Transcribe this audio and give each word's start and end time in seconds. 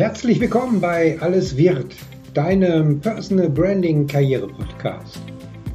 Herzlich 0.00 0.40
willkommen 0.40 0.80
bei 0.80 1.18
Alles 1.20 1.58
wird, 1.58 1.94
deinem 2.32 3.00
Personal 3.00 3.50
Branding 3.50 4.06
Karriere 4.06 4.48
Podcast. 4.48 5.20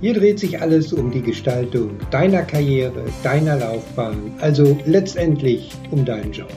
Hier 0.02 0.16
dreht 0.16 0.40
sich 0.40 0.60
alles 0.60 0.92
um 0.92 1.12
die 1.12 1.22
Gestaltung 1.22 1.92
deiner 2.10 2.42
Karriere, 2.42 3.04
deiner 3.22 3.58
Laufbahn, 3.58 4.34
also 4.42 4.80
letztendlich 4.88 5.70
um 5.92 6.06
deinen 6.06 6.32
Job. 6.32 6.52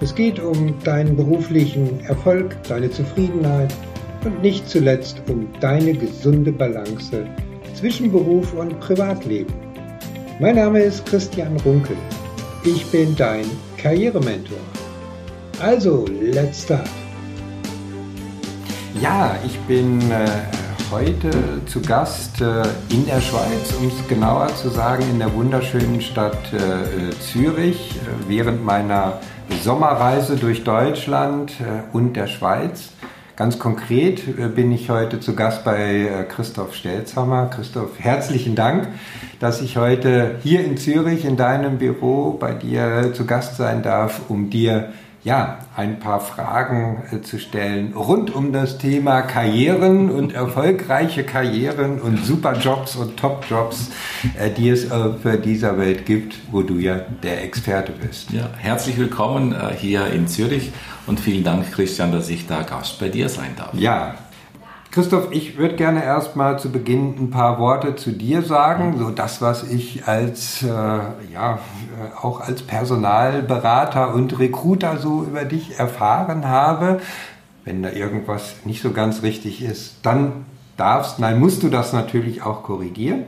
Es 0.00 0.12
geht 0.12 0.40
um 0.40 0.74
deinen 0.82 1.14
beruflichen 1.14 2.00
Erfolg, 2.00 2.60
deine 2.64 2.90
Zufriedenheit 2.90 3.72
und 4.24 4.42
nicht 4.42 4.68
zuletzt 4.68 5.22
um 5.28 5.46
deine 5.60 5.92
gesunde 5.92 6.50
Balance 6.50 7.28
zwischen 7.74 8.10
Beruf 8.10 8.52
und 8.54 8.80
Privatleben. 8.80 9.54
Mein 10.40 10.56
Name 10.56 10.80
ist 10.80 11.06
Christian 11.06 11.56
Runkel. 11.58 11.96
Ich 12.64 12.84
bin 12.86 13.14
dein 13.14 13.46
Karrierementor. 13.76 14.58
Also, 15.60 16.06
let's 16.20 16.62
start. 16.62 16.88
Ja, 19.02 19.36
ich 19.44 19.58
bin 19.60 20.00
äh, 20.08 20.28
heute 20.92 21.30
zu 21.66 21.82
Gast 21.82 22.40
äh, 22.40 22.62
in 22.90 23.04
der 23.06 23.20
Schweiz, 23.20 23.74
um 23.76 23.88
es 23.88 24.08
genauer 24.08 24.54
zu 24.54 24.68
sagen, 24.68 25.02
in 25.10 25.18
der 25.18 25.34
wunderschönen 25.34 26.00
Stadt 26.00 26.52
äh, 26.52 27.10
Zürich, 27.18 27.96
äh, 27.96 28.28
während 28.28 28.64
meiner 28.64 29.18
Sommerreise 29.64 30.36
durch 30.36 30.62
Deutschland 30.62 31.54
äh, 31.60 31.92
und 31.92 32.14
der 32.14 32.28
Schweiz. 32.28 32.90
Ganz 33.34 33.58
konkret 33.58 34.28
äh, 34.28 34.46
bin 34.46 34.70
ich 34.70 34.90
heute 34.90 35.18
zu 35.18 35.34
Gast 35.34 35.64
bei 35.64 36.24
Christoph 36.28 36.76
Stelzhammer. 36.76 37.50
Christoph, 37.52 37.98
herzlichen 37.98 38.54
Dank, 38.54 38.86
dass 39.40 39.60
ich 39.60 39.76
heute 39.76 40.36
hier 40.44 40.64
in 40.64 40.76
Zürich 40.76 41.24
in 41.24 41.36
deinem 41.36 41.78
Büro 41.78 42.36
bei 42.38 42.52
dir 42.52 43.12
zu 43.12 43.26
Gast 43.26 43.56
sein 43.56 43.82
darf, 43.82 44.20
um 44.28 44.50
dir 44.50 44.92
ja, 45.28 45.58
ein 45.76 45.98
paar 45.98 46.20
Fragen 46.20 47.02
äh, 47.12 47.20
zu 47.20 47.38
stellen 47.38 47.92
rund 47.92 48.34
um 48.34 48.50
das 48.50 48.78
Thema 48.78 49.20
Karrieren 49.20 50.10
und 50.10 50.32
erfolgreiche 50.32 51.22
Karrieren 51.22 52.00
und 52.00 52.24
Superjobs 52.24 52.96
und 52.96 53.18
Topjobs, 53.18 53.90
äh, 54.38 54.48
die 54.50 54.70
es 54.70 54.90
auf 54.90 55.16
dieser 55.44 55.76
Welt 55.78 56.06
gibt, 56.06 56.36
wo 56.50 56.62
du 56.62 56.78
ja 56.78 57.00
der 57.22 57.44
Experte 57.44 57.92
bist. 57.92 58.30
Ja, 58.30 58.48
herzlich 58.56 58.96
willkommen 58.96 59.52
äh, 59.52 59.74
hier 59.76 60.06
in 60.06 60.28
Zürich 60.28 60.72
und 61.06 61.20
vielen 61.20 61.44
Dank, 61.44 61.72
Christian, 61.72 62.10
dass 62.10 62.30
ich 62.30 62.46
da 62.46 62.62
Gast 62.62 62.98
bei 62.98 63.10
dir 63.10 63.28
sein 63.28 63.50
darf. 63.54 63.74
Ja, 63.74 64.14
Christoph, 64.90 65.28
ich 65.32 65.58
würde 65.58 65.76
gerne 65.76 66.02
erstmal 66.02 66.58
zu 66.58 66.72
Beginn 66.72 67.14
ein 67.18 67.30
paar 67.30 67.58
Worte 67.58 67.94
zu 67.94 68.10
dir 68.10 68.40
sagen, 68.40 68.96
so 68.98 69.10
das, 69.10 69.42
was 69.42 69.64
ich 69.64 70.08
als, 70.08 70.62
äh, 70.62 70.66
ja, 70.66 71.54
äh, 71.54 72.16
auch 72.22 72.40
als 72.40 72.62
Personalberater 72.62 74.14
und 74.14 74.38
Recruiter 74.38 74.96
so 74.96 75.24
über 75.24 75.44
dich 75.44 75.78
erfahren 75.78 76.48
habe. 76.48 77.00
Wenn 77.66 77.82
da 77.82 77.90
irgendwas 77.90 78.56
nicht 78.64 78.80
so 78.80 78.92
ganz 78.92 79.22
richtig 79.22 79.62
ist, 79.62 79.96
dann 80.04 80.46
darfst, 80.78 81.18
nein, 81.18 81.38
musst 81.38 81.62
du 81.62 81.68
das 81.68 81.92
natürlich 81.92 82.42
auch 82.42 82.62
korrigieren. 82.62 83.24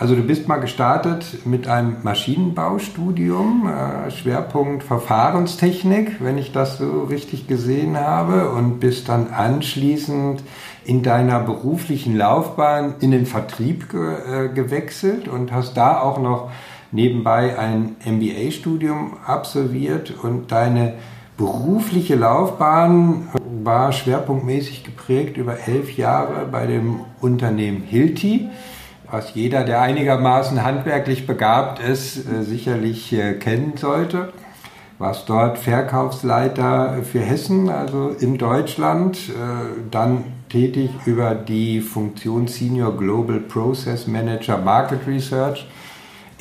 Also 0.00 0.16
du 0.16 0.22
bist 0.22 0.48
mal 0.48 0.56
gestartet 0.56 1.44
mit 1.44 1.68
einem 1.68 1.98
Maschinenbaustudium, 2.02 3.68
äh, 3.68 4.10
Schwerpunkt 4.10 4.82
Verfahrenstechnik, 4.82 6.24
wenn 6.24 6.38
ich 6.38 6.52
das 6.52 6.78
so 6.78 7.02
richtig 7.02 7.48
gesehen 7.48 7.98
habe, 7.98 8.48
und 8.48 8.80
bist 8.80 9.10
dann 9.10 9.28
anschließend 9.30 10.42
in 10.90 11.04
deiner 11.04 11.38
beruflichen 11.38 12.16
Laufbahn 12.16 12.96
in 12.98 13.12
den 13.12 13.24
Vertrieb 13.24 13.88
ge 13.90 14.00
äh, 14.00 14.48
gewechselt 14.48 15.28
und 15.28 15.52
hast 15.52 15.76
da 15.76 16.00
auch 16.00 16.18
noch 16.20 16.50
nebenbei 16.90 17.56
ein 17.56 17.94
MBA-Studium 18.04 19.18
absolviert 19.24 20.12
und 20.20 20.50
deine 20.50 20.94
berufliche 21.36 22.16
Laufbahn 22.16 23.28
war 23.62 23.92
schwerpunktmäßig 23.92 24.82
geprägt 24.82 25.36
über 25.36 25.58
elf 25.68 25.96
Jahre 25.96 26.46
bei 26.50 26.66
dem 26.66 27.02
Unternehmen 27.20 27.82
Hilti 27.82 28.50
was 29.12 29.34
jeder, 29.34 29.64
der 29.64 29.80
einigermaßen 29.80 30.62
handwerklich 30.62 31.26
begabt 31.26 31.80
ist, 31.80 32.16
äh, 32.16 32.44
sicherlich 32.44 33.12
äh, 33.12 33.34
kennen 33.34 33.72
sollte. 33.76 34.32
Warst 34.98 35.28
dort 35.28 35.58
Verkaufsleiter 35.58 36.98
für 37.02 37.18
Hessen, 37.18 37.70
also 37.70 38.14
in 38.20 38.38
Deutschland, 38.38 39.16
äh, 39.16 39.32
dann 39.90 40.24
tätig 40.50 40.90
über 41.06 41.34
die 41.34 41.80
Funktion 41.80 42.48
Senior 42.48 42.96
Global 42.96 43.40
Process 43.40 44.06
Manager 44.06 44.58
Market 44.58 45.06
Research 45.06 45.66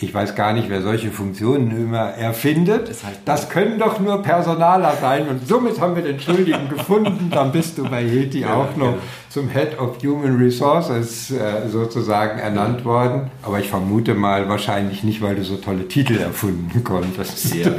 ich 0.02 0.14
weiß 0.14 0.36
gar 0.36 0.54
nicht, 0.54 0.70
wer 0.70 0.82
solche 0.82 1.12
Funktionen 1.12 1.72
immer 1.72 2.12
erfindet. 2.12 2.90
Das 3.26 3.50
können 3.50 3.80
doch 3.80 4.00
nur 4.00 4.22
Personaler 4.22 4.94
sein. 5.00 5.28
Und 5.28 5.48
somit 5.48 5.80
haben 5.82 5.96
wir 5.96 6.04
den 6.04 6.20
Schuldigen 6.20 6.70
gefunden. 6.70 7.30
Dann 7.30 7.52
bist 7.52 7.78
du 7.78 7.84
bei 7.84 8.04
Hilti 8.04 8.42
ja, 8.42 8.54
auch 8.54 8.76
noch 8.78 8.94
genau. 8.94 8.98
Zum 9.30 9.48
Head 9.48 9.78
of 9.80 10.02
Human 10.04 10.38
Resources 10.38 11.30
äh, 11.30 11.70
sozusagen 11.70 12.40
ernannt 12.40 12.84
worden. 12.84 13.30
Aber 13.44 13.60
ich 13.60 13.70
vermute 13.70 14.16
mal 14.16 14.50
wahrscheinlich 14.50 15.04
nicht, 15.04 15.22
weil 15.22 15.36
du 15.36 15.44
so 15.44 15.58
tolle 15.58 15.88
Titel 15.88 16.18
erfunden 16.18 16.84
konntest. 16.84 17.54
Ja, 17.54 17.70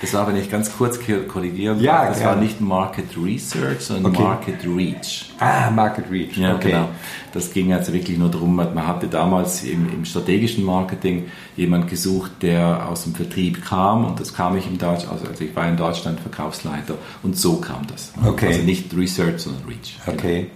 das 0.00 0.12
war, 0.12 0.28
wenn 0.28 0.36
ich 0.36 0.50
ganz 0.50 0.76
kurz 0.76 0.98
korrigieren 1.26 1.80
ja, 1.80 1.96
darf, 1.96 2.08
das 2.08 2.18
gerne. 2.18 2.36
war 2.36 2.42
nicht 2.42 2.60
Market 2.60 3.06
Research, 3.16 3.80
sondern 3.80 4.12
okay. 4.12 4.22
Market 4.22 4.66
Reach. 4.66 5.30
Ah, 5.38 5.70
Market 5.70 6.04
Reach. 6.10 6.36
Ja, 6.36 6.56
okay. 6.56 6.72
genau. 6.72 6.88
Das 7.32 7.52
ging 7.52 7.72
also 7.72 7.92
wirklich 7.92 8.18
nur 8.18 8.30
darum, 8.30 8.56
man 8.56 8.86
hatte 8.86 9.06
damals 9.06 9.64
im, 9.64 9.88
im 9.90 10.04
strategischen 10.04 10.64
Marketing 10.64 11.28
jemand 11.56 11.88
gesucht, 11.88 12.32
der 12.42 12.86
aus 12.88 13.04
dem 13.04 13.14
Vertrieb 13.14 13.64
kam 13.64 14.04
und 14.04 14.20
das 14.20 14.34
kam 14.34 14.56
ich 14.56 14.66
im 14.66 14.76
Deutsch, 14.76 15.06
also, 15.10 15.26
also 15.26 15.44
ich 15.44 15.54
war 15.56 15.68
in 15.68 15.76
Deutschland 15.76 16.20
Verkaufsleiter 16.20 16.94
und 17.22 17.36
so 17.36 17.56
kam 17.56 17.86
das. 17.86 18.12
Okay. 18.24 18.48
Also 18.48 18.62
nicht 18.62 18.94
Research, 18.94 19.40
sondern 19.40 19.62
Reach. 19.66 19.96
Okay. 20.06 20.50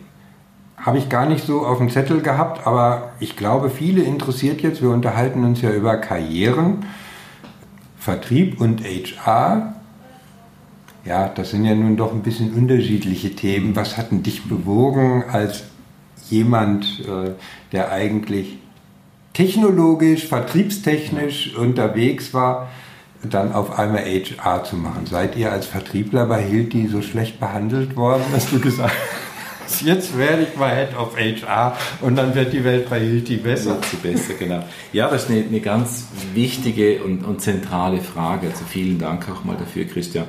Habe 0.83 0.99
ich 0.99 1.09
gar 1.09 1.27
nicht 1.27 1.47
so 1.47 1.65
auf 1.65 1.79
dem 1.79 1.91
Zettel 1.91 2.23
gehabt, 2.23 2.67
aber 2.67 3.13
ich 3.21 3.37
glaube, 3.37 3.71
viele 3.71 4.03
interessiert 4.03 4.63
jetzt, 4.63 4.83
wir 4.83 4.91
unterhalten 4.91 5.45
uns 5.45 5.63
ja 5.63 5.71
über 5.71 5.97
Karrieren, 5.97 6.85
Vertrieb 7.97 8.61
und 8.61 8.83
HR. 8.83 9.77
Ja, 11.05 11.29
das 11.29 11.51
sind 11.51 11.65
ja 11.65 11.75
nun 11.77 11.97
doch 11.97 12.13
ein 12.13 12.23
bisschen 12.23 12.53
unterschiedliche 12.53 13.37
Themen. 13.37 13.77
Was 13.77 13.97
hat 13.97 14.11
denn 14.11 14.25
dich 14.25 14.49
bewogen, 14.49 15.23
als 15.31 15.63
jemand, 16.29 16.85
äh, 17.07 17.31
der 17.71 17.93
eigentlich 17.93 18.59
technologisch, 19.35 20.27
vertriebstechnisch 20.27 21.55
unterwegs 21.55 22.35
war, 22.35 22.69
dann 23.23 23.53
auf 23.53 23.79
einmal 23.79 24.05
HR 24.05 24.65
zu 24.65 24.77
machen. 24.77 25.07
Seid 25.07 25.37
ihr 25.37 25.53
als 25.53 25.67
Vertriebler 25.67 26.27
bei 26.27 26.43
Hilti 26.43 26.89
so 26.89 27.03
schlecht 27.03 27.39
behandelt 27.39 27.95
worden, 27.95 28.25
dass 28.33 28.51
du 28.51 28.59
gesagt 28.59 28.91
hast, 28.91 29.32
jetzt 29.81 30.17
werde 30.17 30.43
ich 30.43 30.57
mal 30.57 30.75
Head 30.75 30.97
of 30.97 31.17
HR 31.17 31.77
und 32.01 32.17
dann 32.17 32.35
wird 32.35 32.53
die 32.53 32.63
Welt 32.65 32.91
bei 32.91 33.01
Hilti 33.01 33.37
besser? 33.37 33.71
Wird 33.71 33.85
sie 33.87 33.97
besser, 33.97 34.35
genau. 34.39 34.63
Ja, 34.93 35.09
das 35.09 35.25
ist 35.25 35.31
eine, 35.31 35.45
eine 35.45 35.61
ganz 35.61 36.07
wichtige 36.35 37.03
und, 37.03 37.25
und 37.25 37.41
zentrale 37.41 38.01
Frage. 38.01 38.49
Also 38.49 38.65
vielen 38.69 38.99
Dank 38.99 39.29
auch 39.31 39.45
mal 39.45 39.57
dafür, 39.57 39.85
Christian. 39.85 40.27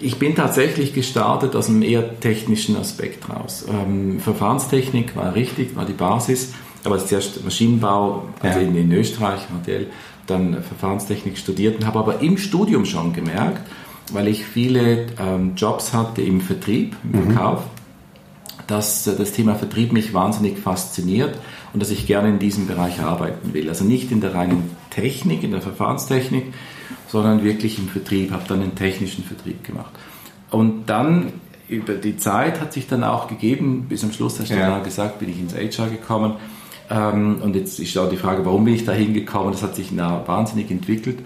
Ich 0.00 0.18
bin 0.18 0.36
tatsächlich 0.36 0.94
gestartet 0.94 1.56
aus 1.56 1.68
einem 1.68 1.82
eher 1.82 2.20
technischen 2.20 2.76
Aspekt 2.76 3.28
raus. 3.28 3.66
Ähm, 3.68 4.20
Verfahrenstechnik 4.20 5.16
war 5.16 5.34
richtig, 5.34 5.74
war 5.74 5.84
die 5.84 5.92
Basis, 5.92 6.54
aber 6.84 7.04
zuerst 7.04 7.44
Maschinenbau, 7.44 8.28
also 8.40 8.60
ja. 8.60 8.64
in, 8.64 8.76
in, 8.76 8.92
Österreich, 8.92 9.40
HTL, 9.62 9.86
dann 10.26 10.62
Verfahrenstechnik 10.62 11.36
studiert 11.36 11.76
und 11.76 11.86
habe 11.86 11.98
aber 11.98 12.20
im 12.20 12.38
Studium 12.38 12.84
schon 12.84 13.12
gemerkt, 13.12 13.66
weil 14.12 14.28
ich 14.28 14.44
viele 14.44 15.06
ähm, 15.18 15.52
Jobs 15.56 15.92
hatte 15.92 16.22
im 16.22 16.40
Vertrieb, 16.40 16.94
im 17.12 17.20
mhm. 17.20 17.32
Verkauf, 17.32 17.64
dass 18.68 19.06
äh, 19.08 19.16
das 19.16 19.32
Thema 19.32 19.56
Vertrieb 19.56 19.92
mich 19.92 20.14
wahnsinnig 20.14 20.58
fasziniert 20.58 21.36
und 21.72 21.82
dass 21.82 21.90
ich 21.90 22.06
gerne 22.06 22.28
in 22.28 22.38
diesem 22.38 22.68
Bereich 22.68 23.00
arbeiten 23.00 23.52
will. 23.52 23.68
Also 23.68 23.84
nicht 23.84 24.12
in 24.12 24.20
der 24.20 24.34
reinen 24.34 24.70
Technik, 24.90 25.42
in 25.42 25.50
der 25.50 25.60
Verfahrenstechnik, 25.60 26.54
sondern 27.08 27.42
wirklich 27.42 27.78
im 27.78 27.88
Vertrieb, 27.88 28.30
habe 28.30 28.44
dann 28.46 28.60
den 28.60 28.76
technischen 28.76 29.24
Vertrieb 29.24 29.64
gemacht. 29.64 29.90
Und 30.50 30.86
dann 30.86 31.32
über 31.68 31.94
die 31.94 32.16
Zeit 32.16 32.60
hat 32.60 32.72
sich 32.72 32.86
dann 32.86 33.04
auch 33.04 33.28
gegeben, 33.28 33.86
bis 33.88 34.04
am 34.04 34.12
Schluss 34.12 34.38
hast 34.40 34.50
du 34.50 34.54
ja. 34.54 34.78
gesagt, 34.78 35.18
bin 35.18 35.28
ich 35.28 35.38
ins 35.38 35.54
HR 35.54 35.88
gekommen. 35.88 36.34
Ähm, 36.90 37.36
und 37.42 37.54
jetzt 37.56 37.78
ist 37.78 37.96
auch 37.98 38.08
die 38.08 38.16
Frage, 38.16 38.46
warum 38.46 38.64
bin 38.64 38.74
ich 38.74 38.84
da 38.84 38.92
hingekommen? 38.92 39.52
Das 39.52 39.62
hat 39.62 39.76
sich 39.76 39.94
wahnsinnig 39.96 40.70
entwickelt. 40.70 41.18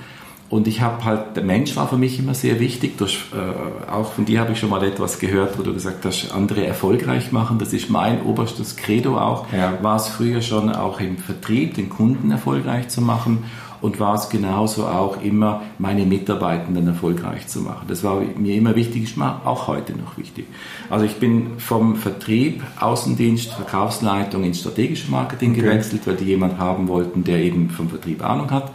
Und 0.52 0.69
ich 0.69 0.82
habe 0.82 1.02
halt, 1.06 1.34
der 1.34 1.44
Mensch 1.44 1.76
war 1.76 1.88
für 1.88 1.96
mich 1.96 2.19
immer 2.19 2.34
sehr 2.34 2.60
wichtig. 2.60 2.99
Durch, 2.99 3.25
äh, 3.32 3.90
auch 3.90 4.12
von 4.12 4.26
dir 4.26 4.40
habe 4.40 4.52
ich 4.52 4.58
schon 4.58 4.69
mal 4.69 4.84
etwas 4.84 5.19
gehört, 5.19 5.58
wo 5.58 5.62
du 5.62 5.72
gesagt 5.72 6.04
hast, 6.04 6.31
andere 6.31 6.66
erfolgreich 6.66 7.32
machen. 7.32 7.58
Das 7.58 7.72
ist 7.72 7.88
mein 7.88 8.20
oberstes 8.20 8.76
Credo 8.76 9.16
auch. 9.16 9.46
Ja. 9.50 9.78
War 9.81 9.96
es 9.96 10.08
früher 10.08 10.43
schon 10.43 10.70
auch 10.70 11.00
im 11.00 11.16
Vertrieb, 11.16 11.72
den 11.72 11.88
Kunden 11.88 12.31
erfolgreich 12.31 12.88
zu 12.88 13.00
machen 13.00 13.44
und 13.81 13.99
war 13.99 14.14
es 14.14 14.28
genauso 14.28 14.84
auch 14.84 15.22
immer, 15.22 15.62
meine 15.78 16.04
Mitarbeitenden 16.04 16.87
erfolgreich 16.87 17.46
zu 17.46 17.60
machen. 17.60 17.87
Das 17.88 18.05
war 18.05 18.20
mir 18.20 18.55
immer 18.55 18.76
wichtig, 18.76 19.05
ist 19.05 19.16
mir 19.16 19.40
auch 19.46 19.69
heute 19.69 19.94
noch 19.96 20.19
wichtig. 20.19 20.44
Also 20.90 21.06
ich 21.06 21.14
bin 21.14 21.58
vom 21.60 21.96
Vertrieb, 21.96 22.62
Außendienst, 22.78 23.55
Verkaufsleitung 23.55 24.44
ins 24.44 24.60
strategische 24.60 25.10
Marketing 25.10 25.52
okay. 25.52 25.62
gewechselt, 25.62 26.02
weil 26.05 26.16
die 26.16 26.26
jemand 26.26 26.58
haben 26.58 26.88
wollten, 26.88 27.25
der 27.25 27.38
eben 27.38 27.70
vom 27.70 27.88
Vertrieb 27.88 28.22
Ahnung 28.22 28.50
hat. 28.50 28.70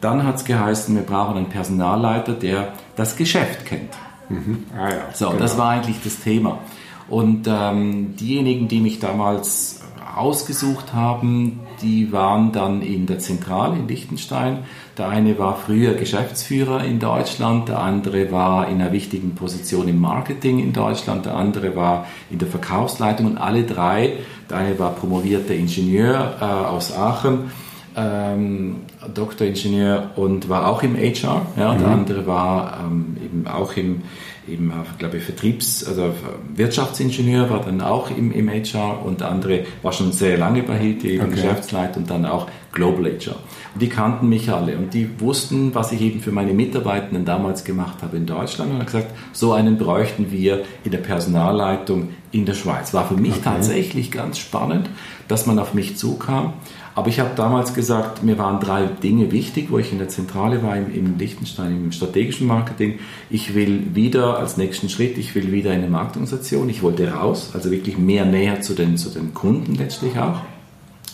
Dann 0.00 0.24
hat 0.24 0.36
es 0.36 0.44
geheißen, 0.44 0.94
wir 0.94 1.02
brauchen 1.02 1.36
einen 1.36 1.48
Personalleiter, 1.48 2.32
der 2.32 2.72
das 2.96 3.16
Geschäft 3.16 3.66
kennt. 3.66 3.90
Mhm. 4.28 4.64
Ah, 4.76 4.88
ja, 4.90 4.96
so, 5.12 5.28
genau. 5.28 5.40
das 5.40 5.58
war 5.58 5.70
eigentlich 5.70 6.02
das 6.02 6.20
Thema. 6.20 6.58
Und 7.08 7.46
ähm, 7.46 8.16
diejenigen, 8.16 8.68
die 8.68 8.80
mich 8.80 8.98
damals 8.98 9.80
ausgesucht 10.16 10.94
haben, 10.94 11.60
die 11.82 12.12
waren 12.12 12.52
dann 12.52 12.82
in 12.82 13.06
der 13.06 13.18
Zentrale 13.18 13.76
in 13.76 13.88
Liechtenstein. 13.88 14.58
Der 14.96 15.08
eine 15.08 15.38
war 15.38 15.56
früher 15.56 15.94
Geschäftsführer 15.94 16.84
in 16.84 17.00
Deutschland, 17.00 17.68
der 17.68 17.80
andere 17.80 18.30
war 18.30 18.68
in 18.68 18.80
einer 18.80 18.92
wichtigen 18.92 19.34
Position 19.34 19.88
im 19.88 20.00
Marketing 20.00 20.60
in 20.60 20.72
Deutschland, 20.72 21.26
der 21.26 21.34
andere 21.34 21.74
war 21.74 22.06
in 22.30 22.38
der 22.38 22.48
Verkaufsleitung 22.48 23.26
und 23.26 23.38
alle 23.38 23.64
drei, 23.64 24.14
der 24.48 24.58
eine 24.58 24.78
war 24.78 24.92
promovierter 24.92 25.54
Ingenieur 25.54 26.36
äh, 26.40 26.44
aus 26.44 26.96
Aachen, 26.96 27.50
ähm, 27.96 28.76
Doktoringenieur 29.12 30.10
und 30.16 30.48
war 30.48 30.68
auch 30.68 30.82
im 30.82 30.96
HR, 30.96 31.46
ja, 31.56 31.74
mhm. 31.74 31.78
der 31.78 31.88
andere 31.88 32.26
war 32.26 32.80
ähm, 32.84 33.16
eben 33.22 33.46
auch 33.46 33.76
im 33.76 34.02
eben, 34.48 34.72
glaube 34.98 35.18
ich, 35.18 35.24
Vertriebs- 35.24 35.88
oder 35.88 36.12
Wirtschaftsingenieur, 36.54 37.50
war 37.50 37.60
dann 37.60 37.80
auch 37.80 38.10
im, 38.10 38.32
im 38.32 38.48
HR 38.48 39.04
und 39.04 39.20
der 39.20 39.30
andere 39.30 39.64
war 39.82 39.92
schon 39.92 40.12
sehr 40.12 40.38
lange 40.38 40.62
bei 40.62 40.76
Hilti, 40.76 41.12
eben 41.12 41.24
okay. 41.24 41.34
Geschäftsleiter 41.36 41.98
und 41.98 42.10
dann 42.10 42.26
auch 42.26 42.48
Global 42.72 43.04
HR. 43.04 43.36
Und 43.74 43.80
die 43.80 43.88
kannten 43.88 44.28
mich 44.28 44.50
alle 44.50 44.76
und 44.76 44.92
die 44.94 45.20
wussten, 45.20 45.74
was 45.74 45.92
ich 45.92 46.00
eben 46.00 46.20
für 46.20 46.32
meine 46.32 46.52
Mitarbeitenden 46.52 47.24
damals 47.24 47.64
gemacht 47.64 48.02
habe 48.02 48.16
in 48.16 48.26
Deutschland 48.26 48.70
und 48.70 48.78
haben 48.78 48.86
gesagt, 48.86 49.12
so 49.32 49.52
einen 49.52 49.78
bräuchten 49.78 50.30
wir 50.30 50.64
in 50.84 50.90
der 50.90 50.98
Personalleitung 50.98 52.10
in 52.30 52.44
der 52.44 52.54
Schweiz. 52.54 52.92
War 52.92 53.06
für 53.06 53.16
mich 53.16 53.32
okay. 53.32 53.42
tatsächlich 53.44 54.10
ganz 54.10 54.38
spannend, 54.38 54.90
dass 55.28 55.46
man 55.46 55.58
auf 55.58 55.72
mich 55.72 55.96
zukam 55.96 56.54
aber 56.94 57.08
ich 57.08 57.18
habe 57.18 57.30
damals 57.34 57.74
gesagt, 57.74 58.22
mir 58.22 58.38
waren 58.38 58.60
drei 58.60 58.84
Dinge 58.86 59.32
wichtig, 59.32 59.70
wo 59.70 59.78
ich 59.78 59.90
in 59.90 59.98
der 59.98 60.08
Zentrale 60.08 60.62
war, 60.62 60.76
im, 60.76 60.94
im 60.94 61.18
Liechtenstein, 61.18 61.72
im 61.72 61.92
strategischen 61.92 62.46
Marketing. 62.46 63.00
Ich 63.30 63.54
will 63.54 63.94
wieder 63.94 64.38
als 64.38 64.56
nächsten 64.56 64.88
Schritt, 64.88 65.18
ich 65.18 65.34
will 65.34 65.50
wieder 65.50 65.72
in 65.72 65.80
eine 65.80 65.88
Marktorganisation. 65.88 66.68
Ich 66.68 66.82
wollte 66.82 67.10
raus, 67.10 67.50
also 67.52 67.72
wirklich 67.72 67.98
mehr 67.98 68.24
näher 68.24 68.60
zu 68.60 68.74
den, 68.74 68.96
zu 68.96 69.10
den 69.10 69.34
Kunden 69.34 69.74
letztlich 69.74 70.18
auch. 70.18 70.40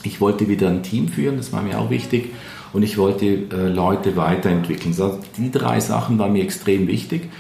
Ich 0.03 0.21
wollte 0.21 0.49
wieder 0.49 0.69
ein 0.69 0.83
Team 0.83 1.09
führen, 1.09 1.39
das 1.39 1.53
war 1.53 1.63
mir 1.63 1.79
auch 1.79 1.89
wichtig. 1.89 2.33
Und 2.73 2.83
ich 2.83 2.99
wollte 2.99 3.27
äh, 3.27 3.69
Leute 3.69 4.17
weiterentwickeln. 4.17 4.91
Also 4.91 5.19
die 5.37 5.51
drei 5.51 5.81
Sachen 5.81 6.19
waren 6.19 6.33
mir 6.33 6.45
extrem 6.45 6.87
wichtig. 6.89 7.31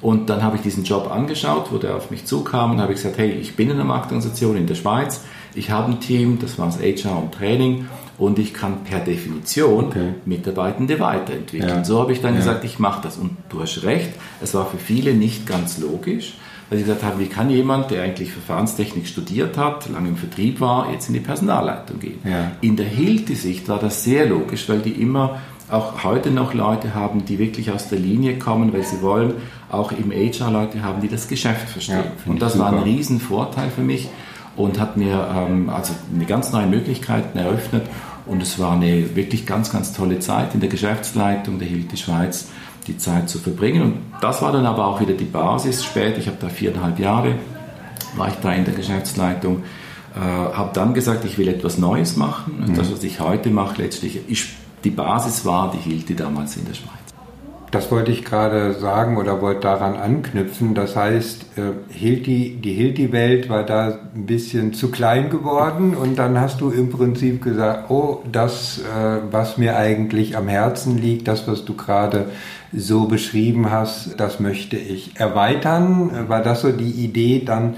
Und 0.00 0.30
dann 0.30 0.42
habe 0.42 0.56
ich 0.56 0.62
diesen 0.62 0.84
Job 0.84 1.10
angeschaut, 1.10 1.72
wo 1.72 1.78
der 1.78 1.96
auf 1.96 2.10
mich 2.10 2.24
zukam 2.24 2.70
und 2.70 2.80
habe 2.80 2.94
gesagt, 2.94 3.18
hey, 3.18 3.32
ich 3.32 3.56
bin 3.56 3.68
in 3.68 3.74
einer 3.74 3.84
Marktorganisation 3.84 4.56
in 4.56 4.66
der 4.66 4.76
Schweiz 4.76 5.24
ich 5.58 5.70
habe 5.70 5.92
ein 5.92 6.00
Team, 6.00 6.38
das 6.40 6.58
war 6.58 6.66
das 6.66 6.78
HR 6.78 7.18
und 7.18 7.32
Training 7.32 7.86
und 8.16 8.38
ich 8.38 8.54
kann 8.54 8.84
per 8.84 9.00
Definition 9.00 9.86
okay. 9.86 10.14
Mitarbeitende 10.24 10.98
weiterentwickeln. 11.00 11.78
Ja. 11.78 11.84
So 11.84 12.00
habe 12.00 12.12
ich 12.12 12.20
dann 12.20 12.34
ja. 12.34 12.38
gesagt, 12.38 12.64
ich 12.64 12.78
mache 12.78 13.02
das. 13.02 13.16
Und 13.16 13.36
du 13.48 13.60
hast 13.60 13.82
recht, 13.82 14.10
es 14.40 14.54
war 14.54 14.66
für 14.66 14.78
viele 14.78 15.14
nicht 15.14 15.46
ganz 15.46 15.78
logisch, 15.78 16.34
weil 16.68 16.78
sie 16.78 16.84
gesagt 16.84 17.02
haben, 17.02 17.18
wie 17.20 17.26
kann 17.26 17.50
jemand, 17.50 17.90
der 17.90 18.02
eigentlich 18.02 18.32
Verfahrenstechnik 18.32 19.06
studiert 19.06 19.56
hat, 19.56 19.88
lange 19.88 20.08
im 20.08 20.16
Vertrieb 20.16 20.60
war, 20.60 20.90
jetzt 20.92 21.08
in 21.08 21.14
die 21.14 21.20
Personalleitung 21.20 21.98
gehen. 21.98 22.18
Ja. 22.24 22.52
In 22.60 22.76
der 22.76 22.86
Hilti-Sicht 22.86 23.68
war 23.68 23.78
das 23.78 24.04
sehr 24.04 24.26
logisch, 24.26 24.68
weil 24.68 24.80
die 24.80 24.92
immer 24.92 25.40
auch 25.70 26.02
heute 26.02 26.30
noch 26.30 26.54
Leute 26.54 26.94
haben, 26.94 27.24
die 27.26 27.38
wirklich 27.38 27.70
aus 27.70 27.88
der 27.88 27.98
Linie 27.98 28.38
kommen, 28.38 28.72
weil 28.72 28.84
sie 28.84 29.02
wollen, 29.02 29.34
auch 29.70 29.92
im 29.92 30.10
HR 30.10 30.50
Leute 30.50 30.82
haben, 30.82 31.02
die 31.02 31.08
das 31.08 31.28
Geschäft 31.28 31.68
verstehen. 31.68 32.04
Und 32.24 32.40
das 32.40 32.54
super. 32.54 32.64
war 32.64 32.72
ein 32.72 32.82
Riesenvorteil 32.84 33.70
für 33.70 33.82
mich 33.82 34.08
und 34.58 34.78
hat 34.80 34.96
mir 34.96 35.26
ähm, 35.34 35.70
also 35.70 35.94
eine 36.14 36.26
ganz 36.26 36.52
neue 36.52 36.66
Möglichkeiten 36.66 37.38
eröffnet. 37.38 37.84
Und 38.26 38.42
es 38.42 38.58
war 38.58 38.72
eine 38.72 39.16
wirklich 39.16 39.46
ganz, 39.46 39.72
ganz 39.72 39.92
tolle 39.92 40.18
Zeit 40.18 40.52
in 40.52 40.60
der 40.60 40.68
Geschäftsleitung 40.68 41.58
der 41.58 41.68
Hilti 41.68 41.96
Schweiz, 41.96 42.48
die 42.86 42.98
Zeit 42.98 43.30
zu 43.30 43.38
verbringen. 43.38 43.82
Und 43.82 43.94
das 44.20 44.42
war 44.42 44.52
dann 44.52 44.66
aber 44.66 44.86
auch 44.86 45.00
wieder 45.00 45.14
die 45.14 45.24
Basis 45.24 45.82
später. 45.84 46.18
Ich 46.18 46.26
habe 46.26 46.36
da 46.40 46.48
viereinhalb 46.48 46.98
Jahre, 46.98 47.36
war 48.16 48.28
ich 48.28 48.34
da 48.34 48.52
in 48.52 48.64
der 48.64 48.74
Geschäftsleitung, 48.74 49.62
äh, 50.14 50.20
habe 50.20 50.70
dann 50.74 50.92
gesagt, 50.92 51.24
ich 51.24 51.38
will 51.38 51.48
etwas 51.48 51.78
Neues 51.78 52.16
machen. 52.16 52.58
Und 52.60 52.70
mhm. 52.70 52.74
das, 52.74 52.92
was 52.92 53.02
ich 53.04 53.20
heute 53.20 53.50
mache, 53.50 53.80
letztlich 53.80 54.28
ist, 54.28 54.48
die 54.84 54.90
Basis 54.90 55.44
war 55.46 55.72
die 55.72 55.90
Hilti 55.90 56.14
damals 56.14 56.56
in 56.56 56.66
der 56.66 56.74
Schweiz. 56.74 56.97
Das 57.70 57.90
wollte 57.90 58.10
ich 58.10 58.24
gerade 58.24 58.72
sagen 58.72 59.18
oder 59.18 59.42
wollte 59.42 59.60
daran 59.60 59.96
anknüpfen. 59.96 60.74
Das 60.74 60.96
heißt, 60.96 61.58
äh, 61.58 61.92
Hilti, 61.92 62.58
die 62.62 62.72
Hilti-Welt 62.72 63.50
war 63.50 63.62
da 63.62 63.98
ein 64.14 64.24
bisschen 64.24 64.72
zu 64.72 64.90
klein 64.90 65.28
geworden 65.28 65.94
und 65.94 66.18
dann 66.18 66.40
hast 66.40 66.62
du 66.62 66.70
im 66.70 66.88
Prinzip 66.88 67.42
gesagt, 67.42 67.90
oh, 67.90 68.22
das, 68.30 68.78
äh, 68.78 69.18
was 69.30 69.58
mir 69.58 69.76
eigentlich 69.76 70.36
am 70.36 70.48
Herzen 70.48 70.96
liegt, 70.96 71.28
das, 71.28 71.46
was 71.46 71.66
du 71.66 71.74
gerade 71.74 72.26
so 72.72 73.06
beschrieben 73.06 73.70
hast, 73.70 74.18
das 74.18 74.40
möchte 74.40 74.76
ich 74.76 75.18
erweitern. 75.20 76.28
War 76.28 76.42
das 76.42 76.62
so 76.62 76.72
die 76.72 76.90
Idee, 76.90 77.42
dann 77.44 77.74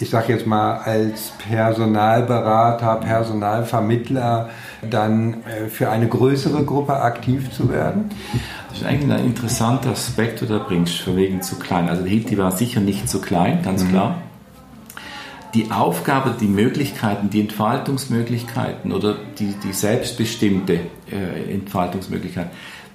ich 0.00 0.08
sage 0.08 0.32
jetzt 0.32 0.46
mal, 0.46 0.78
als 0.78 1.32
Personalberater, 1.46 2.96
Personalvermittler 2.96 4.48
dann 4.88 5.44
äh, 5.44 5.68
für 5.68 5.90
eine 5.90 6.08
größere 6.08 6.64
Gruppe 6.64 7.00
aktiv 7.00 7.50
zu 7.52 7.70
werden? 7.70 8.10
Das 8.78 8.86
ist 8.86 8.94
eigentlich 8.94 9.18
ein 9.18 9.26
interessanter 9.26 9.90
Aspekt, 9.90 10.40
den 10.40 10.48
du 10.48 10.58
da 10.58 10.64
bringst, 10.64 10.98
von 10.98 11.16
wegen 11.16 11.42
zu 11.42 11.56
klein. 11.56 11.88
Also 11.88 12.04
die 12.04 12.10
Hilti 12.10 12.38
war 12.38 12.52
sicher 12.52 12.80
nicht 12.80 13.08
zu 13.08 13.20
klein, 13.20 13.62
ganz 13.62 13.84
mhm. 13.84 13.88
klar. 13.88 14.22
Die 15.54 15.70
Aufgabe, 15.70 16.34
die 16.38 16.46
Möglichkeiten, 16.46 17.30
die 17.30 17.40
Entfaltungsmöglichkeiten 17.40 18.92
oder 18.92 19.16
die, 19.38 19.54
die 19.64 19.72
selbstbestimmte 19.72 20.80
äh, 21.10 21.52
Entfaltungsmöglichkeit, 21.52 22.50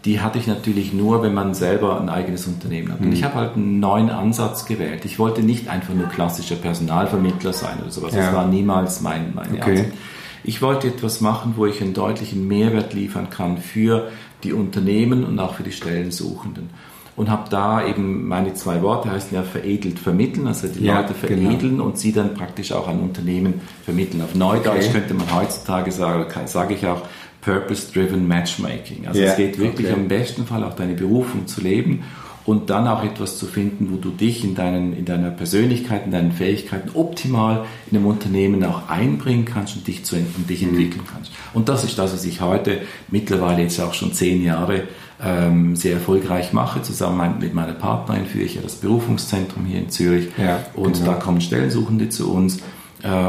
die 0.06 0.22
hatte 0.22 0.38
ich 0.38 0.48
natürlich 0.48 0.94
nur, 0.94 1.22
wenn 1.22 1.34
man 1.34 1.54
selber 1.54 2.00
ein 2.00 2.10
eigenes 2.10 2.48
Unternehmen 2.48 2.92
hat. 2.92 3.00
Und 3.00 3.08
mhm. 3.08 3.14
ich 3.14 3.24
habe 3.24 3.36
halt 3.36 3.56
einen 3.56 3.80
neuen 3.80 4.10
Ansatz 4.10 4.66
gewählt. 4.66 5.04
Ich 5.06 5.20
wollte 5.20 5.42
nicht 5.42 5.68
einfach 5.68 5.94
nur 5.94 6.08
klassischer 6.08 6.56
Personalvermittler 6.56 7.54
sein 7.54 7.80
oder 7.82 7.92
sowas. 7.92 8.14
Ja. 8.14 8.28
Das 8.28 8.34
war 8.34 8.48
niemals 8.48 9.02
mein, 9.02 9.34
meine 9.34 9.58
okay. 9.58 9.80
Ansatz. 9.80 9.94
Ich 10.44 10.62
wollte 10.62 10.88
etwas 10.88 11.22
machen, 11.22 11.54
wo 11.56 11.66
ich 11.66 11.82
einen 11.82 11.94
deutlichen 11.94 12.48
Mehrwert 12.48 12.94
liefern 12.94 13.30
kann 13.30 13.58
für 13.58 14.10
die 14.44 14.54
Unternehmen 14.54 15.24
und 15.24 15.40
auch 15.40 15.56
für 15.56 15.64
die 15.64 15.72
Stellensuchenden. 15.72 16.70
Und 17.16 17.30
habe 17.30 17.48
da 17.50 17.86
eben 17.86 18.28
meine 18.28 18.56
zwei 18.56 18.82
Worte 18.82 19.12
heißen 19.12 19.36
ja 19.36 19.44
veredelt 19.44 20.00
vermitteln, 20.00 20.48
also 20.48 20.68
die 20.68 20.84
ja, 20.84 21.02
Leute 21.02 21.14
genau. 21.14 21.28
veredeln 21.28 21.72
genau. 21.74 21.86
und 21.86 22.00
sie 22.00 22.12
dann 22.12 22.34
praktisch 22.34 22.72
auch 22.72 22.88
an 22.88 23.00
Unternehmen 23.00 23.62
vermitteln. 23.86 24.22
Auf 24.24 24.34
Neudeutsch 24.34 24.86
okay. 24.86 24.94
könnte 24.94 25.14
man 25.14 25.34
heutzutage 25.34 25.92
sagen, 25.92 26.26
sage 26.48 26.74
ich 26.74 26.88
auch, 26.88 27.04
Purpose-Driven 27.42 28.28
Matchmaking. 28.28 29.08
Also 29.08 29.20
yeah, 29.20 29.32
es 29.32 29.38
geht 29.38 29.60
wirklich 29.60 29.88
okay. 29.88 29.96
am 29.96 30.08
besten 30.08 30.48
Fall 30.48 30.64
auch 30.64 30.76
deine 30.76 30.94
Berufung 30.94 31.46
zu 31.46 31.62
leben 31.62 32.04
und 32.46 32.70
dann 32.70 32.88
auch 32.88 33.04
etwas 33.04 33.38
zu 33.38 33.46
finden, 33.46 33.90
wo 33.92 33.98
du 33.98 34.10
dich 34.10 34.44
in, 34.44 34.56
deinen, 34.56 34.96
in 34.96 35.06
deiner 35.06 35.32
Persönlichkeit, 35.32 36.06
in 36.06 36.12
deinen 36.12 36.32
Fähigkeiten 36.32 36.92
optimal 36.94 37.66
in 37.90 37.98
einem 37.98 38.06
Unternehmen 38.06 38.64
auch 38.66 38.90
einbringen 38.90 39.46
kannst 39.46 39.76
und 39.76 39.88
dich, 39.88 40.04
zu, 40.04 40.16
und 40.16 40.50
dich 40.50 40.62
mhm. 40.62 40.70
entwickeln 40.70 41.04
kannst. 41.12 41.32
Und 41.54 41.70
das 41.70 41.84
ist 41.84 41.98
das, 41.98 42.14
was 42.14 42.26
ich 42.26 42.42
heute 42.42 42.82
mittlerweile 43.10 43.62
jetzt 43.62 43.80
auch 43.80 43.94
schon 43.94 44.14
zehn 44.14 44.44
Jahre 44.44 44.84
ähm, 45.24 45.76
sehr 45.76 45.94
erfolgreich 45.94 46.54
mache. 46.54 46.82
Zusammen 46.82 47.40
mit 47.40 47.54
meiner 47.54 47.74
Partnerin 47.74 48.26
führe 48.26 48.46
ich 48.46 48.56
ja 48.56 48.62
das 48.62 48.76
Berufungszentrum 48.76 49.66
hier 49.66 49.80
in 49.80 49.90
Zürich 49.90 50.28
ja, 50.38 50.60
und 50.74 50.94
genau. 50.94 51.12
da 51.12 51.14
kommen 51.14 51.40
Stellensuchende 51.40 52.10
zu 52.10 52.34
uns 52.34 52.60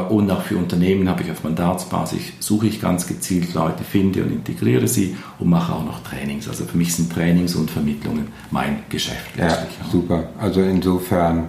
und 0.08 0.30
auch 0.30 0.42
für 0.42 0.56
Unternehmen 0.56 1.08
habe 1.08 1.24
ich 1.24 1.30
auf 1.32 1.42
Mandatsbasis, 1.42 2.34
suche 2.38 2.68
ich 2.68 2.80
ganz 2.80 3.08
gezielt 3.08 3.54
Leute, 3.54 3.82
finde 3.82 4.22
und 4.22 4.30
integriere 4.30 4.86
sie 4.86 5.16
und 5.40 5.50
mache 5.50 5.72
auch 5.72 5.84
noch 5.84 6.02
Trainings. 6.04 6.48
Also 6.48 6.64
für 6.64 6.76
mich 6.76 6.94
sind 6.94 7.12
Trainings 7.12 7.56
und 7.56 7.70
Vermittlungen 7.70 8.28
mein 8.52 8.84
Geschäft. 8.88 9.36
Ja, 9.36 9.66
super. 9.90 10.28
Also 10.40 10.62
insofern, 10.62 11.48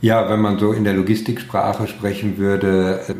ja, 0.00 0.30
wenn 0.30 0.40
man 0.40 0.58
so 0.58 0.72
in 0.72 0.84
der 0.84 0.94
Logistiksprache 0.94 1.86
sprechen 1.88 2.38
würde, 2.38 3.00
äh, 3.08 3.14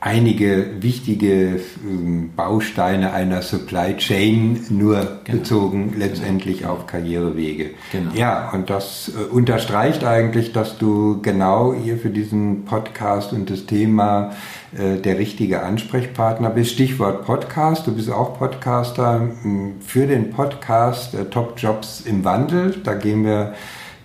einige 0.00 0.82
wichtige 0.82 1.60
ähm, 1.86 2.30
Bausteine 2.34 3.12
einer 3.12 3.42
Supply 3.42 3.96
Chain 3.98 4.64
nur 4.70 5.20
genau. 5.24 5.38
bezogen 5.38 5.94
letztendlich 5.98 6.64
auf 6.64 6.86
Karrierewege. 6.86 7.70
Genau. 7.92 8.10
Ja, 8.14 8.50
und 8.50 8.70
das 8.70 9.10
äh, 9.14 9.30
unterstreicht 9.30 10.02
eigentlich, 10.02 10.52
dass 10.52 10.78
du 10.78 11.20
genau 11.20 11.74
hier 11.74 11.98
für 11.98 12.08
diesen 12.08 12.64
Podcast 12.64 13.34
und 13.34 13.50
das 13.50 13.66
Thema 13.66 14.32
äh, 14.76 14.96
der 14.96 15.18
richtige 15.18 15.62
Ansprechpartner 15.62 16.48
bist. 16.48 16.72
Stichwort 16.72 17.26
Podcast, 17.26 17.86
du 17.86 17.94
bist 17.94 18.10
auch 18.10 18.38
Podcaster 18.38 19.28
für 19.80 20.06
den 20.06 20.30
Podcast 20.30 21.14
äh, 21.14 21.26
Top 21.26 21.54
Jobs 21.58 22.00
im 22.00 22.24
Wandel. 22.24 22.80
Da 22.84 22.94
gehen 22.94 23.24
wir 23.24 23.52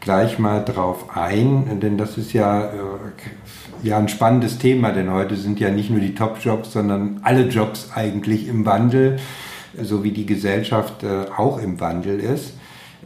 gleich 0.02 0.40
mal 0.40 0.64
drauf 0.64 1.16
ein, 1.16 1.80
denn 1.80 1.98
das 1.98 2.18
ist 2.18 2.34
ja 2.34 2.70
ja 3.84 3.98
ein 3.98 4.08
spannendes 4.08 4.58
Thema, 4.58 4.92
denn 4.92 5.12
heute 5.12 5.36
sind 5.36 5.60
ja 5.60 5.70
nicht 5.70 5.90
nur 5.90 6.00
die 6.00 6.16
Top-Jobs, 6.16 6.74
sondern 6.74 7.20
alle 7.24 7.48
Jobs 7.48 7.92
eigentlich 7.94 8.48
im 8.48 8.66
Wandel, 8.66 9.18
so 9.82 10.04
wie 10.04 10.12
die 10.12 10.26
Gesellschaft 10.26 11.04
äh, 11.04 11.32
auch 11.36 11.60
im 11.62 11.80
Wandel 11.80 12.20
ist. 12.20 12.54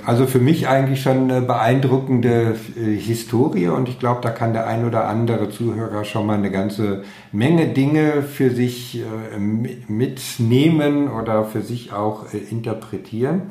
Also 0.06 0.28
für 0.28 0.40
mich 0.40 0.70
eigentlich 0.70 1.02
schon 1.02 1.30
eine 1.30 1.42
beeindruckende 1.42 2.56
äh, 2.78 2.96
Historie 2.96 3.68
und 3.68 3.90
ich 3.90 4.00
glaube, 4.00 4.22
da 4.22 4.30
kann 4.30 4.54
der 4.54 4.68
ein 4.68 4.86
oder 4.86 5.08
andere 5.08 5.50
Zuhörer 5.50 6.06
schon 6.06 6.26
mal 6.26 6.38
eine 6.38 6.52
ganze 6.52 7.04
Menge 7.32 7.68
Dinge 7.68 8.24
für 8.24 8.50
sich 8.52 9.02
äh, 9.02 9.40
mitnehmen 9.40 11.10
oder 11.10 11.44
für 11.44 11.62
sich 11.62 11.92
auch 11.92 12.28
interpretieren. 12.34 13.44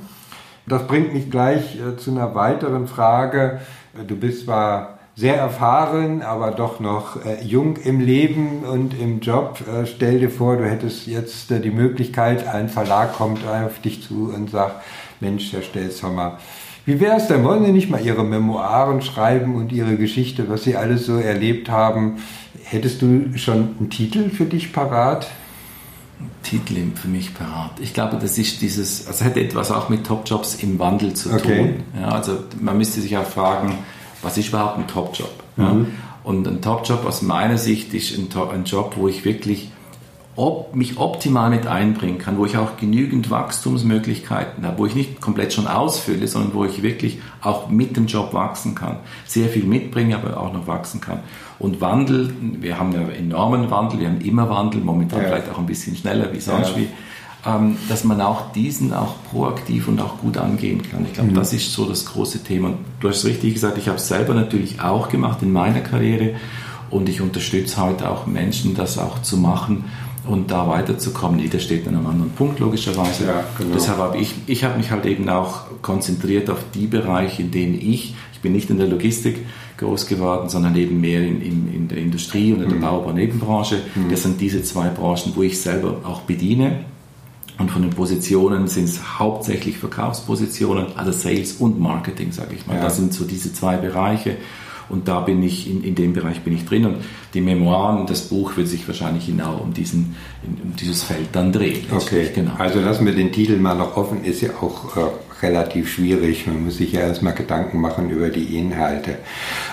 Das 0.66 0.86
bringt 0.86 1.14
mich 1.14 1.30
gleich 1.30 1.78
zu 1.96 2.10
einer 2.10 2.34
weiteren 2.34 2.88
Frage. 2.88 3.60
Du 4.06 4.16
bist 4.16 4.44
zwar 4.44 4.97
sehr 5.18 5.34
erfahren, 5.34 6.22
aber 6.22 6.52
doch 6.52 6.78
noch 6.78 7.24
äh, 7.24 7.42
jung 7.42 7.76
im 7.76 7.98
Leben 7.98 8.62
und 8.62 8.94
im 8.96 9.18
Job. 9.18 9.58
Äh, 9.66 9.84
stell 9.84 10.20
dir 10.20 10.30
vor, 10.30 10.56
du 10.56 10.64
hättest 10.64 11.08
jetzt 11.08 11.50
äh, 11.50 11.58
die 11.58 11.72
Möglichkeit, 11.72 12.46
ein 12.46 12.68
Verlag 12.68 13.14
kommt 13.14 13.40
auf 13.44 13.80
dich 13.80 14.00
zu 14.06 14.32
und 14.32 14.50
sagt, 14.50 14.76
Mensch, 15.18 15.52
Herr 15.52 15.62
Stelzhammer, 15.62 16.38
wie 16.86 17.00
wäre 17.00 17.16
es 17.16 17.26
denn? 17.26 17.42
Wollen 17.42 17.64
Sie 17.64 17.72
nicht 17.72 17.90
mal 17.90 18.00
Ihre 18.00 18.22
Memoiren 18.22 19.02
schreiben 19.02 19.56
und 19.56 19.72
Ihre 19.72 19.96
Geschichte, 19.96 20.48
was 20.48 20.62
Sie 20.62 20.76
alles 20.76 21.06
so 21.06 21.16
erlebt 21.16 21.68
haben? 21.68 22.18
Hättest 22.62 23.02
du 23.02 23.36
schon 23.36 23.74
einen 23.80 23.90
Titel 23.90 24.30
für 24.30 24.44
dich 24.44 24.72
parat? 24.72 25.26
Titel 26.44 26.76
für 26.94 27.08
mich 27.08 27.34
parat. 27.34 27.72
Ich 27.80 27.92
glaube, 27.92 28.18
das 28.20 28.38
ist 28.38 28.62
dieses, 28.62 29.08
also 29.08 29.24
hat 29.24 29.36
etwas 29.36 29.72
auch 29.72 29.88
mit 29.88 30.06
Top-Jobs 30.06 30.62
im 30.62 30.78
Wandel 30.78 31.12
zu 31.14 31.32
Okay. 31.32 31.58
tun. 31.58 32.00
Ja, 32.00 32.10
also 32.10 32.38
man 32.60 32.78
müsste 32.78 33.00
sich 33.00 33.16
auch 33.16 33.26
fragen, 33.26 33.74
was 34.22 34.36
ist 34.38 34.48
überhaupt 34.48 34.78
ein 34.78 34.86
Top-Job? 34.86 35.32
Ja? 35.56 35.72
Mhm. 35.72 35.86
Und 36.24 36.46
ein 36.46 36.60
Top-Job 36.60 37.04
aus 37.06 37.22
meiner 37.22 37.58
Sicht 37.58 37.94
ist 37.94 38.16
ein, 38.18 38.28
ein 38.52 38.64
Job, 38.64 38.94
wo 38.96 39.08
ich 39.08 39.24
wirklich 39.24 39.70
ob, 40.36 40.74
mich 40.76 40.98
optimal 40.98 41.50
mit 41.50 41.66
einbringen 41.66 42.18
kann, 42.18 42.38
wo 42.38 42.46
ich 42.46 42.56
auch 42.56 42.76
genügend 42.76 43.28
Wachstumsmöglichkeiten 43.28 44.64
habe, 44.64 44.78
wo 44.78 44.86
ich 44.86 44.94
nicht 44.94 45.20
komplett 45.20 45.52
schon 45.52 45.66
ausfülle, 45.66 46.28
sondern 46.28 46.54
wo 46.54 46.64
ich 46.64 46.82
wirklich 46.82 47.18
auch 47.42 47.68
mit 47.68 47.96
dem 47.96 48.06
Job 48.06 48.32
wachsen 48.34 48.76
kann. 48.76 48.98
Sehr 49.26 49.48
viel 49.48 49.64
mitbringe, 49.64 50.14
aber 50.16 50.40
auch 50.40 50.52
noch 50.52 50.68
wachsen 50.68 51.00
kann. 51.00 51.20
Und 51.58 51.80
Wandel, 51.80 52.32
wir 52.40 52.78
haben 52.78 52.92
ja 52.92 53.00
enormen 53.08 53.68
Wandel, 53.70 53.98
wir 53.98 54.08
haben 54.08 54.20
immer 54.20 54.48
Wandel, 54.48 54.80
momentan 54.80 55.22
Ja. 55.22 55.28
vielleicht 55.28 55.50
auch 55.50 55.58
ein 55.58 55.66
bisschen 55.66 55.96
schneller 55.96 56.32
wie 56.32 56.40
sonst 56.40 56.70
Ja. 56.70 56.76
wie, 56.76 56.88
dass 57.88 58.04
man 58.04 58.20
auch 58.20 58.52
diesen 58.52 58.92
auch 58.92 59.14
proaktiv 59.30 59.88
und 59.88 60.00
auch 60.00 60.18
gut 60.18 60.36
angehen 60.36 60.82
kann. 60.82 61.06
Ich 61.06 61.14
glaube, 61.14 61.32
das 61.32 61.52
ist 61.52 61.72
so 61.72 61.86
das 61.86 62.04
große 62.04 62.42
Thema. 62.42 62.68
Und 62.68 62.78
du 63.00 63.08
hast 63.08 63.24
richtig 63.24 63.54
gesagt, 63.54 63.78
ich 63.78 63.86
habe 63.88 63.98
es 63.98 64.08
selber 64.08 64.34
natürlich 64.34 64.80
auch 64.80 65.08
gemacht 65.08 65.40
in 65.42 65.52
meiner 65.52 65.80
Karriere 65.80 66.34
und 66.90 67.08
ich 67.08 67.20
unterstütze 67.20 67.80
heute 67.80 68.10
auch 68.10 68.26
Menschen, 68.26 68.74
das 68.74 68.98
auch 68.98 69.22
zu 69.22 69.36
machen 69.36 69.84
und 70.26 70.50
da 70.50 70.68
weiterzukommen. 70.68 71.38
Jeder 71.38 71.58
steht 71.58 71.86
an 71.88 71.96
einem 71.96 72.06
anderen 72.06 72.30
Punkt, 72.32 72.58
logischerweise. 72.58 73.26
Ja, 73.26 73.44
genau. 73.56 73.74
Deshalb 73.74 73.98
habe 73.98 74.18
ich, 74.18 74.34
ich 74.46 74.64
habe 74.64 74.76
mich 74.76 74.90
halt 74.90 75.06
eben 75.06 75.28
auch 75.28 75.62
konzentriert 75.80 76.50
auf 76.50 76.58
die 76.74 76.86
Bereiche, 76.86 77.42
in 77.42 77.50
denen 77.50 77.74
ich, 77.74 78.14
ich 78.32 78.40
bin 78.40 78.52
nicht 78.52 78.68
in 78.68 78.78
der 78.78 78.88
Logistik 78.88 79.46
groß 79.78 80.06
geworden, 80.06 80.48
sondern 80.48 80.76
eben 80.76 81.00
mehr 81.00 81.22
in, 81.22 81.40
in, 81.40 81.74
in 81.74 81.88
der 81.88 81.98
Industrie 81.98 82.52
und 82.52 82.62
in 82.62 82.68
der 82.68 82.76
Baubau-Nebenbranche. 82.76 83.80
Das 84.10 84.24
sind 84.24 84.40
diese 84.40 84.62
zwei 84.62 84.88
Branchen, 84.88 85.32
wo 85.34 85.42
ich 85.42 85.60
selber 85.60 86.00
auch 86.04 86.22
bediene. 86.22 86.80
Und 87.58 87.70
von 87.70 87.82
den 87.82 87.90
Positionen 87.90 88.68
sind 88.68 88.84
es 88.84 89.18
hauptsächlich 89.18 89.78
Verkaufspositionen, 89.78 90.96
also 90.96 91.10
Sales 91.10 91.54
und 91.54 91.80
Marketing, 91.80 92.30
sage 92.30 92.54
ich 92.54 92.66
mal. 92.66 92.76
Ja. 92.76 92.82
Das 92.82 92.96
sind 92.96 93.12
so 93.12 93.24
diese 93.24 93.52
zwei 93.52 93.76
Bereiche. 93.76 94.36
Und 94.88 95.06
da 95.06 95.20
bin 95.20 95.42
ich, 95.42 95.68
in, 95.70 95.82
in 95.84 95.94
dem 95.94 96.12
Bereich 96.14 96.40
bin 96.42 96.54
ich 96.54 96.64
drin. 96.64 96.86
Und 96.86 96.96
die 97.34 97.40
Memoiren, 97.40 98.06
das 98.06 98.22
Buch 98.22 98.56
wird 98.56 98.68
sich 98.68 98.86
wahrscheinlich 98.86 99.26
genau 99.26 99.58
um, 99.58 99.74
diesen, 99.74 100.16
um 100.44 100.74
dieses 100.76 101.02
Feld 101.02 101.28
dann 101.32 101.52
drehen. 101.52 101.84
Okay, 101.90 102.30
genau. 102.34 102.52
also 102.58 102.80
lassen 102.80 103.04
wir 103.04 103.14
den 103.14 103.32
Titel 103.32 103.56
mal 103.56 103.74
noch 103.74 103.96
offen, 103.96 104.24
ist 104.24 104.40
ja 104.40 104.50
auch 104.60 104.96
äh, 104.96 105.00
relativ 105.42 105.92
schwierig. 105.92 106.46
Man 106.46 106.64
muss 106.64 106.78
sich 106.78 106.92
ja 106.92 107.00
erstmal 107.00 107.34
Gedanken 107.34 107.80
machen 107.80 108.08
über 108.08 108.30
die 108.30 108.56
Inhalte. 108.56 109.16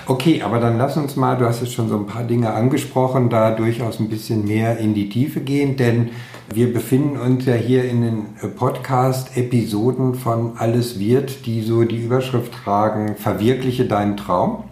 Okay, 0.06 0.42
aber 0.42 0.60
dann 0.60 0.77
lass 0.77 0.98
uns 0.98 1.15
mal, 1.15 1.36
du 1.38 1.46
hast 1.46 1.62
jetzt 1.62 1.74
schon 1.74 1.88
so 1.88 1.98
ein 1.98 2.08
paar 2.08 2.24
Dinge 2.24 2.54
angesprochen, 2.54 3.30
da 3.30 3.51
durchaus 3.51 4.00
ein 4.00 4.10
bisschen 4.10 4.46
mehr 4.46 4.77
in 4.80 4.94
die 4.94 5.08
Tiefe 5.08 5.39
gehen, 5.39 5.77
denn 5.77 6.10
wir 6.54 6.74
befinden 6.74 7.18
uns 7.18 7.46
ja 7.46 7.56
hier 7.56 7.86
in 7.86 8.02
den 8.02 8.25
äh, 8.42 8.48
Podcast-Episoden 8.48 10.16
von 10.16 10.58
Alles 10.58 11.00
wird, 11.00 11.46
die 11.46 11.62
so 11.62 11.84
die 11.84 12.04
Überschrift 12.04 12.54
tragen, 12.64 13.16
verwirkliche 13.16 13.86
deinen 13.86 14.18
Traum. 14.18 14.64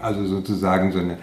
Also 0.00 0.24
sozusagen 0.26 0.92
so 0.92 0.98
eine 0.98 1.18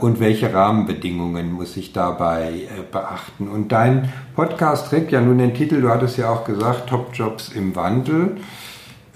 Und 0.00 0.20
welche 0.20 0.54
Rahmenbedingungen 0.54 1.52
muss 1.52 1.76
ich 1.76 1.92
dabei 1.92 2.52
äh, 2.52 2.82
beachten? 2.90 3.49
Und 3.49 3.72
dein 3.72 4.12
Podcast 4.37 4.87
trägt 4.88 5.11
ja 5.11 5.20
nun 5.20 5.38
den 5.38 5.54
Titel, 5.54 5.80
du 5.80 5.88
hattest 5.90 6.18
ja 6.18 6.30
auch 6.30 6.44
gesagt, 6.44 6.88
Top-Jobs 6.88 7.49
im 7.49 7.75
Wandel. 7.75 8.37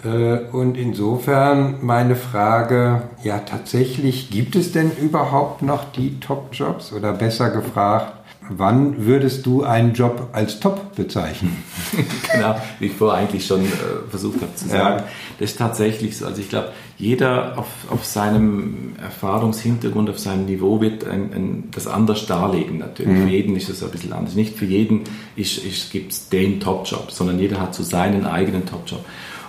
Äh, 0.05 0.39
Und 0.51 0.77
insofern 0.77 1.77
meine 1.83 2.17
Frage, 2.17 3.03
ja 3.23 3.39
tatsächlich, 3.39 4.31
gibt 4.31 4.57
es 4.57 4.73
denn 4.73 4.91
überhaupt 5.01 5.63
noch 5.63 5.85
die 5.93 6.19
Top-Jobs? 6.19 6.93
Oder 6.93 7.13
besser 7.13 7.51
gefragt, 7.51 8.13
wann 8.49 9.07
würdest 9.07 9.47
du 9.47 9.63
einen 9.63 9.93
Job 9.93 10.29
als 10.33 10.61
Top 10.61 10.95
bezeichnen? 10.95 11.57
genau, 12.33 12.61
wie 12.79 12.87
ich 12.87 12.93
vorher 12.93 13.21
eigentlich 13.21 13.47
schon 13.47 13.65
äh, 13.65 13.69
versucht 14.09 14.41
habe 14.43 14.55
zu 14.55 14.69
sagen. 14.69 14.99
Ja. 14.99 15.05
Das 15.39 15.51
ist 15.51 15.59
tatsächlich 15.59 16.17
so. 16.17 16.27
Also 16.27 16.41
ich 16.41 16.49
glaube, 16.49 16.73
jeder 16.99 17.59
auf, 17.59 17.67
auf 17.91 18.05
seinem 18.05 18.95
Erfahrungshintergrund, 19.03 20.11
auf 20.11 20.19
seinem 20.19 20.47
Niveau 20.47 20.81
wird 20.81 21.07
ein, 21.07 21.33
ein, 21.33 21.69
das 21.73 21.87
anders 21.87 22.27
darlegen 22.27 22.79
natürlich. 22.79 23.19
Für 23.23 23.29
jeden 23.29 23.57
ist 23.57 23.69
es 23.69 23.83
ein 23.83 23.91
bisschen 23.91 24.13
anders. 24.13 24.35
Nicht 24.35 24.57
für 24.57 24.67
jeden 24.67 25.03
ist, 25.37 25.59
ist, 25.59 25.91
gibt 25.93 26.13
es 26.13 26.29
den 26.29 26.61
Top-Job, 26.61 27.11
sondern 27.11 27.39
jeder 27.39 27.61
hat 27.61 27.75
so 27.75 27.83
seinen 27.83 28.27
eigenen 28.27 28.67
Top-Job. 28.67 29.05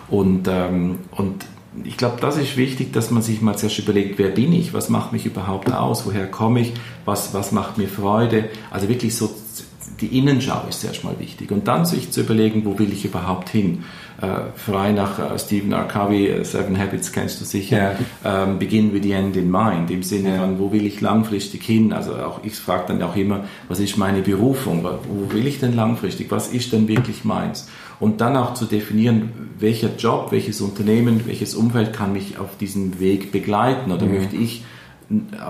Und, 0.10 0.48
ähm, 0.48 1.00
und 1.12 1.46
ich 1.84 1.98
glaube, 1.98 2.18
das 2.22 2.38
ist 2.38 2.58
wichtig, 2.58 2.94
dass 2.94 3.12
man 3.12 3.22
sich 3.22 3.42
mal 3.42 3.58
zuerst 3.58 3.80
überlegt, 3.80 4.18
wer 4.18 4.30
bin 4.30 4.54
ich, 4.54 4.74
was 4.74 4.90
macht 4.90 5.14
mich 5.14 5.26
überhaupt 5.26 5.72
aus, 5.72 6.06
woher 6.06 6.28
komme 6.28 6.62
ich, 6.62 6.74
was, 7.06 7.34
was 7.34 7.52
macht 7.52 7.78
mir 7.78 7.88
Freude. 7.88 8.50
Also 8.72 8.90
wirklich 8.90 9.16
so 9.16 9.30
die 10.02 10.18
Innenschau 10.18 10.62
ist 10.70 10.84
erstmal 10.84 11.20
wichtig. 11.20 11.52
Und 11.52 11.68
dann 11.68 11.86
sich 11.86 12.12
zu 12.12 12.22
überlegen, 12.22 12.66
wo 12.66 12.78
will 12.78 12.92
ich 12.92 13.06
überhaupt 13.06 13.50
hin. 13.50 13.84
Äh, 14.22 14.28
frei 14.56 14.92
nach 14.92 15.18
äh, 15.20 15.40
Stephen 15.40 15.72
R. 15.72 15.86
Covey, 15.88 16.28
äh, 16.28 16.44
Seven 16.44 16.78
Habits 16.78 17.12
kennst 17.12 17.40
du 17.42 17.46
sicher. 17.46 17.96
Ähm, 18.24 18.60
begin 18.60 18.94
with 18.94 19.04
the 19.04 19.12
end 19.14 19.36
in 19.38 19.50
mind. 19.50 19.90
Im 19.92 20.04
Sinne 20.04 20.36
Ja. 20.36 20.42
von, 20.42 20.60
wo 20.60 20.72
will 20.72 20.86
ich 20.86 21.02
langfristig 21.02 21.64
hin? 21.64 21.94
Also 21.94 22.16
auch 22.16 22.44
ich 22.44 22.56
frage 22.56 22.86
dann 22.90 23.02
auch 23.02 23.16
immer, 23.16 23.46
was 23.70 23.80
ist 23.80 23.98
meine 23.98 24.22
Berufung? 24.22 24.84
Wo 24.84 25.00
wo 25.08 25.34
will 25.34 25.48
ich 25.48 25.60
denn 25.60 25.74
langfristig? 25.76 26.30
Was 26.30 26.50
ist 26.50 26.74
denn 26.74 26.88
wirklich 26.88 27.24
meins? 27.26 27.68
Und 28.00 28.22
dann 28.22 28.36
auch 28.38 28.54
zu 28.54 28.66
definieren, 28.66 29.32
welcher 29.60 29.96
Job, 29.96 30.32
welches 30.32 30.62
Unternehmen, 30.62 31.26
welches 31.26 31.56
Umfeld 31.56 31.94
kann 31.94 32.14
mich 32.14 32.38
auf 32.38 32.58
diesem 32.58 33.00
Weg 33.00 33.32
begleiten 33.32 33.92
oder 33.92 34.06
möchte 34.06 34.36
ich 34.36 34.64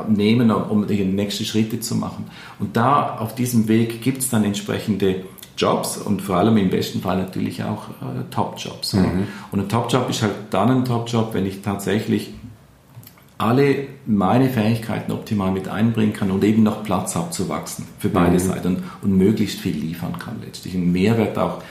nehmen, 0.07 0.51
um 0.51 0.87
die 0.87 1.03
nächsten 1.03 1.45
Schritte 1.45 1.79
zu 1.79 1.95
machen. 1.95 2.25
Und 2.59 2.77
da 2.77 3.17
auf 3.17 3.35
diesem 3.35 3.67
Weg 3.67 4.01
gibt 4.01 4.19
es 4.19 4.29
dann 4.29 4.43
entsprechende 4.43 5.23
Jobs 5.57 5.97
und 5.97 6.21
vor 6.21 6.37
allem 6.37 6.57
im 6.57 6.69
besten 6.69 7.01
Fall 7.01 7.17
natürlich 7.17 7.63
auch 7.63 7.89
äh, 7.89 8.23
Top-Jobs. 8.29 8.93
Und 9.51 9.59
ein 9.59 9.67
Top-Job 9.67 10.09
ist 10.09 10.21
halt 10.21 10.33
dann 10.51 10.69
ein 10.69 10.85
Top-Job, 10.85 11.33
wenn 11.33 11.47
ich 11.47 11.61
tatsächlich 11.61 12.33
alle 13.39 13.87
meine 14.05 14.49
Fähigkeiten 14.49 15.11
optimal 15.11 15.51
mit 15.51 15.67
einbringen 15.67 16.13
kann 16.13 16.31
und 16.31 16.43
eben 16.43 16.63
noch 16.63 16.83
Platz 16.83 17.15
habe 17.15 17.29
zu 17.31 17.49
wachsen 17.49 17.87
für 17.99 18.09
beide 18.09 18.39
Seiten 18.39 18.67
und, 18.67 18.83
und 19.01 19.17
möglichst 19.17 19.59
viel 19.59 19.75
liefern 19.75 20.17
kann 20.17 20.37
letztlich. 20.43 20.73
Ein 20.73 20.91
Mehrwert 20.91 21.37
auch 21.37 21.61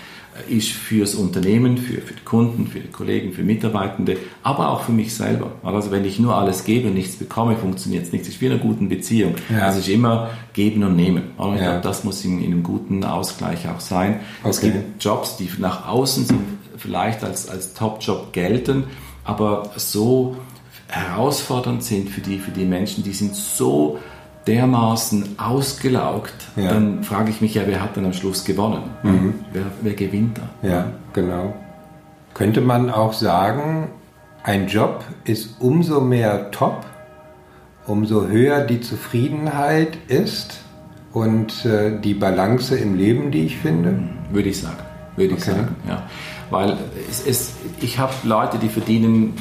ist 0.48 0.68
fürs 0.70 1.14
Unternehmen, 1.14 1.78
für, 1.78 2.00
für 2.00 2.14
die 2.14 2.24
Kunden, 2.24 2.66
für 2.66 2.80
die 2.80 2.88
Kollegen, 2.88 3.32
für 3.32 3.42
Mitarbeitende, 3.42 4.16
aber 4.42 4.70
auch 4.70 4.82
für 4.82 4.92
mich 4.92 5.14
selber. 5.14 5.52
Also 5.62 5.90
wenn 5.90 6.04
ich 6.04 6.18
nur 6.18 6.34
alles 6.36 6.64
gebe 6.64 6.88
und 6.88 6.94
nichts 6.94 7.16
bekomme, 7.16 7.56
funktioniert 7.56 8.04
es 8.04 8.12
nicht. 8.12 8.22
Es 8.22 8.28
ist 8.28 8.40
wie 8.40 8.46
in 8.46 8.52
einer 8.52 8.60
guten 8.60 8.88
Beziehung. 8.88 9.34
Ja. 9.50 9.66
Also 9.66 9.78
es 9.80 9.88
ist 9.88 9.94
immer 9.94 10.30
geben 10.52 10.82
und 10.84 10.96
nehmen. 10.96 11.22
Ich 11.38 11.44
Ja. 11.44 11.54
glaube, 11.56 11.80
das 11.82 12.04
muss 12.04 12.24
in, 12.24 12.40
in 12.42 12.52
einem 12.52 12.62
guten 12.62 13.02
Ausgleich 13.04 13.68
auch 13.68 13.80
sein. 13.80 14.20
Es 14.44 14.58
Okay. 14.58 14.72
gibt 14.72 15.02
Jobs, 15.04 15.36
die 15.36 15.48
nach 15.58 15.88
außen 15.88 16.24
sind, 16.26 16.40
vielleicht 16.76 17.24
als, 17.24 17.48
als 17.48 17.74
Top-Job 17.74 18.32
gelten, 18.32 18.84
aber 19.24 19.70
so 19.76 20.36
herausfordernd 20.88 21.82
sind 21.82 22.10
für 22.10 22.20
die, 22.20 22.38
für 22.38 22.50
die 22.52 22.64
Menschen, 22.64 23.02
die 23.02 23.12
sind 23.12 23.34
so 23.34 23.98
dermaßen 24.46 25.38
ausgelaugt, 25.38 26.34
Ja. 26.56 26.72
dann 26.72 27.02
frage 27.02 27.30
ich 27.30 27.40
mich 27.40 27.54
ja, 27.54 27.62
wer 27.66 27.82
hat 27.82 27.96
dann 27.96 28.04
am 28.04 28.12
Schluss 28.12 28.44
gewonnen? 28.44 28.82
Wer, 29.52 29.62
wer 29.82 29.94
gewinnt 29.94 30.38
da? 30.38 30.68
Ja, 30.68 30.84
genau. 31.12 31.54
Könnte 32.34 32.60
man 32.60 32.90
auch 32.90 33.12
sagen, 33.12 33.88
ein 34.44 34.68
Job 34.68 35.04
ist 35.24 35.56
umso 35.60 36.00
mehr 36.00 36.50
top, 36.50 36.84
umso 37.86 38.26
höher 38.28 38.60
die 38.60 38.80
Zufriedenheit 38.80 39.96
ist 40.08 40.60
und 41.12 41.64
äh, 41.64 41.98
die 42.00 42.14
Balance 42.14 42.76
im 42.76 42.94
Leben, 42.94 43.30
die 43.30 43.46
ich 43.46 43.56
finde? 43.56 43.98
Würde 44.30 44.48
ich 44.50 44.60
sagen. 44.60 44.76
Würde 45.16 45.34
ich 45.34 45.40
Okay. 45.42 45.50
sagen, 45.52 45.76
ja. 45.88 46.02
Weil 46.50 46.76
es, 47.10 47.26
es, 47.26 47.52
ich 47.80 47.98
habe 47.98 48.12
Leute, 48.24 48.58
die 48.58 48.68
verdienen 48.68 49.34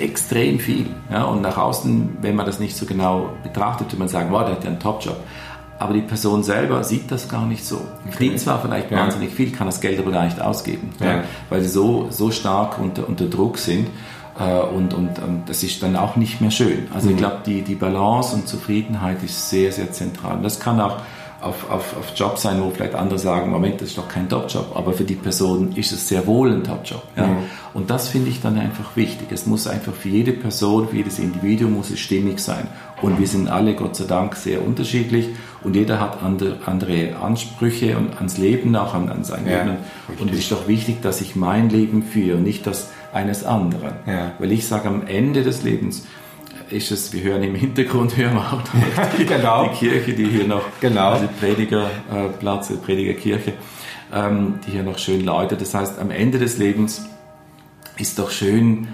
extrem 0.00 0.58
viel. 0.58 0.86
Ja? 1.10 1.24
Und 1.24 1.42
nach 1.42 1.56
außen, 1.56 2.18
wenn 2.20 2.34
man 2.34 2.46
das 2.46 2.58
nicht 2.58 2.76
so 2.76 2.86
genau 2.86 3.30
betrachtet, 3.42 3.88
würde 3.88 3.98
man 3.98 4.08
sagen, 4.08 4.30
wow, 4.30 4.44
der 4.44 4.56
hat 4.56 4.64
ja 4.64 4.70
einen 4.70 4.80
Top-Job. 4.80 5.16
Aber 5.78 5.94
die 5.94 6.02
Person 6.02 6.42
selber 6.42 6.84
sieht 6.84 7.10
das 7.10 7.28
gar 7.28 7.46
nicht 7.46 7.64
so. 7.64 7.76
Okay. 7.76 8.10
Verdient 8.10 8.40
zwar 8.40 8.60
vielleicht 8.60 8.90
ja. 8.90 8.98
wahnsinnig 8.98 9.30
viel, 9.32 9.50
kann 9.50 9.66
das 9.66 9.80
Geld 9.80 9.98
aber 9.98 10.10
gar 10.10 10.24
nicht 10.24 10.40
ausgeben, 10.40 10.90
ja. 11.00 11.24
weil 11.48 11.62
sie 11.62 11.68
so, 11.68 12.08
so 12.10 12.30
stark 12.30 12.78
unter, 12.78 13.08
unter 13.08 13.26
Druck 13.26 13.56
sind. 13.56 13.88
Äh, 14.38 14.60
und, 14.60 14.92
und, 14.92 15.18
und, 15.18 15.44
das 15.46 15.62
ist 15.62 15.82
dann 15.82 15.96
auch 15.96 16.16
nicht 16.16 16.40
mehr 16.42 16.50
schön. 16.50 16.88
Also 16.92 17.06
mhm. 17.06 17.14
ich 17.14 17.18
glaube, 17.18 17.38
die, 17.46 17.62
die 17.62 17.76
Balance 17.76 18.34
und 18.34 18.46
Zufriedenheit 18.46 19.22
ist 19.22 19.48
sehr, 19.48 19.72
sehr 19.72 19.90
zentral. 19.90 20.36
Und 20.36 20.42
das 20.42 20.60
kann 20.60 20.80
auch 20.80 20.98
auf, 21.40 21.70
auf, 21.70 21.96
auf 21.96 22.12
Job 22.14 22.38
sein, 22.38 22.62
wo 22.62 22.70
vielleicht 22.70 22.94
andere 22.94 23.18
sagen, 23.18 23.50
Moment, 23.50 23.80
das 23.80 23.88
ist 23.88 23.98
doch 23.98 24.08
kein 24.08 24.28
Top-Job, 24.28 24.72
aber 24.74 24.92
für 24.92 25.04
die 25.04 25.14
Person 25.14 25.72
ist 25.74 25.92
es 25.92 26.08
sehr 26.08 26.26
wohl 26.26 26.52
ein 26.52 26.64
Top-Job. 26.64 27.02
Ja? 27.16 27.26
Mhm. 27.26 27.38
Und 27.72 27.90
das 27.90 28.08
finde 28.08 28.30
ich 28.30 28.40
dann 28.40 28.58
einfach 28.58 28.96
wichtig. 28.96 29.28
Es 29.30 29.46
muss 29.46 29.66
einfach 29.66 29.94
für 29.94 30.08
jede 30.08 30.32
Person, 30.32 30.88
für 30.88 30.96
jedes 30.96 31.18
Individuum 31.18 31.74
muss 31.74 31.90
es 31.90 32.00
stimmig 32.00 32.40
sein. 32.40 32.66
Und 33.00 33.18
wir 33.18 33.26
sind 33.26 33.48
alle, 33.48 33.74
Gott 33.74 33.96
sei 33.96 34.04
Dank, 34.04 34.36
sehr 34.36 34.64
unterschiedlich 34.64 35.28
und 35.62 35.76
jeder 35.76 36.00
hat 36.00 36.22
andere, 36.22 36.58
andere 36.66 37.16
Ansprüche 37.16 37.96
und 37.96 38.16
ans 38.16 38.36
Leben, 38.36 38.76
auch 38.76 38.92
an, 38.92 39.08
an 39.08 39.24
sein 39.24 39.46
ja, 39.46 39.62
Leben. 39.62 39.76
Und 40.18 40.30
es 40.32 40.40
ist 40.40 40.52
doch 40.52 40.68
wichtig, 40.68 41.00
dass 41.00 41.20
ich 41.20 41.36
mein 41.36 41.70
Leben 41.70 42.02
führe, 42.02 42.38
nicht 42.38 42.66
das 42.66 42.90
eines 43.12 43.44
anderen. 43.44 43.94
Ja. 44.06 44.32
Weil 44.38 44.52
ich 44.52 44.66
sage, 44.66 44.88
am 44.88 45.06
Ende 45.06 45.42
des 45.42 45.62
Lebens, 45.62 46.06
ist 46.72 46.90
es, 46.90 47.12
wir 47.12 47.22
hören 47.22 47.42
im 47.42 47.54
Hintergrund, 47.54 48.16
hören 48.16 48.34
wir 48.34 48.52
auch 48.52 48.62
die, 49.18 49.26
genau. 49.26 49.68
die 49.68 49.76
Kirche, 49.76 50.12
die 50.12 50.26
hier 50.26 50.46
noch, 50.46 50.62
genau. 50.80 51.10
also 51.10 51.28
Predigerplatz, 51.38 52.72
Predigerkirche, 52.84 53.54
ähm, 54.12 54.60
die 54.66 54.72
hier 54.72 54.82
noch 54.82 54.98
schön 54.98 55.24
läutet. 55.24 55.60
Das 55.60 55.74
heißt, 55.74 55.98
am 55.98 56.10
Ende 56.10 56.38
des 56.38 56.58
Lebens 56.58 57.06
ist 57.98 58.18
doch 58.18 58.30
schön, 58.30 58.88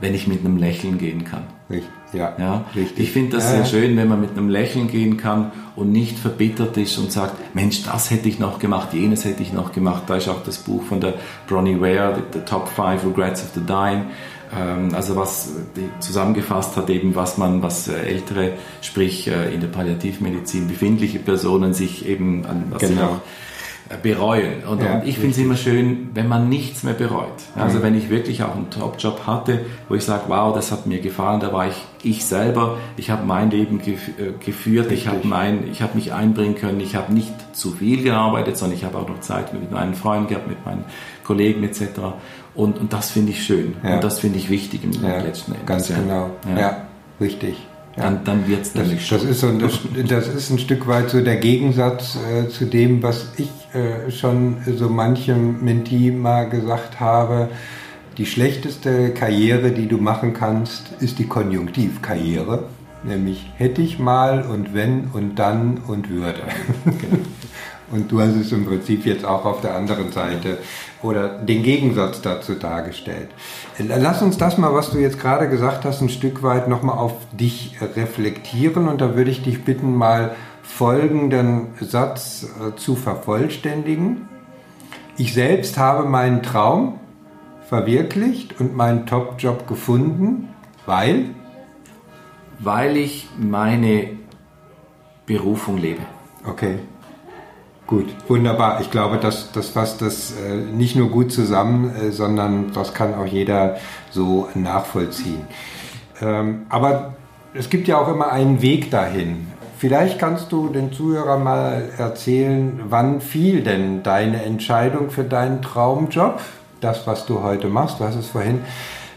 wenn 0.00 0.14
ich 0.14 0.26
mit 0.26 0.40
einem 0.40 0.56
Lächeln 0.56 0.98
gehen 0.98 1.24
kann. 1.24 1.44
Richtig. 1.68 1.90
Ja, 2.12 2.34
ja. 2.38 2.64
Richtig. 2.74 2.98
Ich 2.98 3.12
finde 3.12 3.36
das 3.36 3.44
ja, 3.44 3.62
sehr 3.62 3.64
schön, 3.66 3.96
wenn 3.96 4.08
man 4.08 4.20
mit 4.20 4.30
einem 4.30 4.48
Lächeln 4.48 4.88
gehen 4.88 5.16
kann 5.16 5.52
und 5.76 5.92
nicht 5.92 6.18
verbittert 6.18 6.76
ist 6.76 6.98
und 6.98 7.12
sagt, 7.12 7.54
Mensch, 7.54 7.84
das 7.84 8.10
hätte 8.10 8.28
ich 8.28 8.40
noch 8.40 8.58
gemacht, 8.58 8.92
jenes 8.92 9.24
hätte 9.24 9.42
ich 9.42 9.52
noch 9.52 9.72
gemacht. 9.72 10.04
Da 10.08 10.16
ist 10.16 10.28
auch 10.28 10.42
das 10.42 10.58
Buch 10.58 10.82
von 10.82 11.00
der 11.00 11.14
Bronnie 11.46 11.80
Ware, 11.80 12.16
The, 12.16 12.38
the 12.38 12.44
Top 12.44 12.68
Five 12.68 13.04
Regrets 13.04 13.42
of 13.42 13.50
the 13.54 13.60
Dying. 13.60 14.06
Ähm, 14.52 14.94
also 14.94 15.16
was 15.16 15.52
zusammengefasst 16.00 16.76
hat 16.76 16.90
eben, 16.90 17.14
was 17.14 17.38
man, 17.38 17.62
was 17.62 17.88
äh, 17.88 17.94
ältere, 17.94 18.52
sprich 18.82 19.28
äh, 19.28 19.54
in 19.54 19.60
der 19.60 19.68
Palliativmedizin 19.68 20.66
befindliche 20.66 21.18
Personen 21.18 21.74
sich 21.74 22.06
eben 22.06 22.44
an 22.46 22.64
was 22.70 22.80
genau. 22.80 22.94
sie 22.94 23.02
auch 23.02 23.20
äh, 23.90 23.96
bereuen. 24.00 24.64
Und, 24.64 24.82
ja, 24.82 24.94
und 24.94 25.06
ich 25.06 25.16
finde 25.16 25.30
es 25.30 25.38
immer 25.38 25.56
schön, 25.56 26.10
wenn 26.14 26.28
man 26.28 26.48
nichts 26.48 26.84
mehr 26.84 26.94
bereut. 26.94 27.26
Also 27.56 27.78
mhm. 27.78 27.82
wenn 27.82 27.98
ich 27.98 28.08
wirklich 28.08 28.42
auch 28.42 28.54
einen 28.54 28.70
Top-Job 28.70 29.26
hatte, 29.26 29.64
wo 29.88 29.94
ich 29.94 30.04
sage, 30.04 30.24
wow, 30.28 30.54
das 30.54 30.70
hat 30.70 30.86
mir 30.86 31.00
gefallen, 31.00 31.40
da 31.40 31.52
war 31.52 31.66
ich 31.66 31.74
ich 32.02 32.24
selber, 32.24 32.78
ich 32.96 33.10
habe 33.10 33.26
mein 33.26 33.50
Leben 33.50 33.80
geführt, 33.80 34.86
Richtig. 34.86 35.00
ich 35.00 35.08
habe 35.08 35.26
mein, 35.26 35.68
ich 35.70 35.82
habe 35.82 35.96
mich 35.96 36.12
einbringen 36.12 36.54
können, 36.54 36.80
ich 36.80 36.96
habe 36.96 37.12
nicht 37.12 37.32
zu 37.54 37.72
viel 37.72 38.02
gearbeitet, 38.02 38.56
sondern 38.56 38.78
ich 38.78 38.84
habe 38.84 38.96
auch 38.96 39.08
noch 39.08 39.20
Zeit 39.20 39.52
mit 39.52 39.70
meinen 39.70 39.94
Freunden 39.94 40.28
gehabt, 40.28 40.48
mit 40.48 40.64
meinen 40.64 40.84
Kollegen 41.24 41.62
etc. 41.64 41.82
Und, 42.54 42.78
und 42.78 42.92
das 42.92 43.10
finde 43.10 43.32
ich 43.32 43.44
schön. 43.44 43.76
Ja. 43.82 43.96
Und 43.96 44.04
das 44.04 44.18
finde 44.18 44.38
ich 44.38 44.50
wichtig 44.50 44.84
im 44.84 44.92
ja, 44.92 45.20
letzten 45.20 45.52
Endes. 45.52 45.66
Ganz 45.66 45.88
genau. 45.88 46.30
Ja, 46.56 46.88
richtig. 47.20 47.56
Ja. 47.96 48.04
Dann, 48.04 48.24
dann 48.24 48.48
wird 48.48 48.62
es 48.62 48.74
nämlich 48.74 49.08
das, 49.08 49.22
das 49.22 49.30
ist 49.30 49.40
so 49.40 49.50
das, 49.52 49.80
das, 50.08 50.28
ist 50.28 50.50
ein 50.50 50.58
Stück 50.58 50.86
weit 50.86 51.10
so 51.10 51.20
der 51.20 51.36
Gegensatz 51.36 52.16
äh, 52.16 52.48
zu 52.48 52.66
dem, 52.66 53.02
was 53.02 53.26
ich 53.36 53.50
äh, 53.74 54.10
schon 54.10 54.58
so 54.76 54.88
manchem 54.88 55.64
Mentee 55.64 56.10
mal 56.10 56.48
gesagt 56.48 57.00
habe. 57.00 57.48
Die 58.16 58.26
schlechteste 58.26 59.10
Karriere, 59.10 59.70
die 59.70 59.86
du 59.86 59.96
machen 59.96 60.34
kannst, 60.34 60.92
ist 61.00 61.18
die 61.18 61.26
Konjunktivkarriere. 61.26 62.64
Nämlich 63.02 63.50
hätte 63.56 63.80
ich 63.80 63.98
mal 63.98 64.42
und 64.42 64.74
wenn 64.74 65.08
und 65.12 65.36
dann 65.36 65.78
und 65.86 66.10
würde. 66.10 66.42
Genau. 66.84 67.24
Und 67.90 68.10
du 68.12 68.20
hast 68.20 68.36
es 68.36 68.52
im 68.52 68.66
Prinzip 68.66 69.04
jetzt 69.04 69.24
auch 69.24 69.44
auf 69.44 69.60
der 69.62 69.74
anderen 69.74 70.12
Seite 70.12 70.58
oder 71.02 71.28
den 71.28 71.62
Gegensatz 71.62 72.22
dazu 72.22 72.54
dargestellt. 72.54 73.28
Lass 73.78 74.22
uns 74.22 74.38
das 74.38 74.58
mal, 74.58 74.72
was 74.72 74.90
du 74.90 74.98
jetzt 74.98 75.18
gerade 75.18 75.48
gesagt 75.48 75.84
hast, 75.84 76.00
ein 76.00 76.08
Stück 76.08 76.42
weit 76.42 76.68
nochmal 76.68 76.98
auf 76.98 77.14
dich 77.32 77.76
reflektieren 77.96 78.88
und 78.88 79.00
da 79.00 79.16
würde 79.16 79.30
ich 79.30 79.42
dich 79.42 79.64
bitten, 79.64 79.96
mal 79.96 80.36
folgenden 80.62 81.68
Satz 81.80 82.44
äh, 82.44 82.76
zu 82.76 82.94
vervollständigen. 82.94 84.28
Ich 85.16 85.34
selbst 85.34 85.76
habe 85.76 86.08
meinen 86.08 86.42
Traum 86.42 87.00
verwirklicht 87.68 88.60
und 88.60 88.76
meinen 88.76 89.06
Top-Job 89.06 89.66
gefunden, 89.66 90.48
weil? 90.86 91.26
Weil 92.58 92.96
ich 92.96 93.28
meine 93.38 94.10
Berufung 95.26 95.76
lebe. 95.76 96.02
Okay. 96.46 96.78
Gut, 97.90 98.06
wunderbar. 98.28 98.80
Ich 98.80 98.92
glaube, 98.92 99.18
das, 99.18 99.50
das 99.50 99.70
fasst 99.70 100.00
das 100.00 100.30
äh, 100.30 100.54
nicht 100.54 100.94
nur 100.94 101.08
gut 101.08 101.32
zusammen, 101.32 101.92
äh, 101.96 102.12
sondern 102.12 102.72
das 102.72 102.94
kann 102.94 103.14
auch 103.16 103.26
jeder 103.26 103.78
so 104.12 104.48
nachvollziehen. 104.54 105.40
Ähm, 106.22 106.66
aber 106.68 107.14
es 107.52 107.68
gibt 107.68 107.88
ja 107.88 107.98
auch 107.98 108.06
immer 108.06 108.30
einen 108.30 108.62
Weg 108.62 108.92
dahin. 108.92 109.48
Vielleicht 109.76 110.20
kannst 110.20 110.52
du 110.52 110.68
den 110.68 110.92
Zuhörern 110.92 111.42
mal 111.42 111.88
erzählen, 111.98 112.80
wann 112.88 113.20
fiel 113.20 113.62
denn 113.64 114.04
deine 114.04 114.44
Entscheidung 114.44 115.10
für 115.10 115.24
deinen 115.24 115.60
Traumjob? 115.60 116.40
Das, 116.80 117.08
was 117.08 117.26
du 117.26 117.42
heute 117.42 117.66
machst. 117.66 117.98
Du 117.98 118.04
hast 118.04 118.14
es 118.14 118.28
vorhin 118.28 118.60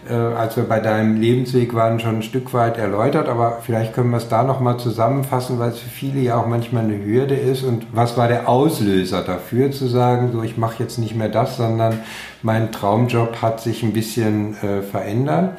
äh, 0.09 0.13
als 0.13 0.57
wir 0.57 0.63
bei 0.63 0.79
deinem 0.79 1.19
Lebensweg 1.19 1.73
waren, 1.73 1.99
schon 1.99 2.17
ein 2.17 2.23
Stück 2.23 2.53
weit 2.53 2.77
erläutert, 2.77 3.29
aber 3.29 3.59
vielleicht 3.61 3.93
können 3.93 4.11
wir 4.11 4.17
es 4.17 4.27
da 4.27 4.43
nochmal 4.43 4.77
zusammenfassen, 4.77 5.59
weil 5.59 5.69
es 5.69 5.79
für 5.79 5.89
viele 5.89 6.19
ja 6.19 6.37
auch 6.37 6.47
manchmal 6.47 6.83
eine 6.83 7.03
Hürde 7.03 7.35
ist. 7.35 7.63
Und 7.63 7.87
was 7.91 8.17
war 8.17 8.27
der 8.27 8.49
Auslöser 8.49 9.21
dafür 9.23 9.71
zu 9.71 9.87
sagen, 9.87 10.31
so 10.31 10.43
ich 10.43 10.57
mache 10.57 10.81
jetzt 10.83 10.97
nicht 10.97 11.15
mehr 11.15 11.29
das, 11.29 11.57
sondern 11.57 11.99
mein 12.41 12.71
Traumjob 12.71 13.41
hat 13.41 13.61
sich 13.61 13.83
ein 13.83 13.93
bisschen 13.93 14.55
äh, 14.61 14.81
verändert? 14.81 15.57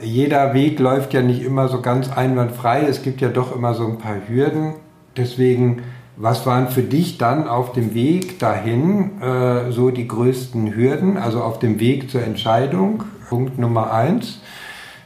Jeder 0.00 0.54
Weg 0.54 0.78
läuft 0.78 1.12
ja 1.14 1.22
nicht 1.22 1.42
immer 1.42 1.68
so 1.68 1.80
ganz 1.80 2.10
einwandfrei. 2.10 2.82
Es 2.88 3.02
gibt 3.02 3.20
ja 3.20 3.28
doch 3.28 3.54
immer 3.54 3.74
so 3.74 3.84
ein 3.84 3.98
paar 3.98 4.16
Hürden. 4.28 4.74
Deswegen 5.16 5.82
was 6.20 6.46
waren 6.46 6.66
für 6.68 6.82
dich 6.82 7.16
dann 7.16 7.46
auf 7.46 7.72
dem 7.72 7.94
Weg 7.94 8.40
dahin 8.40 9.22
äh, 9.22 9.70
so 9.70 9.90
die 9.90 10.08
größten 10.08 10.74
Hürden, 10.74 11.16
also 11.16 11.42
auf 11.42 11.60
dem 11.60 11.78
Weg 11.78 12.10
zur 12.10 12.24
Entscheidung? 12.24 13.04
Punkt 13.28 13.58
Nummer 13.58 13.92
eins. 13.92 14.40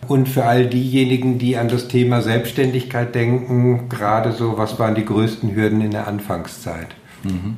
Und 0.09 0.29
für 0.29 0.45
all 0.45 0.67
diejenigen, 0.67 1.39
die 1.39 1.57
an 1.57 1.69
das 1.69 1.87
Thema 1.87 2.23
Selbstständigkeit 2.23 3.15
denken, 3.15 3.89
gerade 3.89 4.33
so, 4.33 4.59
was 4.59 4.79
waren 4.79 4.95
die 4.95 5.05
größten 5.05 5.55
Hürden 5.55 5.81
in 5.81 5.93
der 5.93 6.09
Anfangszeit? 6.09 6.89
Mhm. 7.23 7.57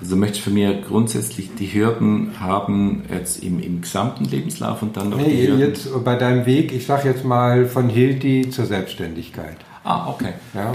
Also 0.00 0.16
möchte 0.16 0.38
ich 0.38 0.42
von 0.42 0.54
mir 0.54 0.80
grundsätzlich 0.80 1.54
die 1.54 1.72
Hürden 1.72 2.40
haben 2.40 3.04
jetzt 3.12 3.42
im, 3.42 3.60
im 3.60 3.82
gesamten 3.82 4.24
Lebenslauf 4.24 4.82
und 4.82 4.96
dann 4.96 5.10
noch 5.10 5.18
nee, 5.18 5.42
die 5.42 5.48
Hürden. 5.48 5.60
jetzt 5.60 6.04
bei 6.04 6.16
deinem 6.16 6.44
Weg, 6.44 6.72
ich 6.72 6.86
sage 6.86 7.08
jetzt 7.08 7.24
mal 7.24 7.66
von 7.66 7.88
Hilti 7.88 8.50
zur 8.50 8.66
Selbstständigkeit. 8.66 9.58
Ah, 9.84 10.08
okay. 10.08 10.32
Ja. 10.54 10.72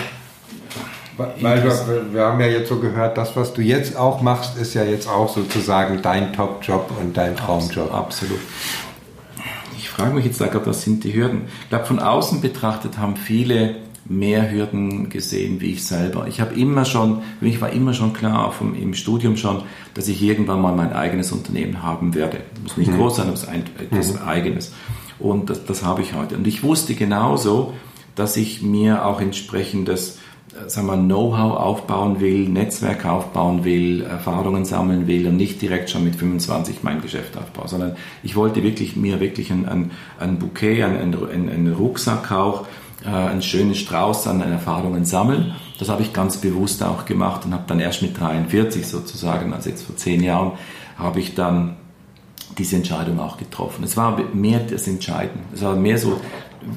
Weil 1.17 1.63
wir, 1.63 2.13
wir, 2.13 2.21
haben 2.21 2.39
ja 2.39 2.45
jetzt 2.45 2.69
so 2.69 2.78
gehört, 2.78 3.17
das, 3.17 3.36
was 3.36 3.54
du 3.54 3.62
jetzt 3.62 3.97
auch 3.97 4.21
machst, 4.21 4.56
ist 4.58 4.76
ja 4.76 4.84
jetzt 4.84 5.10
auch 5.10 5.34
sozusagen 5.34 6.02
dein 6.04 6.32
Top-Job 6.32 6.91
und 7.02 7.17
dein 7.17 7.36
Traumjob. 7.36 7.91
Absolut. 7.91 8.39
Ich 9.98 10.04
frage 10.04 10.14
mich 10.14 10.26
jetzt 10.26 10.38
gerade, 10.38 10.64
was 10.68 10.84
sind 10.84 11.04
die 11.04 11.16
Hürden? 11.16 11.46
Ich 11.64 11.70
glaube, 11.70 11.86
von 11.86 11.98
außen 11.98 12.40
betrachtet 12.40 13.00
haben 13.00 13.16
viele 13.18 13.78
mehr 14.06 14.52
Hürden 14.52 15.10
gesehen 15.10 15.60
wie 15.60 15.72
ich 15.72 15.86
selber. 15.88 16.28
Ich 16.28 16.40
habe 16.40 16.54
immer 16.54 16.86
schon, 16.86 17.24
für 17.40 17.46
mich 17.46 17.60
war 17.62 17.72
immer 17.72 17.96
schon 17.96 18.14
klar, 18.14 18.52
vom, 18.52 18.76
im 18.76 18.94
Studium 18.94 19.38
schon, 19.38 19.64
dass 19.96 20.08
ich 20.08 20.22
irgendwann 20.22 20.62
mal 20.62 20.76
mein 20.76 20.94
eigenes 20.94 21.32
Unternehmen 21.32 21.82
haben 21.82 22.14
werde. 22.14 22.42
Muss 22.62 22.78
nicht 22.78 22.92
mhm. 22.92 22.98
groß 22.98 23.16
sein, 23.16 23.26
aber 23.26 23.34
es 23.34 23.42
ist 23.42 23.50
etwas 23.50 24.14
mhm. 24.14 24.28
eigenes. 24.28 24.72
Und 25.18 25.50
das, 25.50 25.66
das 25.66 25.84
habe 25.84 26.04
ich 26.04 26.14
heute. 26.14 26.38
Und 26.38 26.46
ich 26.46 26.62
wusste 26.62 26.94
genauso, 26.94 27.74
dass 28.14 28.38
ich 28.38 28.62
mir 28.62 29.04
auch 29.04 29.20
entsprechendes 29.20 30.20
sagen 30.68 30.88
wir, 30.88 30.98
Know-how 30.98 31.58
aufbauen 31.58 32.20
will, 32.20 32.50
Netzwerk 32.50 33.06
aufbauen 33.06 33.64
will, 33.64 34.02
Erfahrungen 34.02 34.66
sammeln 34.66 35.08
will 35.08 35.28
und 35.28 35.38
nicht 35.38 35.62
direkt 35.62 35.90
schon 35.90 36.04
mit 36.04 36.16
25 36.16 36.84
mein 36.84 37.02
Geschäft 37.02 37.38
aufbauen, 37.38 37.68
sondern 37.68 37.96
ich 38.24 38.36
wollte 38.36 38.64
wirklich 38.64 38.96
mir 38.96 39.20
wirklich 39.20 39.52
ein, 39.52 39.68
ein, 39.68 39.92
ein 40.20 40.40
Bouquet, 40.40 40.84
ein, 40.84 41.14
ein, 41.14 41.50
ein 41.50 41.74
Rucksack 41.78 42.32
auch, 42.32 42.66
äh, 43.06 43.10
einen 43.10 43.42
schönen 43.42 43.76
Strauß 43.76 44.28
an 44.28 44.42
Erfahrungen 44.42 45.06
sammeln. 45.06 45.54
Das 45.80 45.90
habe 45.90 46.02
ich 46.02 46.14
ganz 46.14 46.38
bewusst 46.38 46.84
auch 46.84 47.06
gemacht 47.06 47.46
und 47.46 47.54
habe 47.54 47.64
dann 47.68 47.80
erst 47.80 48.02
mit 48.02 48.20
43 48.20 48.88
sozusagen, 48.88 49.54
also 49.54 49.70
jetzt 49.70 49.84
vor 49.84 49.96
zehn 49.96 50.24
Jahren, 50.24 50.54
habe 50.98 51.20
ich 51.20 51.36
dann 51.36 51.76
diese 52.58 52.76
Entscheidung 52.78 53.20
auch 53.20 53.38
getroffen. 53.38 53.84
Es 53.84 53.98
war 53.98 54.20
mehr 54.34 54.60
das 54.60 54.88
Entscheiden. 54.88 55.42
Es 55.54 55.62
war 55.62 55.76
mehr 55.76 55.98
so 56.00 56.20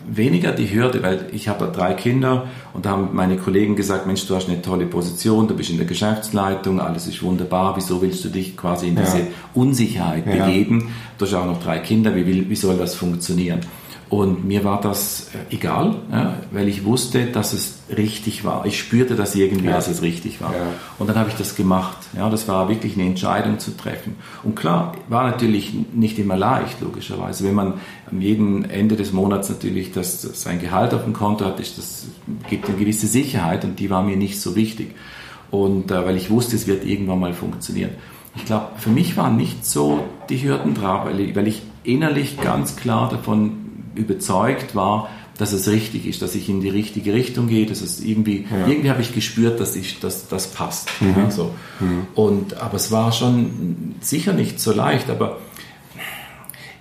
weniger 0.09 0.53
die 0.53 0.73
Hürde, 0.73 1.03
weil 1.03 1.27
ich 1.33 1.49
habe 1.49 1.71
drei 1.75 1.95
Kinder 1.95 2.47
und 2.73 2.87
da 2.87 2.91
haben 2.91 3.11
meine 3.13 3.37
Kollegen 3.37 3.77
gesagt, 3.77 4.07
Mensch, 4.07 4.27
du 4.27 4.35
hast 4.35 4.49
eine 4.49 4.63
tolle 4.63 4.87
Position, 4.87 5.49
du 5.49 5.55
bist 5.55 5.71
in 5.71 5.77
der 5.77 5.87
Geschäftsleitung, 5.87 6.81
alles 6.81 7.07
ist 7.07 7.23
wunderbar, 7.23 7.77
wieso 7.77 8.01
willst 8.03 8.25
du 8.25 8.29
dich 8.29 8.57
quasi 8.57 8.89
in 8.89 8.97
diese 8.97 9.19
ja. 9.19 9.25
Unsicherheit 9.55 10.27
ja. 10.27 10.47
begeben? 10.47 10.93
Du 11.19 11.27
hast 11.27 11.35
auch 11.35 11.47
noch 11.47 11.63
drei 11.63 11.79
Kinder, 11.79 12.15
wie, 12.15 12.27
will, 12.27 12.49
wie 12.49 12.57
soll 12.57 12.77
das 12.77 12.95
funktionieren? 12.95 13.61
Und 14.11 14.45
mir 14.45 14.65
war 14.65 14.81
das 14.81 15.31
äh, 15.35 15.55
egal, 15.55 15.95
ja, 16.11 16.35
weil 16.51 16.67
ich 16.67 16.85
wusste, 16.85 17.27
dass 17.27 17.53
es 17.53 17.79
richtig 17.97 18.45
war. 18.45 18.67
Ich 18.67 18.77
spürte 18.77 19.15
das 19.15 19.37
irgendwie, 19.37 19.67
ja. 19.67 19.75
dass 19.75 19.87
es 19.87 20.03
richtig 20.03 20.41
war. 20.41 20.53
Ja. 20.53 20.67
Und 20.99 21.09
dann 21.09 21.15
habe 21.15 21.31
ich 21.31 21.37
das 21.37 21.55
gemacht. 21.55 21.97
Ja, 22.17 22.29
das 22.29 22.49
war 22.49 22.69
wirklich 22.69 22.95
eine 22.95 23.07
Entscheidung 23.07 23.61
zu 23.61 23.77
treffen. 23.77 24.17
Und 24.43 24.57
klar, 24.57 24.97
war 25.09 25.31
natürlich 25.31 25.73
nicht 25.93 26.19
immer 26.19 26.37
leicht, 26.37 26.81
logischerweise. 26.81 27.45
Wenn 27.45 27.55
man 27.55 27.75
am 28.11 28.21
jeden 28.21 28.69
Ende 28.69 28.97
des 28.97 29.13
Monats 29.13 29.49
natürlich 29.49 29.93
das, 29.93 30.23
sein 30.23 30.61
Gehalt 30.61 30.93
auf 30.93 31.05
dem 31.05 31.13
Konto 31.13 31.45
hat, 31.45 31.61
ist 31.61 31.79
das 31.79 32.07
gibt 32.49 32.69
eine 32.69 32.77
gewisse 32.77 33.07
Sicherheit 33.07 33.65
und 33.65 33.79
die 33.79 33.91
war 33.91 34.03
mir 34.03 34.17
nicht 34.17 34.41
so 34.41 34.57
wichtig. 34.57 34.91
Und 35.53 35.93
äh, 35.93 36.05
weil 36.05 36.17
ich 36.17 36.31
wusste, 36.31 36.57
es 36.57 36.67
wird 36.67 36.85
irgendwann 36.85 37.21
mal 37.21 37.33
funktionieren. 37.33 37.91
Ich 38.35 38.45
glaube, 38.45 38.71
für 38.77 38.91
mich 38.91 39.17
waren 39.17 39.37
nicht 39.37 39.65
so 39.65 40.05
die 40.29 40.43
Hürden 40.43 40.75
drauf, 40.75 41.05
weil 41.05 41.21
ich, 41.21 41.37
weil 41.37 41.47
ich 41.47 41.63
innerlich 41.85 42.41
ganz 42.41 42.77
klar 42.77 43.09
davon 43.09 43.60
überzeugt 43.95 44.75
war, 44.75 45.09
dass 45.39 45.53
es 45.53 45.69
richtig 45.69 46.07
ist, 46.07 46.21
dass 46.21 46.35
ich 46.35 46.51
in 46.51 46.61
die 46.61 46.69
richtige 46.69 47.15
Richtung 47.15 47.49
gehe, 47.49 47.65
dass 47.65 47.81
es 47.81 48.01
irgendwie, 48.01 48.47
ja. 48.51 48.67
irgendwie 48.67 48.91
habe 48.91 49.01
ich 49.01 49.15
gespürt, 49.15 49.59
dass 49.59 49.75
ich, 49.75 49.99
dass 49.99 50.29
das 50.29 50.49
passt. 50.49 50.91
Mhm. 51.01 51.15
Ja, 51.17 51.31
so. 51.31 51.55
Mhm. 51.81 52.07
Und, 52.15 52.55
aber 52.59 52.75
es 52.75 52.93
war 52.93 53.11
schon 53.11 53.95
sicher 54.01 54.35
nicht 54.35 54.61
so 54.61 54.73
leicht, 54.73 55.09
aber 55.09 55.39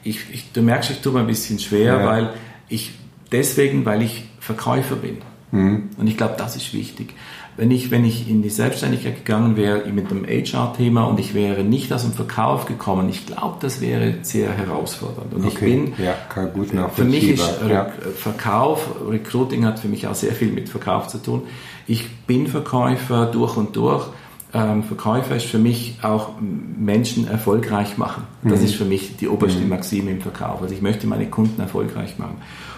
ich, 0.03 0.19
ich, 0.33 0.51
du 0.51 0.61
merkst, 0.61 0.91
ich 0.91 0.99
tue 0.99 1.13
mir 1.13 1.21
ein 1.21 1.27
bisschen 1.27 1.59
schwer, 1.59 1.99
ja. 1.99 2.05
weil 2.05 2.33
ich, 2.67 2.91
deswegen, 3.31 3.85
weil 3.85 4.01
ich 4.01 4.25
Verkäufer 4.39 4.95
bin. 4.95 5.17
Mhm. 5.51 5.89
Und 5.97 6.07
ich 6.07 6.17
glaube, 6.17 6.35
das 6.37 6.55
ist 6.55 6.73
wichtig. 6.73 7.13
Wenn 7.59 7.71
ich, 7.71 7.91
wenn 7.91 8.05
ich 8.05 8.29
in 8.29 8.41
die 8.41 8.49
Selbstständigkeit 8.49 9.17
gegangen 9.17 9.57
wäre 9.57 9.85
mit 9.89 10.09
dem 10.09 10.25
HR-Thema 10.25 11.03
und 11.03 11.19
ich 11.19 11.33
wäre 11.33 11.65
nicht 11.65 11.91
aus 11.91 12.03
dem 12.03 12.13
Verkauf 12.13 12.65
gekommen, 12.65 13.09
ich 13.09 13.25
glaube, 13.25 13.57
das 13.59 13.81
wäre 13.81 14.15
sehr 14.21 14.53
herausfordernd. 14.53 15.33
Und 15.33 15.45
okay. 15.45 15.49
ich 15.53 15.59
bin, 15.59 15.93
ja, 15.97 16.13
kann 16.29 16.53
gut 16.53 16.69
für 16.93 17.03
mich 17.03 17.31
ist 17.31 17.59
ja. 17.67 17.91
Verkauf, 18.15 18.87
Recruiting 19.09 19.65
hat 19.65 19.79
für 19.79 19.89
mich 19.89 20.07
auch 20.07 20.15
sehr 20.15 20.31
viel 20.31 20.53
mit 20.53 20.69
Verkauf 20.69 21.09
zu 21.09 21.17
tun. 21.17 21.43
Ich 21.85 22.09
bin 22.27 22.47
Verkäufer 22.47 23.25
durch 23.25 23.57
und 23.57 23.75
durch. 23.75 24.05
Ähm, 24.53 24.83
Verkäufer 24.83 25.35
ist 25.35 25.47
für 25.47 25.59
mich 25.59 25.97
auch 26.01 26.29
Menschen 26.39 27.27
erfolgreich 27.27 27.97
machen. 27.97 28.23
Das 28.41 28.61
mhm. 28.61 28.65
ist 28.67 28.75
für 28.75 28.85
mich 28.85 29.17
die 29.17 29.27
oberste 29.27 29.59
mhm. 29.59 29.69
Maxime 29.69 30.11
im 30.11 30.21
Verkauf. 30.21 30.61
Also 30.61 30.73
ich 30.73 30.81
möchte 30.81 31.07
meine 31.07 31.29
Kunden 31.29 31.59
erfolgreich 31.59 32.17
machen. 32.17 32.37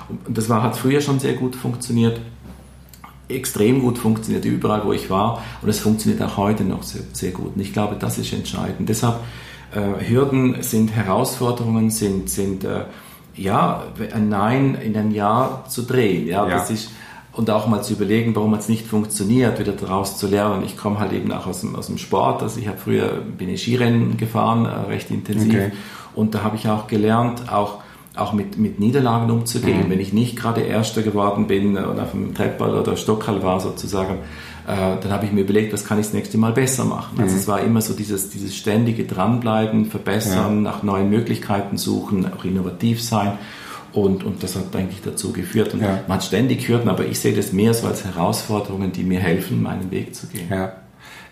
Und 0.10 0.36
das 0.36 0.50
war, 0.50 0.64
hat 0.64 0.76
früher 0.76 1.02
schon 1.02 1.20
sehr 1.20 1.34
gut 1.34 1.56
funktioniert 1.56 2.20
extrem 3.32 3.82
gut 3.82 3.98
funktioniert 3.98 4.46
überall, 4.46 4.86
wo 4.86 4.94
ich 4.94 5.10
war 5.10 5.42
und 5.62 5.70
es 5.70 5.80
funktioniert 5.80 6.22
auch 6.22 6.38
heute 6.38 6.64
noch 6.64 6.84
sehr, 6.84 7.04
sehr 7.14 7.32
gut. 7.32 7.56
Und 7.56 7.62
ich 7.62 7.74
glaube, 7.74 7.96
das 8.00 8.18
ist 8.18 8.34
entscheidend. 8.34 8.90
Deshalb 8.90 9.20
äh, 9.74 10.10
Hürden 10.10 10.62
sind 10.62 10.96
Herausforderungen, 10.96 11.90
sind, 11.90 12.30
sind 12.30 12.64
äh, 12.64 12.86
ja, 13.36 13.84
ein 14.14 14.30
Nein 14.30 14.76
in 14.76 14.96
ein 14.96 15.12
Ja 15.12 15.64
zu 15.70 15.84
drehen. 15.84 16.28
Ja, 16.28 16.48
ja. 16.48 16.58
Das 16.58 16.70
ist, 16.70 16.92
und 17.34 17.50
auch 17.50 17.68
mal 17.68 17.82
zu 17.82 17.94
überlegen, 17.94 18.36
warum 18.36 18.54
es 18.56 18.68
nicht 18.68 18.86
funktioniert, 18.86 19.60
wieder 19.60 19.72
daraus 19.72 20.18
zu 20.18 20.28
lernen. 20.28 20.64
Ich 20.66 20.76
komme 20.76 21.00
halt 21.00 21.14
eben 21.14 21.32
auch 21.32 21.48
aus 21.48 21.62
dem, 21.62 21.76
aus 21.76 21.88
dem 21.88 21.98
Sport. 21.98 22.44
Also 22.44 22.60
ich 22.60 22.68
habe 22.68 22.78
früher 22.78 23.22
bin 23.22 23.50
ich 23.50 23.62
Skirennen 23.62 24.18
gefahren, 24.18 24.66
äh, 24.66 24.90
recht 24.90 25.10
intensiv. 25.12 25.54
Okay. 25.54 25.72
Und 26.14 26.36
da 26.36 26.44
habe 26.44 26.58
ich 26.58 26.68
auch 26.68 26.88
gelernt, 26.88 27.52
auch 27.52 27.80
auch 28.16 28.34
mit, 28.34 28.58
mit 28.58 28.80
Niederlagen 28.80 29.32
umzugehen. 29.32 29.86
Mhm. 29.88 29.92
Wenn 29.92 30.00
ich 30.00 30.14
nicht 30.14 30.36
gerade 30.36 30.62
Erster 30.62 31.02
geworden 31.02 31.48
bin 31.48 31.78
und 31.78 32.00
auf 32.00 32.12
dem 32.12 32.34
Treppball 32.34 32.76
oder 32.76 32.98
Stockhall 32.98 33.42
war 33.42 33.60
sozusagen, 33.60 34.16
äh, 34.68 34.98
dann 35.02 35.12
habe 35.12 35.26
ich 35.26 35.32
mir 35.32 35.42
überlegt, 35.42 35.74
was 35.74 35.86
kann 35.86 36.00
ich 36.00 36.08
das 36.08 36.14
nächste 36.14 36.38
Mal 36.38 36.52
besser 36.52 36.86
machen. 36.86 37.20
Also 37.20 37.34
mhm. 37.34 37.40
es 37.40 37.48
war 37.48 37.62
immer 37.62 37.82
so 37.82 37.94
dieses, 37.94 38.30
dieses 38.30 38.56
ständige 38.56 39.06
Dranbleiben, 39.06 39.86
Verbessern, 39.86 40.64
ja. 40.64 40.72
nach 40.72 40.84
neuen 40.84 41.10
Möglichkeiten 41.10 41.78
suchen, 41.78 42.32
auch 42.34 42.44
innovativ 42.44 43.02
sein. 43.02 43.38
Und, 43.94 44.24
und 44.24 44.42
das 44.42 44.56
hat 44.56 44.74
eigentlich 44.76 45.02
dazu 45.04 45.34
geführt. 45.34 45.74
Und 45.74 45.82
ja. 45.82 46.00
man 46.08 46.18
hat 46.18 46.24
ständig 46.24 46.68
Hürden, 46.68 46.90
aber 46.90 47.06
ich 47.06 47.20
sehe 47.20 47.34
das 47.34 47.52
mehr 47.52 47.74
so 47.74 47.88
als 47.88 48.06
Herausforderungen, 48.06 48.92
die 48.92 49.04
mir 49.04 49.20
helfen, 49.20 49.62
meinen 49.62 49.92
Weg 49.92 50.16
zu 50.16 50.28
gehen. 50.28 50.48
Ja. 50.50 50.74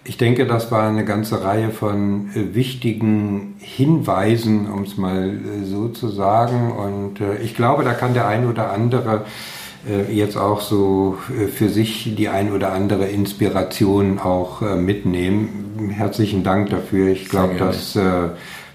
Ich 0.06 0.18
denke, 0.18 0.46
das 0.48 0.72
war 0.72 0.88
eine 0.88 1.06
ganze 1.06 1.44
Reihe 1.44 1.70
von 1.70 2.30
äh, 2.34 2.56
wichtigen 2.56 3.56
Hinweisen, 3.60 4.72
um 4.72 4.84
es 4.84 4.98
mal 4.98 5.30
äh, 5.30 5.66
so 5.66 5.90
zu 5.90 6.08
sagen. 6.08 6.72
Und 6.72 7.22
äh, 7.22 7.38
ich 7.44 7.56
glaube, 7.56 7.84
da 7.84 7.94
kann 7.94 8.14
der 8.14 8.28
ein 8.28 8.48
oder 8.48 8.72
andere 8.72 9.26
jetzt 10.12 10.36
auch 10.36 10.60
so 10.60 11.18
für 11.56 11.70
sich 11.70 12.14
die 12.18 12.28
ein 12.28 12.52
oder 12.52 12.74
andere 12.74 13.06
Inspiration 13.06 14.20
auch 14.20 14.60
mitnehmen. 14.60 15.90
Herzlichen 15.90 16.44
Dank 16.44 16.70
dafür. 16.70 17.08
Ich 17.08 17.30
glaube, 17.30 17.56
das 17.58 17.98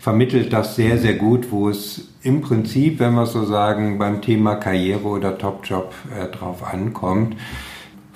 vermittelt 0.01 0.55
das 0.55 0.77
sehr, 0.77 0.97
sehr 0.97 1.13
gut, 1.13 1.53
wo 1.53 1.69
es 1.69 2.09
im 2.23 2.41
Prinzip, 2.41 3.01
wenn 3.01 3.13
wir 3.13 3.27
so 3.27 3.45
sagen, 3.45 3.99
beim 3.99 4.23
Thema 4.23 4.55
Karriere 4.55 5.07
oder 5.07 5.37
Topjob 5.37 5.93
drauf 6.33 6.65
ankommt 6.67 7.37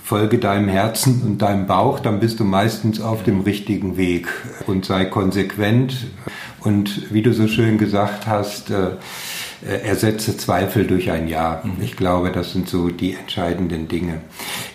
folge 0.09 0.39
deinem 0.39 0.69
Herzen 0.69 1.21
und 1.23 1.43
deinem 1.43 1.67
Bauch, 1.67 2.01
dann 2.01 2.19
bist 2.19 2.41
du 2.41 2.45
meistens 2.45 2.99
auf 2.99 3.25
dem 3.25 3.43
richtigen 3.43 3.99
Weg 3.99 4.27
und 4.67 4.87
sei 4.87 5.05
konsequent 5.05 6.07
und 6.61 7.13
wie 7.13 7.21
du 7.21 7.35
so 7.35 7.47
schön 7.47 7.77
gesagt 7.77 8.27
hast, 8.27 8.71
äh, 8.71 8.93
äh, 9.67 9.87
ersetze 9.87 10.35
Zweifel 10.39 10.87
durch 10.87 11.11
ein 11.11 11.29
Ja. 11.29 11.61
Mhm. 11.63 11.83
Ich 11.83 11.95
glaube, 11.95 12.33
das 12.33 12.53
sind 12.53 12.71
so 12.71 12.89
die 12.89 13.17
entscheidenden 13.17 13.89
Dinge. 13.89 14.23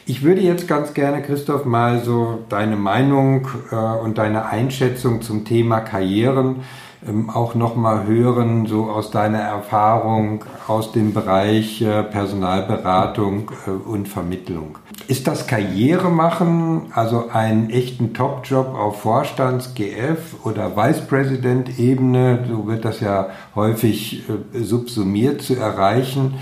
Ich 0.05 0.21
würde 0.21 0.41
jetzt 0.41 0.67
ganz 0.67 0.93
gerne, 0.93 1.23
Christoph, 1.23 1.65
mal 1.65 2.03
so 2.03 2.43
deine 2.49 2.75
Meinung 2.75 3.47
äh, 3.71 3.75
und 3.75 4.19
deine 4.19 4.45
Einschätzung 4.45 5.23
zum 5.23 5.45
Thema 5.45 5.79
Karrieren 5.79 6.57
ähm, 7.07 7.29
auch 7.29 7.55
nochmal 7.55 8.05
hören, 8.05 8.65
so 8.65 8.85
aus 8.85 9.11
deiner 9.11 9.39
Erfahrung 9.39 10.45
aus 10.67 10.91
dem 10.91 11.13
Bereich 11.13 11.81
äh, 11.81 12.03
Personalberatung 12.03 13.51
äh, 13.67 13.69
und 13.69 14.07
Vermittlung. 14.07 14.77
Ist 15.07 15.27
das 15.27 15.47
Karriere 15.47 16.09
machen, 16.09 16.91
also 16.93 17.29
einen 17.29 17.69
echten 17.69 18.13
Top-Job 18.13 18.73
auf 18.75 19.01
Vorstands-, 19.01 19.73
GF- 19.75 20.43
oder 20.43 20.75
Vice-President-Ebene, 20.75 22.45
so 22.47 22.67
wird 22.67 22.85
das 22.85 22.99
ja 22.99 23.29
häufig 23.55 24.23
äh, 24.29 24.59
subsumiert 24.63 25.41
zu 25.41 25.55
erreichen, 25.55 26.35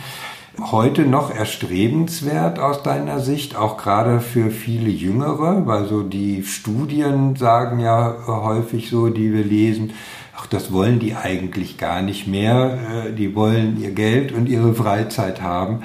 heute 0.59 1.05
noch 1.05 1.33
erstrebenswert 1.33 2.59
aus 2.59 2.83
deiner 2.83 3.19
Sicht, 3.19 3.55
auch 3.55 3.77
gerade 3.77 4.19
für 4.19 4.51
viele 4.51 4.89
Jüngere, 4.89 5.65
weil 5.65 5.85
so 5.85 6.03
die 6.03 6.43
Studien 6.43 7.35
sagen 7.35 7.79
ja 7.79 8.15
häufig 8.27 8.89
so, 8.89 9.09
die 9.09 9.33
wir 9.33 9.43
lesen, 9.43 9.93
ach, 10.35 10.47
das 10.47 10.71
wollen 10.71 10.99
die 10.99 11.15
eigentlich 11.15 11.77
gar 11.77 12.01
nicht 12.01 12.27
mehr. 12.27 13.05
Äh, 13.07 13.13
die 13.13 13.35
wollen 13.35 13.81
ihr 13.81 13.91
Geld 13.91 14.31
und 14.31 14.47
ihre 14.47 14.73
Freizeit 14.73 15.41
haben. 15.41 15.83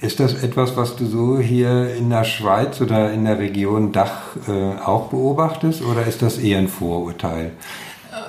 Ist 0.00 0.18
das 0.18 0.42
etwas, 0.42 0.76
was 0.76 0.96
du 0.96 1.06
so 1.06 1.38
hier 1.38 1.94
in 1.94 2.08
der 2.08 2.24
Schweiz 2.24 2.80
oder 2.80 3.12
in 3.12 3.26
der 3.26 3.38
Region 3.38 3.92
Dach 3.92 4.36
äh, 4.48 4.78
auch 4.80 5.08
beobachtest 5.08 5.82
oder 5.82 6.06
ist 6.06 6.22
das 6.22 6.38
eher 6.38 6.58
ein 6.58 6.68
Vorurteil? 6.68 7.52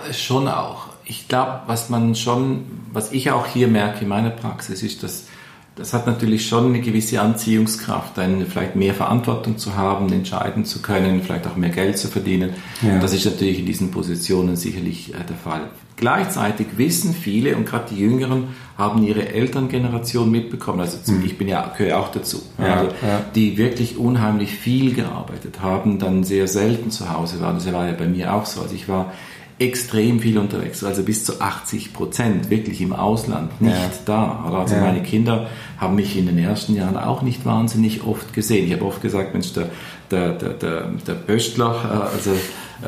Äh, 0.09 0.13
schon 0.13 0.49
auch. 0.49 0.87
Ich 1.05 1.27
glaube, 1.29 1.61
was 1.67 1.89
man 1.89 2.15
schon, 2.15 2.65
was 2.91 3.11
ich 3.11 3.31
auch 3.31 3.45
hier 3.45 3.67
merke 3.67 4.01
in 4.01 4.09
meiner 4.09 4.29
Praxis, 4.31 4.83
ist, 4.83 5.03
dass 5.03 5.27
das 5.75 5.93
hat 5.93 6.05
natürlich 6.05 6.47
schon 6.47 6.67
eine 6.67 6.81
gewisse 6.81 7.21
Anziehungskraft, 7.21 8.19
eine 8.19 8.45
vielleicht 8.45 8.75
mehr 8.75 8.93
Verantwortung 8.93 9.57
zu 9.57 9.75
haben, 9.75 10.11
entscheiden 10.11 10.65
zu 10.65 10.81
können, 10.81 11.21
vielleicht 11.23 11.47
auch 11.47 11.55
mehr 11.55 11.69
Geld 11.69 11.97
zu 11.97 12.09
verdienen. 12.09 12.51
Ja. 12.81 12.99
Das 12.99 13.13
ist 13.13 13.25
natürlich 13.25 13.59
in 13.59 13.65
diesen 13.65 13.89
Positionen 13.89 14.57
sicherlich 14.57 15.13
äh, 15.13 15.17
der 15.27 15.37
Fall. 15.37 15.69
Gleichzeitig 15.95 16.67
wissen 16.77 17.13
viele 17.13 17.55
und 17.55 17.65
gerade 17.65 17.93
die 17.93 17.99
Jüngeren 18.01 18.49
haben 18.77 19.03
ihre 19.03 19.29
Elterngeneration 19.29 20.29
mitbekommen. 20.29 20.81
Also 20.81 20.97
mhm. 21.09 21.23
ich 21.23 21.37
bin 21.37 21.47
ja 21.47 21.71
gehöre 21.77 21.99
auch 21.99 22.11
dazu, 22.11 22.41
ja, 22.57 22.75
also, 22.75 22.91
ja. 23.01 23.21
die 23.35 23.57
wirklich 23.57 23.97
unheimlich 23.97 24.55
viel 24.55 24.93
gearbeitet 24.93 25.61
haben, 25.61 25.99
dann 25.99 26.23
sehr 26.23 26.47
selten 26.47 26.91
zu 26.91 27.13
Hause 27.13 27.39
waren. 27.39 27.55
Das 27.55 27.71
war 27.71 27.85
ja 27.85 27.93
bei 27.93 28.07
mir 28.07 28.33
auch 28.33 28.45
so. 28.45 28.61
Also 28.61 28.75
ich 28.75 28.89
war 28.89 29.13
extrem 29.61 30.19
viel 30.19 30.39
unterwegs, 30.39 30.83
also 30.83 31.03
bis 31.03 31.23
zu 31.23 31.39
80 31.39 31.93
Prozent 31.93 32.49
wirklich 32.49 32.81
im 32.81 32.93
Ausland, 32.93 33.61
nicht 33.61 33.75
ja. 33.75 33.91
da. 34.05 34.51
Also 34.51 34.73
ja. 34.73 34.81
meine 34.81 35.03
Kinder 35.03 35.47
haben 35.77 35.95
mich 35.95 36.17
in 36.17 36.25
den 36.25 36.39
ersten 36.39 36.75
Jahren 36.75 36.97
auch 36.97 37.21
nicht 37.21 37.45
wahnsinnig 37.45 38.03
oft 38.03 38.33
gesehen. 38.33 38.65
Ich 38.65 38.73
habe 38.73 38.85
oft 38.85 39.03
gesagt, 39.03 39.33
Mensch, 39.33 39.53
der, 39.53 39.69
der, 40.09 40.33
der, 40.33 40.49
der, 40.53 40.91
der 41.05 41.13
Böstler, 41.13 41.75
äh, 42.11 42.15
also 42.15 42.31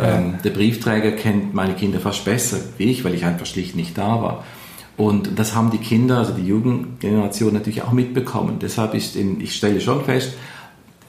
ähm, 0.01 0.39
der 0.43 0.49
Briefträger 0.49 1.11
kennt 1.11 1.53
meine 1.53 1.75
Kinder 1.75 1.99
fast 1.99 2.25
besser 2.25 2.57
wie 2.79 2.85
ich, 2.85 3.05
weil 3.05 3.13
ich 3.13 3.23
einfach 3.23 3.45
schlicht 3.45 3.75
nicht 3.75 3.95
da 3.95 4.21
war. 4.23 4.43
Und 4.97 5.37
das 5.37 5.55
haben 5.55 5.69
die 5.69 5.77
Kinder, 5.77 6.17
also 6.17 6.33
die 6.33 6.45
Jugendgeneration 6.45 7.53
natürlich 7.53 7.83
auch 7.83 7.91
mitbekommen. 7.91 8.57
Deshalb 8.59 8.95
ist, 8.95 9.15
in, 9.15 9.41
ich 9.41 9.55
stelle 9.55 9.79
schon 9.79 10.03
fest, 10.03 10.33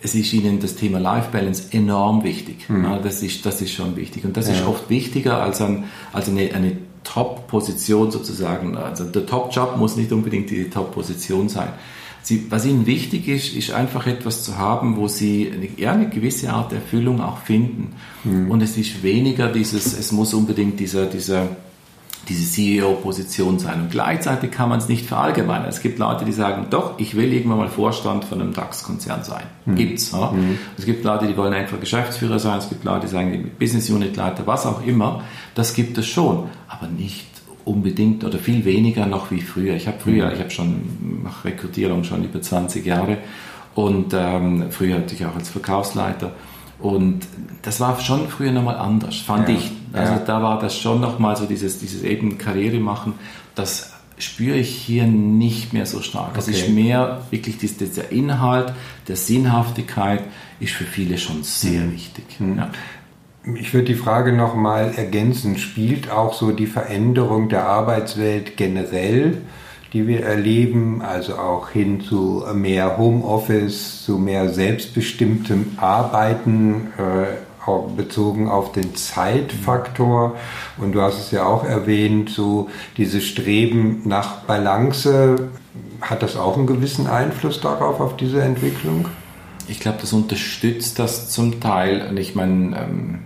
es 0.04 0.14
ist 0.14 0.32
ihnen 0.34 0.60
das 0.60 0.76
Thema 0.76 1.00
Life 1.00 1.30
Balance 1.32 1.64
enorm 1.70 2.24
wichtig. 2.24 2.68
Mhm. 2.68 2.86
Das, 3.02 3.22
ist, 3.22 3.44
das 3.46 3.62
ist 3.62 3.72
schon 3.72 3.96
wichtig. 3.96 4.24
Und 4.26 4.36
das 4.36 4.48
ja. 4.48 4.54
ist 4.54 4.66
oft 4.66 4.90
wichtiger 4.90 5.42
als, 5.42 5.62
ein, 5.62 5.84
als 6.12 6.28
eine, 6.28 6.52
eine 6.52 6.76
Top-Position 7.04 8.10
sozusagen. 8.10 8.76
Also 8.76 9.04
der 9.04 9.24
Top-Job 9.24 9.78
muss 9.78 9.96
nicht 9.96 10.12
unbedingt 10.12 10.50
die 10.50 10.68
Top-Position 10.68 11.48
sein. 11.48 11.70
Sie, 12.22 12.46
was 12.50 12.66
ihnen 12.66 12.84
wichtig 12.86 13.28
ist, 13.28 13.54
ist 13.54 13.70
einfach 13.72 14.06
etwas 14.06 14.44
zu 14.44 14.58
haben, 14.58 14.98
wo 14.98 15.08
sie 15.08 15.50
eine, 15.50 15.68
ja, 15.78 15.92
eine 15.92 16.10
gewisse 16.10 16.52
Art 16.52 16.74
Erfüllung 16.74 17.22
auch 17.22 17.38
finden. 17.38 17.94
Mhm. 18.24 18.50
Und 18.50 18.62
es 18.62 18.76
ist 18.76 19.02
weniger 19.02 19.48
dieses, 19.48 19.98
es 19.98 20.12
muss 20.12 20.34
unbedingt 20.34 20.78
dieser, 20.80 21.06
dieser 21.06 21.48
diese 22.28 22.50
CEO-Position 22.50 23.58
sein. 23.58 23.82
Und 23.82 23.90
gleichzeitig 23.90 24.50
kann 24.50 24.68
man 24.68 24.78
es 24.78 24.88
nicht 24.88 25.06
verallgemeinern. 25.06 25.68
Es 25.68 25.80
gibt 25.80 25.98
Leute, 25.98 26.24
die 26.24 26.32
sagen, 26.32 26.66
doch, 26.70 26.98
ich 26.98 27.16
will 27.16 27.32
irgendwann 27.32 27.58
mal 27.58 27.68
Vorstand 27.68 28.24
von 28.24 28.40
einem 28.40 28.52
DAX-Konzern 28.52 29.24
sein. 29.24 29.44
Mhm. 29.66 29.74
Gibt's. 29.74 30.12
Ja? 30.12 30.30
Mhm. 30.30 30.58
Es 30.78 30.86
gibt 30.86 31.04
Leute, 31.04 31.26
die 31.26 31.36
wollen 31.36 31.52
einfach 31.52 31.78
Geschäftsführer 31.80 32.38
sein. 32.38 32.58
Es 32.58 32.68
gibt 32.68 32.84
Leute, 32.84 33.06
die 33.06 33.12
sagen, 33.12 33.50
Business 33.58 33.90
Unit 33.90 34.16
Leiter, 34.16 34.46
was 34.46 34.66
auch 34.66 34.84
immer. 34.84 35.22
Das 35.54 35.74
gibt 35.74 35.98
es 35.98 36.06
schon, 36.06 36.48
aber 36.68 36.86
nicht 36.86 37.26
unbedingt 37.64 38.24
oder 38.24 38.38
viel 38.38 38.64
weniger 38.64 39.06
noch 39.06 39.30
wie 39.30 39.40
früher. 39.40 39.74
Ich 39.74 39.86
habe 39.86 39.98
früher, 39.98 40.26
mhm. 40.26 40.32
ich 40.34 40.40
habe 40.40 40.50
schon 40.50 41.22
nach 41.24 41.44
Rekrutierung 41.44 42.04
schon 42.04 42.24
über 42.24 42.40
20 42.40 42.84
Jahre 42.84 43.18
und 43.74 44.12
ähm, 44.14 44.66
früher 44.70 44.96
hatte 44.96 45.14
ich 45.14 45.24
auch 45.24 45.34
als 45.34 45.48
Verkaufsleiter 45.48 46.32
und 46.78 47.26
das 47.62 47.80
war 47.80 47.98
schon 48.00 48.28
früher 48.28 48.52
nochmal 48.52 48.76
anders, 48.76 49.16
fand 49.16 49.48
ja, 49.48 49.54
ich. 49.56 49.72
Also 49.94 50.14
ja. 50.14 50.18
da 50.18 50.42
war 50.42 50.58
das 50.58 50.76
schon 50.76 51.00
nochmal 51.00 51.36
so 51.36 51.46
dieses, 51.46 51.78
dieses 51.78 52.02
eben 52.02 52.38
Karriere 52.38 52.78
machen, 52.78 53.14
das 53.54 53.92
spüre 54.18 54.56
ich 54.56 54.70
hier 54.70 55.04
nicht 55.06 55.72
mehr 55.72 55.86
so 55.86 56.00
stark. 56.00 56.30
Okay. 56.30 56.38
Es 56.40 56.48
ist 56.48 56.68
mehr 56.68 57.22
wirklich 57.30 57.58
dieser 57.58 58.10
Inhalt, 58.12 58.72
der 59.08 59.16
Sinnhaftigkeit 59.16 60.24
ist 60.60 60.72
für 60.72 60.84
viele 60.84 61.18
schon 61.18 61.42
sehr 61.42 61.82
mhm. 61.82 61.92
wichtig. 61.92 62.24
Mhm. 62.38 62.58
Ja. 62.58 62.70
Ich 63.56 63.74
würde 63.74 63.86
die 63.86 63.94
Frage 63.94 64.32
nochmal 64.32 64.94
ergänzen. 64.96 65.58
Spielt 65.58 66.10
auch 66.10 66.32
so 66.32 66.52
die 66.52 66.66
Veränderung 66.66 67.48
der 67.48 67.66
Arbeitswelt 67.66 68.56
generell 68.56 69.42
die 69.94 70.08
wir 70.08 70.24
erleben, 70.24 71.02
also 71.02 71.36
auch 71.36 71.70
hin 71.70 72.00
zu 72.00 72.44
mehr 72.52 72.98
Homeoffice, 72.98 74.04
zu 74.04 74.18
mehr 74.18 74.48
selbstbestimmtem 74.48 75.78
Arbeiten, 75.80 76.88
äh, 76.98 77.53
bezogen 77.96 78.48
auf 78.48 78.72
den 78.72 78.94
Zeitfaktor. 78.94 80.36
Und 80.78 80.92
du 80.92 81.00
hast 81.00 81.18
es 81.18 81.30
ja 81.30 81.44
auch 81.44 81.64
erwähnt, 81.64 82.30
so 82.30 82.68
dieses 82.96 83.24
Streben 83.24 84.02
nach 84.04 84.42
Balance, 84.42 85.48
hat 86.00 86.22
das 86.22 86.36
auch 86.36 86.56
einen 86.56 86.66
gewissen 86.66 87.06
Einfluss 87.06 87.60
darauf, 87.60 88.00
auf 88.00 88.16
diese 88.16 88.42
Entwicklung? 88.42 89.08
Ich 89.68 89.80
glaube, 89.80 89.98
das 90.00 90.12
unterstützt 90.12 90.98
das 90.98 91.30
zum 91.30 91.60
Teil. 91.60 92.06
Und 92.08 92.18
ich 92.18 92.34
meine, 92.34 92.78
ähm, 92.78 93.18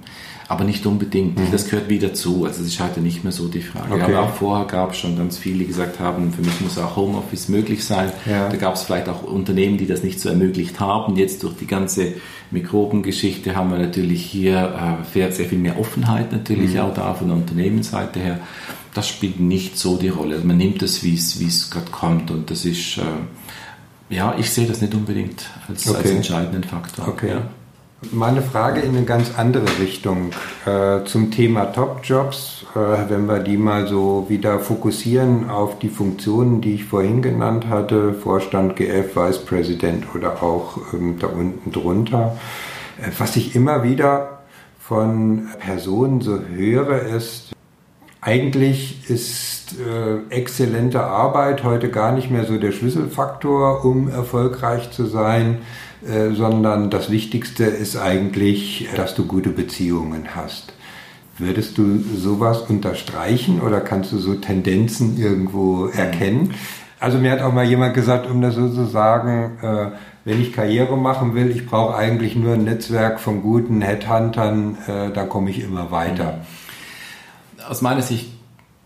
aber 0.48 0.64
nicht 0.64 0.87
unbedingt. 0.87 1.38
Mhm. 1.38 1.52
Das 1.52 1.68
gehört 1.68 1.90
wieder 1.90 2.14
zu. 2.14 2.46
Also 2.46 2.62
das 2.62 2.72
ist 2.72 2.80
heute 2.80 3.00
nicht 3.00 3.22
mehr 3.22 3.32
so 3.32 3.48
die 3.48 3.61
Frage. 3.61 3.92
Okay. 3.92 4.14
Aber 4.14 4.22
auch 4.22 4.34
vorher 4.34 4.66
gab 4.66 4.92
es 4.92 4.96
schon 4.96 5.16
ganz 5.16 5.37
viele, 5.37 5.58
die 5.58 5.66
gesagt 5.66 6.00
haben, 6.00 6.32
für 6.32 6.40
mich 6.40 6.58
muss 6.62 6.78
auch 6.78 6.96
Homeoffice 6.96 7.50
möglich 7.50 7.84
sein. 7.84 8.11
Ja. 8.24 8.48
Da 8.48 8.56
gab 8.56 8.74
es 8.74 8.82
vielleicht 8.82 9.11
auch 9.11 9.22
Unternehmen, 9.22 9.76
die 9.76 9.87
das 9.87 10.02
nicht 10.02 10.18
so 10.20 10.30
ermöglicht 10.30 10.80
haben. 10.80 11.16
Jetzt 11.16 11.42
durch 11.42 11.54
die 11.54 11.66
ganze 11.66 12.14
Mikrobengeschichte 12.50 13.54
haben 13.54 13.70
wir 13.70 13.78
natürlich 13.78 14.24
hier 14.24 15.04
äh, 15.14 15.30
sehr 15.30 15.46
viel 15.46 15.58
mehr 15.58 15.78
Offenheit 15.78 16.32
natürlich 16.32 16.74
mhm. 16.74 16.80
auch 16.80 16.94
da 16.94 17.12
von 17.12 17.28
der 17.28 17.37
Unternehmensseite 17.37 18.18
her. 18.18 18.40
Das 18.94 19.06
spielt 19.06 19.38
nicht 19.38 19.78
so 19.78 19.98
die 19.98 20.08
Rolle. 20.08 20.37
Also 20.37 20.46
man 20.46 20.56
nimmt 20.56 20.82
es, 20.82 21.04
wie 21.04 21.14
es 21.14 21.70
gerade 21.70 21.90
kommt 21.90 22.30
und 22.30 22.50
das 22.50 22.64
ist, 22.64 22.96
äh, 22.96 24.14
ja, 24.14 24.34
ich 24.38 24.50
sehe 24.50 24.66
das 24.66 24.80
nicht 24.80 24.94
unbedingt 24.94 25.44
als, 25.68 25.87
okay. 25.87 25.98
als 25.98 26.11
entscheidenden 26.11 26.64
Faktor. 26.64 27.06
Okay. 27.06 27.28
Ja. 27.28 27.50
Meine 28.12 28.42
Frage 28.42 28.80
in 28.80 28.96
eine 28.96 29.04
ganz 29.04 29.32
andere 29.37 29.66
Richtung 29.80 30.30
äh, 30.66 31.02
zum 31.04 31.32
Thema 31.32 31.64
Top-Jobs, 31.64 32.64
äh, 32.76 33.11
wenn 33.11 33.26
wir 33.26 33.40
die 33.40 33.56
mal 33.56 33.88
so 33.88 34.26
wieder 34.28 34.61
fokussieren 34.61 35.50
auf 35.50 35.80
die 35.80 35.88
Funktionen, 35.88 36.61
die 36.61 36.74
ich 36.74 36.84
vorhin 36.84 37.22
genannt 37.22 37.66
hatte, 37.68 38.14
Vorstand, 38.14 38.76
GF, 38.76 39.16
Vice 39.16 39.44
President 39.44 40.14
oder 40.14 40.44
auch 40.44 40.78
ähm, 40.92 41.18
da 41.18 41.26
unten 41.26 41.72
drunter. 41.72 42.38
Äh, 43.02 43.11
was 43.18 43.34
ich 43.34 43.56
immer 43.56 43.82
wieder 43.82 44.42
von 44.78 45.48
Personen 45.58 46.20
so 46.20 46.38
höre, 46.38 47.02
ist, 47.02 47.50
eigentlich 48.20 49.11
ist 49.11 49.74
äh, 49.76 50.32
exzellente 50.32 51.02
Arbeit 51.02 51.64
heute 51.64 51.90
gar 51.90 52.12
nicht 52.12 52.30
mehr 52.30 52.44
so 52.44 52.58
der 52.58 52.70
Schlüsselfaktor, 52.70 53.84
um 53.84 54.08
erfolgreich 54.08 54.92
zu 54.92 55.06
sein 55.06 55.62
äh, 56.06 56.34
sondern 56.34 56.90
das 56.90 57.11
Wichtigste 57.11 57.64
ist 57.64 57.96
eigentlich, 57.96 58.88
dass 58.96 59.14
du 59.14 59.26
gute 59.26 59.50
Beziehungen 59.50 60.34
hast. 60.34 60.72
Würdest 61.38 61.78
du 61.78 62.00
sowas 62.16 62.62
unterstreichen 62.62 63.61
oder 63.61 63.80
kannst 63.80 64.12
du 64.12 64.18
so 64.18 64.34
Tendenzen 64.34 65.18
irgendwo 65.18 65.87
erkennen? 65.87 66.54
Also 67.00 67.18
mir 67.18 67.30
hat 67.30 67.40
auch 67.42 67.52
mal 67.52 67.64
jemand 67.64 67.94
gesagt, 67.94 68.28
um 68.28 68.42
das 68.42 68.56
so 68.56 68.68
zu 68.68 68.87
sagen, 68.87 69.58
äh, 69.62 69.90
wenn 70.24 70.40
ich 70.40 70.52
Karriere 70.52 70.96
machen 70.96 71.34
will, 71.34 71.50
ich 71.50 71.66
brauche 71.66 71.94
eigentlich 71.94 72.34
nur 72.34 72.54
ein 72.54 72.64
Netzwerk 72.64 73.20
von 73.20 73.40
guten 73.40 73.80
Headhuntern, 73.80 74.78
äh, 74.87 75.12
da 75.12 75.24
komme 75.24 75.50
ich 75.50 75.62
immer 75.62 75.90
weiter. 75.90 76.44
Aus 77.68 77.82
meiner 77.82 78.02
Sicht 78.02 78.32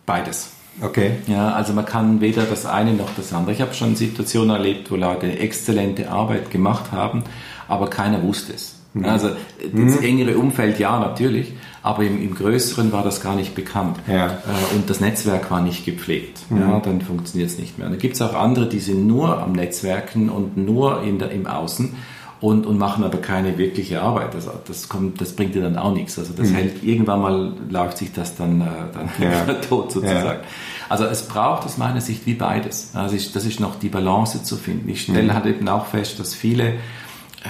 beides. 0.04 0.52
Okay. 0.80 1.12
Ja, 1.26 1.52
also 1.52 1.72
man 1.72 1.84
kann 1.84 2.20
weder 2.20 2.44
das 2.44 2.66
eine 2.66 2.92
noch 2.92 3.10
das 3.16 3.32
andere. 3.32 3.52
Ich 3.52 3.60
habe 3.60 3.74
schon 3.74 3.94
Situationen 3.94 4.50
erlebt, 4.50 4.90
wo 4.90 4.96
Leute 4.96 5.38
exzellente 5.38 6.10
Arbeit 6.10 6.50
gemacht 6.50 6.92
haben, 6.92 7.24
aber 7.68 7.90
keiner 7.90 8.22
wusste 8.22 8.54
es. 8.54 8.76
Mhm. 8.94 9.04
Also 9.04 9.28
das 9.28 9.72
mhm. 9.72 10.02
engere 10.02 10.38
Umfeld 10.38 10.78
ja 10.78 10.98
natürlich, 10.98 11.52
aber 11.82 12.04
im, 12.04 12.22
im, 12.22 12.34
Größeren 12.34 12.92
war 12.92 13.02
das 13.02 13.22
gar 13.22 13.34
nicht 13.34 13.54
bekannt. 13.54 13.98
Ja. 14.06 14.26
Äh, 14.26 14.76
und 14.76 14.88
das 14.88 15.00
Netzwerk 15.00 15.50
war 15.50 15.62
nicht 15.62 15.84
gepflegt. 15.84 16.50
Mhm. 16.50 16.60
Ja, 16.60 16.80
dann 16.80 17.00
funktioniert 17.00 17.50
es 17.50 17.58
nicht 17.58 17.78
mehr. 17.78 17.86
Und 17.86 17.94
dann 17.94 18.00
gibt 18.00 18.14
es 18.14 18.22
auch 18.22 18.34
andere, 18.34 18.68
die 18.68 18.80
sind 18.80 19.06
nur 19.06 19.42
am 19.42 19.52
Netzwerken 19.52 20.28
und 20.28 20.56
nur 20.56 21.02
in 21.02 21.18
der, 21.18 21.30
im 21.30 21.46
Außen 21.46 21.94
und, 22.42 22.66
und 22.66 22.76
machen 22.76 23.04
aber 23.04 23.18
keine 23.18 23.56
wirkliche 23.56 24.02
Arbeit. 24.02 24.34
Das, 24.34 24.50
das, 24.66 24.88
kommt, 24.88 25.20
das 25.20 25.34
bringt 25.34 25.54
dir 25.54 25.62
dann 25.62 25.78
auch 25.78 25.94
nichts. 25.94 26.18
Also 26.18 26.32
das 26.36 26.50
mhm. 26.50 26.54
hält, 26.56 26.82
irgendwann 26.82 27.20
mal 27.22 27.52
läuft 27.70 27.98
sich 27.98 28.12
das 28.12 28.36
dann, 28.36 28.60
äh, 28.60 28.64
dann 28.92 29.08
ja. 29.20 29.54
tot 29.68 29.92
sozusagen. 29.92 30.40
Ja. 30.40 30.48
Also 30.88 31.04
es 31.04 31.22
braucht 31.22 31.64
aus 31.64 31.78
meiner 31.78 32.00
Sicht 32.00 32.26
wie 32.26 32.34
beides. 32.34 32.90
Also 32.94 33.14
ich, 33.14 33.30
das 33.32 33.44
ist 33.44 33.60
noch 33.60 33.78
die 33.78 33.88
Balance 33.88 34.42
zu 34.42 34.56
finden. 34.56 34.88
Ich 34.88 35.02
stelle 35.02 35.22
mhm. 35.22 35.34
halt 35.34 35.46
eben 35.46 35.68
auch 35.68 35.86
fest, 35.86 36.18
dass 36.18 36.34
viele 36.34 36.74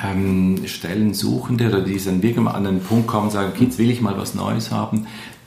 ähm, 0.04 0.60
Stellensuchende 0.66 1.68
oder 1.68 1.80
die 1.80 1.98
dann 2.04 2.22
wirklich 2.22 2.44
mal 2.44 2.52
an 2.52 2.66
einen 2.66 2.80
Punkt 2.80 3.06
kommen 3.06 3.24
und 3.24 3.32
sagen, 3.32 3.54
Kids, 3.54 3.78
will 3.78 3.90
ich 3.90 4.02
mal 4.02 4.18
was 4.18 4.34
Neues 4.34 4.70
haben, 4.70 5.06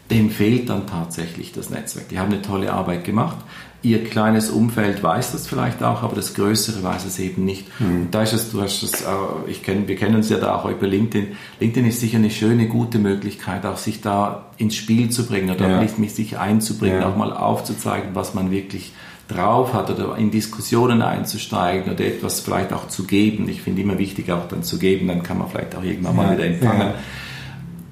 dem 0.09 0.31
fehlt 0.31 0.69
dann 0.69 0.87
tatsächlich 0.87 1.51
das 1.51 1.69
Netzwerk. 1.69 2.09
Die 2.09 2.17
haben 2.17 2.31
eine 2.31 2.41
tolle 2.41 2.73
Arbeit 2.73 3.03
gemacht, 3.03 3.37
Ihr 3.85 4.03
kleines 4.03 4.49
Umfeld 4.49 5.03
weiß 5.03 5.33
das 5.33 5.45
vielleicht 5.45 5.83
auch, 5.83 6.01
aber 6.01 6.15
das 6.15 6.33
Größere 6.33 6.81
weiß 6.81 7.05
es 7.05 7.19
eben 7.19 7.45
nicht. 7.45 7.67
Mhm. 7.79 8.01
Und 8.01 8.15
da 8.15 8.23
ist 8.23 8.33
es, 8.33 8.51
du 8.51 8.59
hast 8.59 8.81
es, 8.81 9.05
ich 9.45 9.61
kenn, 9.61 9.87
wir 9.87 9.95
kennen 9.95 10.15
uns 10.15 10.29
ja 10.29 10.37
da 10.37 10.55
auch 10.55 10.67
über 10.67 10.87
LinkedIn. 10.87 11.33
LinkedIn 11.59 11.87
ist 11.87 11.99
sicher 11.99 12.17
eine 12.17 12.31
schöne, 12.31 12.67
gute 12.67 12.97
Möglichkeit, 12.97 13.63
auch 13.63 13.77
sich 13.77 14.01
da 14.01 14.47
ins 14.57 14.75
Spiel 14.75 15.11
zu 15.11 15.27
bringen 15.27 15.51
oder 15.51 15.69
ja. 15.69 15.81
nicht 15.81 16.15
sich 16.15 16.39
einzubringen, 16.39 17.01
ja. 17.01 17.09
auch 17.09 17.15
mal 17.15 17.31
aufzuzeigen, 17.31 18.15
was 18.15 18.33
man 18.33 18.49
wirklich 18.49 18.91
drauf 19.27 19.75
hat 19.75 19.91
oder 19.91 20.17
in 20.17 20.31
Diskussionen 20.31 21.03
einzusteigen 21.03 21.93
oder 21.93 22.03
etwas 22.03 22.39
vielleicht 22.39 22.73
auch 22.73 22.87
zu 22.87 23.03
geben. 23.03 23.47
Ich 23.49 23.61
finde 23.61 23.83
immer 23.83 23.99
wichtig, 23.99 24.31
auch 24.31 24.47
dann 24.47 24.63
zu 24.63 24.79
geben, 24.79 25.07
dann 25.07 25.21
kann 25.21 25.37
man 25.37 25.47
vielleicht 25.47 25.75
auch 25.75 25.83
irgendwann 25.83 26.17
ja. 26.17 26.23
mal 26.23 26.33
wieder 26.33 26.47
empfangen. 26.47 26.93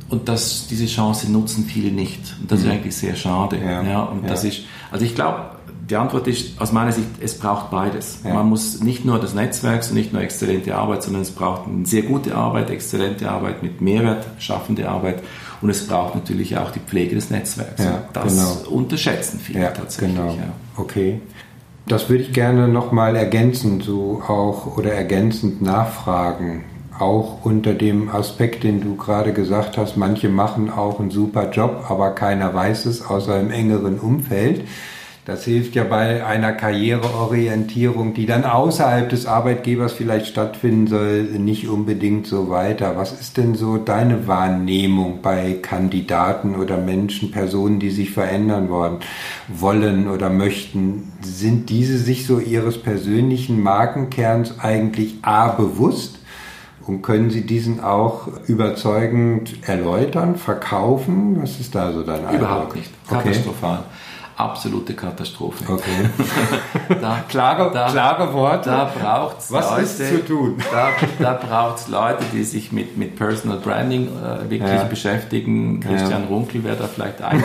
Und 0.09 0.27
das, 0.27 0.67
diese 0.67 0.85
Chance 0.85 1.31
nutzen 1.31 1.65
viele 1.65 1.91
nicht. 1.91 2.35
Und 2.41 2.51
das 2.51 2.61
mhm. 2.61 2.65
ist 2.65 2.71
eigentlich 2.71 2.95
sehr 2.95 3.15
schade. 3.15 3.57
Ja. 3.63 4.03
und 4.03 4.27
das 4.27 4.43
ist, 4.43 4.61
also 4.91 5.05
ich 5.05 5.15
glaube, 5.15 5.52
die 5.89 5.95
Antwort 5.95 6.27
ist 6.27 6.61
aus 6.61 6.71
meiner 6.71 6.91
Sicht, 6.91 7.07
es 7.19 7.37
braucht 7.37 7.69
beides. 7.69 8.19
Ja. 8.23 8.33
Man 8.33 8.47
muss 8.47 8.81
nicht 8.81 9.03
nur 9.05 9.19
das 9.19 9.33
Netzwerk 9.33 9.83
und 9.89 9.95
nicht 9.95 10.13
nur 10.13 10.21
exzellente 10.21 10.75
Arbeit, 10.75 11.03
sondern 11.03 11.23
es 11.23 11.31
braucht 11.31 11.67
eine 11.67 11.85
sehr 11.85 12.03
gute 12.03 12.35
Arbeit, 12.35 12.69
exzellente 12.69 13.29
Arbeit 13.29 13.63
mit 13.63 13.81
Mehrwert 13.81 14.25
schaffende 14.39 14.87
Arbeit 14.87 15.21
und 15.61 15.69
es 15.69 15.87
braucht 15.87 16.15
natürlich 16.15 16.57
auch 16.57 16.71
die 16.71 16.79
Pflege 16.79 17.15
des 17.15 17.29
Netzwerks. 17.29 17.83
Ja, 17.83 18.03
das 18.13 18.33
genau. 18.33 18.75
unterschätzen 18.77 19.39
viele 19.39 19.61
ja, 19.61 19.71
tatsächlich. 19.71 20.15
Genau. 20.15 20.35
Okay. 20.77 21.21
Das 21.85 22.09
würde 22.09 22.23
ich 22.23 22.31
gerne 22.31 22.69
nochmal 22.69 23.15
ergänzen, 23.17 23.81
so 23.81 24.21
auch 24.25 24.77
oder 24.77 24.93
ergänzend 24.93 25.61
nachfragen. 25.61 26.63
Auch 26.97 27.43
unter 27.43 27.73
dem 27.73 28.09
Aspekt, 28.09 28.63
den 28.63 28.79
du 28.79 28.95
gerade 28.95 29.33
gesagt 29.33 29.77
hast, 29.77 29.97
manche 29.97 30.29
machen 30.29 30.69
auch 30.69 30.99
einen 30.99 31.11
super 31.11 31.49
Job, 31.51 31.85
aber 31.89 32.11
keiner 32.11 32.53
weiß 32.53 32.85
es 32.85 33.05
außer 33.05 33.39
im 33.39 33.51
engeren 33.51 33.99
Umfeld. 33.99 34.65
Das 35.25 35.45
hilft 35.45 35.75
ja 35.75 35.85
bei 35.85 36.25
einer 36.25 36.51
Karriereorientierung, 36.51 38.13
die 38.13 38.25
dann 38.25 38.43
außerhalb 38.43 39.07
des 39.07 39.25
Arbeitgebers 39.25 39.93
vielleicht 39.93 40.27
stattfinden 40.27 40.87
soll, 40.87 41.23
nicht 41.23 41.69
unbedingt 41.69 42.27
so 42.27 42.49
weiter. 42.49 42.97
Was 42.97 43.17
ist 43.17 43.37
denn 43.37 43.55
so 43.55 43.77
deine 43.77 44.27
Wahrnehmung 44.27 45.21
bei 45.21 45.59
Kandidaten 45.61 46.55
oder 46.55 46.75
Menschen, 46.75 47.31
Personen, 47.31 47.79
die 47.79 47.91
sich 47.91 48.11
verändern 48.11 48.69
wollen, 48.69 48.97
wollen 49.47 50.09
oder 50.09 50.29
möchten? 50.29 51.13
Sind 51.21 51.69
diese 51.69 51.97
sich 51.97 52.27
so 52.27 52.39
ihres 52.39 52.77
persönlichen 52.81 53.63
Markenkerns 53.63 54.59
eigentlich 54.59 55.15
A 55.21 55.47
bewusst? 55.47 56.19
Und 56.85 57.01
können 57.01 57.29
Sie 57.29 57.45
diesen 57.45 57.79
auch 57.79 58.27
überzeugend 58.47 59.65
erläutern, 59.65 60.35
verkaufen? 60.35 61.41
Was 61.41 61.61
ist 61.61 61.73
da 61.75 61.93
so 61.93 62.03
dein 62.03 62.25
Eindruck? 62.25 62.39
Überhaupt 62.39 62.75
nicht. 62.75 62.91
Katastrophal. 63.07 63.77
Okay. 63.77 63.83
Absolute 64.43 64.93
Katastrophe. 64.93 65.63
Okay. 65.71 66.09
da, 67.01 67.23
klare, 67.27 67.71
da, 67.73 67.89
klare 67.89 68.33
Worte. 68.33 68.69
Da 68.69 68.85
braucht 68.85 69.39
es 69.39 69.51
Was 69.51 69.71
Leute, 69.71 69.81
ist 69.83 69.97
zu 69.97 70.25
tun? 70.25 70.57
Da, 70.71 70.89
da 71.19 71.33
braucht 71.33 71.79
es 71.79 71.87
Leute, 71.87 72.23
die 72.33 72.43
sich 72.43 72.71
mit, 72.71 72.97
mit 72.97 73.15
Personal 73.15 73.57
Branding 73.57 74.07
äh, 74.07 74.49
wirklich 74.49 74.71
ja. 74.71 74.83
beschäftigen. 74.83 75.79
Christian 75.79 76.23
ja. 76.23 76.27
Runkel 76.27 76.63
wäre 76.63 76.75
da 76.75 76.87
vielleicht 76.87 77.21
einer, 77.21 77.43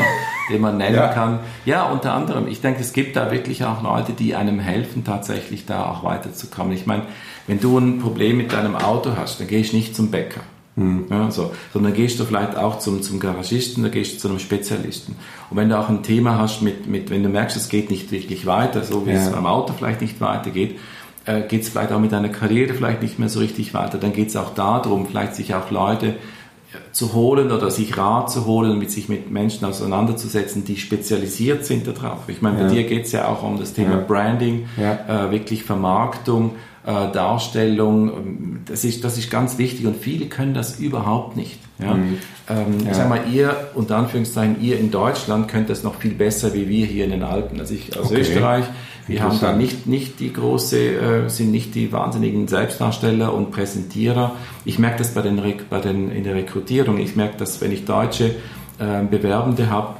den 0.51 0.61
man 0.61 0.77
nennen 0.77 0.97
ja. 0.97 1.09
kann. 1.09 1.41
Ja, 1.65 1.85
unter 1.85 2.13
anderem. 2.13 2.49
Ich 2.49 2.61
denke, 2.61 2.81
es 2.81 2.93
gibt 2.93 3.17
da 3.17 3.31
wirklich 3.31 3.65
auch 3.65 3.83
Leute, 3.83 4.13
die 4.13 4.35
einem 4.35 4.61
helfen, 4.61 5.05
tatsächlich 5.05 5.67
da 5.67 5.87
auch 5.87 6.05
weiterzukommen. 6.05 6.73
Ich 6.73 6.87
meine, 6.87 7.05
wenn 7.47 7.61
du 7.61 7.79
ein 7.79 7.99
Problem 8.01 8.37
mit 8.37 8.53
deinem 8.53 8.77
Auto 8.77 9.13
hast, 9.17 9.41
dann 9.41 9.47
gehe 9.47 9.61
ich 9.61 9.73
nicht 9.73 9.97
zum 9.97 10.11
Bäcker. 10.11 10.41
Mhm. 10.79 11.07
Ja, 11.11 11.31
so. 11.31 11.53
Sondern 11.73 11.93
gehst 11.93 12.21
du 12.21 12.25
vielleicht 12.25 12.57
auch 12.57 12.79
zum, 12.79 13.03
zum 13.03 13.19
Garagisten, 13.19 13.83
da 13.83 13.89
gehst 13.89 14.15
du 14.15 14.19
zu 14.19 14.29
einem 14.29 14.39
Spezialisten. 14.39 15.17
Und 15.51 15.57
wenn 15.57 15.69
du 15.69 15.79
auch 15.79 15.89
ein 15.89 16.03
Thema 16.03 16.39
hast 16.39 16.63
mit, 16.63 16.87
mit 16.87 17.11
wenn 17.11 17.23
du 17.23 17.29
merkst, 17.29 17.57
es 17.57 17.69
geht 17.69 17.91
nicht 17.91 18.13
wirklich 18.13 18.47
weiter, 18.47 18.85
so 18.85 19.07
wie 19.07 19.11
ja. 19.11 19.17
es 19.17 19.31
beim 19.31 19.47
Auto 19.47 19.73
vielleicht 19.77 20.01
nicht 20.01 20.21
weitergeht, 20.21 20.79
äh, 21.25 21.43
geht 21.43 21.63
es 21.63 21.69
vielleicht 21.69 21.93
auch 21.93 22.01
mit 22.01 22.13
deiner 22.13 22.29
Karriere 22.29 22.75
vielleicht 22.75 23.03
nicht 23.03 23.19
mehr 23.19 23.29
so 23.29 23.41
richtig 23.41 23.75
weiter, 23.75 23.99
dann 23.99 24.13
geht 24.13 24.29
es 24.29 24.37
auch 24.37 24.55
darum, 24.55 25.07
vielleicht 25.07 25.35
sich 25.35 25.55
auch 25.55 25.71
Leute 25.71 26.15
zu 26.93 27.15
holen 27.15 27.51
oder 27.51 27.71
sich 27.71 27.97
Rat 27.97 28.31
zu 28.31 28.45
holen, 28.47 28.79
mit 28.79 28.91
sich 28.91 29.09
mit 29.09 29.31
Menschen 29.31 29.65
auseinanderzusetzen, 29.65 30.65
die 30.65 30.77
spezialisiert 30.77 31.65
sind 31.65 31.87
darauf. 31.87 32.29
Ich 32.29 32.43
meine, 32.43 32.59
bei 32.59 32.63
ja. 32.65 32.69
dir 32.69 32.85
geht 32.85 33.07
es 33.07 33.13
ja 33.13 33.29
auch 33.29 33.43
um 33.43 33.59
das 33.59 33.73
Thema 33.73 33.93
ja. 33.93 34.05
Branding, 34.07 34.69
ja. 34.77 35.27
Äh, 35.27 35.31
wirklich 35.31 35.65
Vermarktung, 35.65 36.53
äh, 36.85 37.11
Darstellung. 37.13 38.61
Das 38.67 38.85
ist, 38.85 39.03
das 39.05 39.17
ist 39.17 39.31
ganz 39.31 39.59
wichtig 39.59 39.87
und 39.87 39.97
viele 39.97 40.27
können 40.27 40.55
das 40.55 40.79
überhaupt 40.79 41.37
nicht. 41.37 41.59
Ja? 41.79 41.95
Mhm. 41.95 42.19
Ähm, 42.49 42.81
ja. 42.85 42.91
Ich 42.91 42.97
sag 42.97 43.09
mal, 43.09 43.21
ihr, 43.33 43.71
unter 43.75 43.97
Anführungszeichen, 43.97 44.61
ihr 44.61 44.79
in 44.79 44.91
Deutschland 44.91 45.49
könnt 45.49 45.71
das 45.71 45.83
noch 45.85 45.95
viel 45.95 46.15
besser 46.15 46.53
wie 46.55 46.69
wir 46.69 46.87
hier 46.87 47.05
in 47.05 47.11
den 47.11 47.23
Alpen. 47.23 47.61
Also 47.61 47.75
ich 47.75 47.99
aus 47.99 48.07
okay. 48.07 48.21
Österreich, 48.21 48.65
wir 49.09 49.23
haben 49.23 49.41
da 49.41 49.53
nicht, 49.53 49.87
nicht 49.87 50.21
die 50.21 50.33
große, 50.33 50.79
äh, 50.79 51.29
sind 51.29 51.51
nicht 51.51 51.75
die 51.75 51.93
wahnsinnigen 51.93 52.47
Selbstdarsteller 52.47 53.33
und 53.33 53.51
Präsentierer. 53.51 54.33
Ich 54.65 54.79
merke 54.79 54.99
das 54.99 55.15
bei 55.15 55.23
den, 55.23 55.41
bei 55.71 55.81
den, 55.81 56.11
in 56.11 56.25
der 56.25 56.35
Rekrutierung. 56.35 56.99
Ich 56.99 57.17
merke 57.17 57.37
das, 57.39 57.61
wenn 57.61 57.73
ich 57.73 57.85
deutsche 57.85 58.35
äh, 58.79 59.03
Bewerbende 59.11 59.71
habe, 59.71 59.97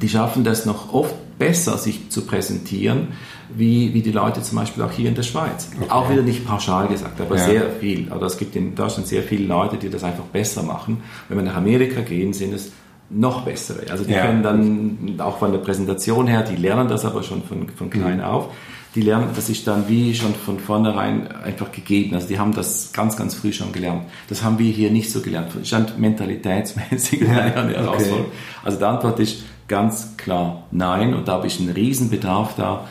die 0.00 0.08
schaffen 0.08 0.44
das 0.44 0.64
noch 0.64 0.92
oft 0.92 1.14
besser, 1.38 1.76
sich 1.76 2.08
zu 2.08 2.22
präsentieren, 2.22 3.08
wie, 3.54 3.92
wie 3.92 4.00
die 4.00 4.12
Leute 4.12 4.42
zum 4.42 4.58
Beispiel 4.58 4.82
auch 4.82 4.92
hier 4.92 5.08
in 5.08 5.14
der 5.14 5.22
Schweiz. 5.22 5.68
Okay. 5.76 5.90
Auch 5.90 6.10
wieder 6.10 6.22
nicht 6.22 6.46
pauschal 6.46 6.88
gesagt, 6.88 7.20
aber 7.20 7.36
ja. 7.36 7.44
sehr 7.44 7.70
viel. 7.70 8.06
Aber 8.10 8.26
es 8.26 8.38
gibt 8.38 8.56
in 8.56 8.74
Deutschland 8.74 9.08
sehr 9.08 9.22
viele 9.22 9.46
Leute, 9.46 9.76
die 9.76 9.90
das 9.90 10.04
einfach 10.04 10.24
besser 10.24 10.62
machen. 10.62 11.02
Wenn 11.28 11.38
wir 11.38 11.44
nach 11.44 11.56
Amerika 11.56 12.00
gehen, 12.00 12.32
sind 12.32 12.54
es 12.54 12.72
noch 13.12 13.42
bessere. 13.42 13.90
Also 13.90 14.04
die 14.04 14.12
ja. 14.12 14.22
können 14.22 14.42
dann 14.42 15.20
auch 15.20 15.38
von 15.38 15.52
der 15.52 15.58
Präsentation 15.58 16.26
her, 16.26 16.42
die 16.42 16.56
lernen 16.56 16.88
das 16.88 17.04
aber 17.04 17.22
schon 17.22 17.42
von, 17.42 17.68
von 17.68 17.90
klein 17.90 18.18
mhm. 18.18 18.24
auf. 18.24 18.48
Die 18.94 19.00
lernen, 19.00 19.28
das 19.34 19.48
ist 19.48 19.66
dann 19.66 19.88
wie 19.88 20.14
schon 20.14 20.34
von 20.34 20.58
vornherein 20.58 21.26
einfach 21.28 21.72
gegeben. 21.72 22.14
Also 22.14 22.28
die 22.28 22.38
haben 22.38 22.54
das 22.54 22.92
ganz, 22.92 23.16
ganz 23.16 23.34
früh 23.34 23.52
schon 23.52 23.72
gelernt. 23.72 24.02
Das 24.28 24.42
haben 24.42 24.58
wir 24.58 24.70
hier 24.70 24.90
nicht 24.90 25.10
so 25.10 25.20
gelernt. 25.22 25.48
Das 25.54 25.72
ist 25.72 25.98
mentalitätsmäßig 25.98 27.20
ja, 27.22 27.28
eine 27.28 27.72
Herausforderung. 27.72 28.26
Okay. 28.26 28.36
Also 28.64 28.78
die 28.78 28.84
Antwort 28.84 29.20
ist 29.20 29.44
ganz 29.66 30.16
klar 30.18 30.64
nein 30.70 31.14
und 31.14 31.28
da 31.28 31.32
habe 31.32 31.46
ich 31.46 31.58
einen 31.58 31.70
Riesenbedarf 31.70 32.54
da 32.56 32.86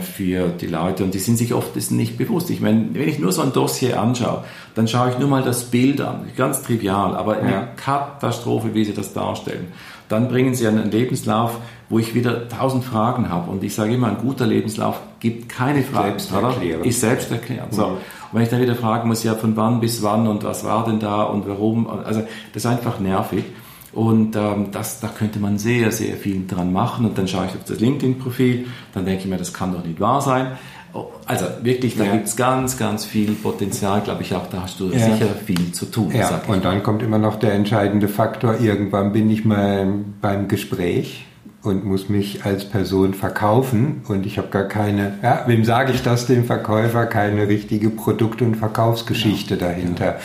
für 0.00 0.48
die 0.48 0.68
Leute 0.68 1.02
und 1.02 1.12
die 1.12 1.18
sind 1.18 1.38
sich 1.38 1.52
oft 1.52 1.74
dessen 1.74 1.96
nicht 1.96 2.16
bewusst. 2.16 2.50
Ich 2.50 2.60
meine, 2.60 2.86
wenn 2.92 3.08
ich 3.08 3.18
nur 3.18 3.32
so 3.32 3.42
ein 3.42 3.52
Dossier 3.52 4.00
anschaue, 4.00 4.44
dann 4.76 4.86
schaue 4.86 5.10
ich 5.10 5.18
nur 5.18 5.28
mal 5.28 5.42
das 5.42 5.64
Bild 5.64 6.00
an, 6.00 6.28
ganz 6.36 6.62
trivial, 6.62 7.16
aber 7.16 7.38
eine 7.38 7.50
ja. 7.50 7.68
Katastrophe, 7.76 8.74
wie 8.74 8.84
sie 8.84 8.94
das 8.94 9.12
darstellen. 9.12 9.66
Dann 10.08 10.28
bringen 10.28 10.54
sie 10.54 10.68
einen 10.68 10.92
Lebenslauf, 10.92 11.58
wo 11.88 11.98
ich 11.98 12.14
wieder 12.14 12.48
tausend 12.48 12.84
Fragen 12.84 13.28
habe 13.28 13.50
und 13.50 13.64
ich 13.64 13.74
sage 13.74 13.94
immer, 13.94 14.06
ein 14.06 14.18
guter 14.18 14.46
Lebenslauf 14.46 15.00
gibt 15.18 15.48
keine 15.48 15.82
Fragen, 15.82 16.20
selbst 16.20 16.32
oder? 16.32 16.54
Ist 16.84 17.00
selbst 17.00 17.32
erklärt. 17.32 17.74
So. 17.74 17.86
Mhm. 17.86 17.92
Und 17.92 18.00
wenn 18.32 18.42
ich 18.42 18.48
dann 18.48 18.60
wieder 18.60 18.76
fragen 18.76 19.08
muss, 19.08 19.24
ja, 19.24 19.34
von 19.34 19.56
wann 19.56 19.80
bis 19.80 20.02
wann 20.02 20.28
und 20.28 20.44
was 20.44 20.64
war 20.64 20.84
denn 20.84 21.00
da 21.00 21.24
und 21.24 21.48
warum, 21.48 21.88
also 21.88 22.20
das 22.52 22.64
ist 22.64 22.66
einfach 22.66 23.00
nervig. 23.00 23.44
Und 23.96 24.36
ähm, 24.36 24.68
das, 24.72 25.00
da 25.00 25.08
könnte 25.08 25.38
man 25.38 25.56
sehr, 25.56 25.90
sehr 25.90 26.16
viel 26.16 26.46
dran 26.46 26.70
machen. 26.70 27.06
Und 27.06 27.16
dann 27.16 27.26
schaue 27.26 27.46
ich 27.46 27.52
auf 27.52 27.64
das 27.66 27.80
LinkedIn-Profil, 27.80 28.66
dann 28.92 29.06
denke 29.06 29.22
ich 29.22 29.26
mir, 29.26 29.38
das 29.38 29.54
kann 29.54 29.72
doch 29.72 29.82
nicht 29.82 30.00
wahr 30.00 30.20
sein. 30.20 30.58
Oh, 30.92 31.06
also 31.24 31.46
wirklich, 31.62 31.96
da 31.96 32.04
ja. 32.04 32.12
gibt 32.12 32.26
es 32.26 32.36
ganz, 32.36 32.76
ganz 32.76 33.06
viel 33.06 33.32
Potenzial, 33.32 34.02
glaube 34.02 34.20
ich 34.20 34.34
auch, 34.34 34.48
da 34.48 34.62
hast 34.62 34.80
du 34.80 34.90
ja. 34.90 34.98
sicher 34.98 35.28
viel 35.44 35.72
zu 35.72 35.86
tun. 35.86 36.12
Ja, 36.14 36.42
und 36.46 36.64
dann 36.66 36.82
kommt 36.82 37.02
immer 37.02 37.18
noch 37.18 37.36
der 37.38 37.54
entscheidende 37.54 38.08
Faktor, 38.08 38.60
irgendwann 38.60 39.12
bin 39.12 39.30
ich 39.30 39.46
mal 39.46 39.88
beim 40.20 40.46
Gespräch 40.46 41.26
und 41.62 41.84
muss 41.84 42.08
mich 42.08 42.44
als 42.44 42.68
Person 42.68 43.14
verkaufen 43.14 44.02
und 44.08 44.24
ich 44.24 44.38
habe 44.38 44.48
gar 44.48 44.64
keine, 44.64 45.14
ja, 45.22 45.44
wem 45.46 45.64
sage 45.64 45.92
ich 45.92 46.02
das, 46.02 46.26
dem 46.26 46.44
Verkäufer, 46.44 47.06
keine 47.06 47.48
richtige 47.48 47.90
Produkt- 47.90 48.40
und 48.40 48.56
Verkaufsgeschichte 48.56 49.56
genau. 49.56 49.70
dahinter. 49.70 50.16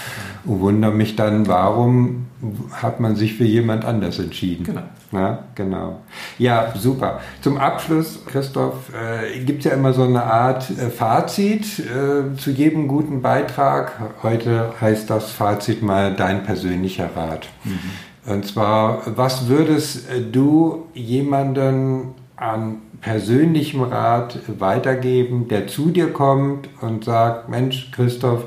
Und 0.45 0.60
wundere 0.60 0.91
mich 0.91 1.15
dann, 1.15 1.47
warum 1.47 2.27
hat 2.71 2.99
man 2.99 3.15
sich 3.15 3.36
für 3.36 3.43
jemand 3.43 3.86
anders 3.86 4.19
entschieden. 4.19 4.63
Genau. 4.63 4.82
Ja, 5.12 5.43
genau. 5.56 5.99
Ja, 6.38 6.73
super. 6.75 7.19
Zum 7.41 7.58
Abschluss, 7.58 8.25
Christoph, 8.25 8.91
äh, 8.93 9.39
gibt 9.43 9.60
es 9.60 9.65
ja 9.65 9.71
immer 9.77 9.93
so 9.93 10.04
eine 10.04 10.23
Art 10.23 10.69
äh, 10.71 10.89
Fazit 10.89 11.80
äh, 11.80 12.36
zu 12.38 12.51
jedem 12.51 12.88
guten 12.88 13.21
Beitrag. 13.21 13.91
Heute 14.23 14.73
heißt 14.80 15.10
das 15.10 15.32
Fazit 15.32 15.84
mal 15.84 16.15
dein 16.15 16.43
persönlicher 16.43 17.10
Rat. 17.15 17.47
Mhm. 17.63 18.32
Und 18.32 18.45
zwar, 18.45 19.01
was 19.17 19.47
würdest 19.47 20.06
du 20.32 20.86
jemanden 20.93 22.13
an 22.36 22.77
persönlichem 23.01 23.82
Rat 23.82 24.39
weitergeben, 24.60 25.47
der 25.47 25.67
zu 25.67 25.89
dir 25.89 26.13
kommt 26.13 26.69
und 26.82 27.04
sagt, 27.04 27.49
Mensch, 27.49 27.91
Christoph, 27.91 28.43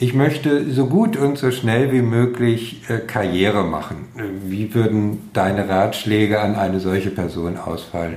ich 0.00 0.14
möchte 0.14 0.72
so 0.72 0.86
gut 0.86 1.18
und 1.18 1.36
so 1.36 1.50
schnell 1.50 1.92
wie 1.92 2.00
möglich 2.00 2.80
äh, 2.88 2.98
Karriere 2.98 3.64
machen. 3.64 4.08
Wie 4.46 4.74
würden 4.74 5.28
deine 5.34 5.68
Ratschläge 5.68 6.40
an 6.40 6.56
eine 6.56 6.80
solche 6.80 7.10
Person 7.10 7.58
ausfallen? 7.58 8.16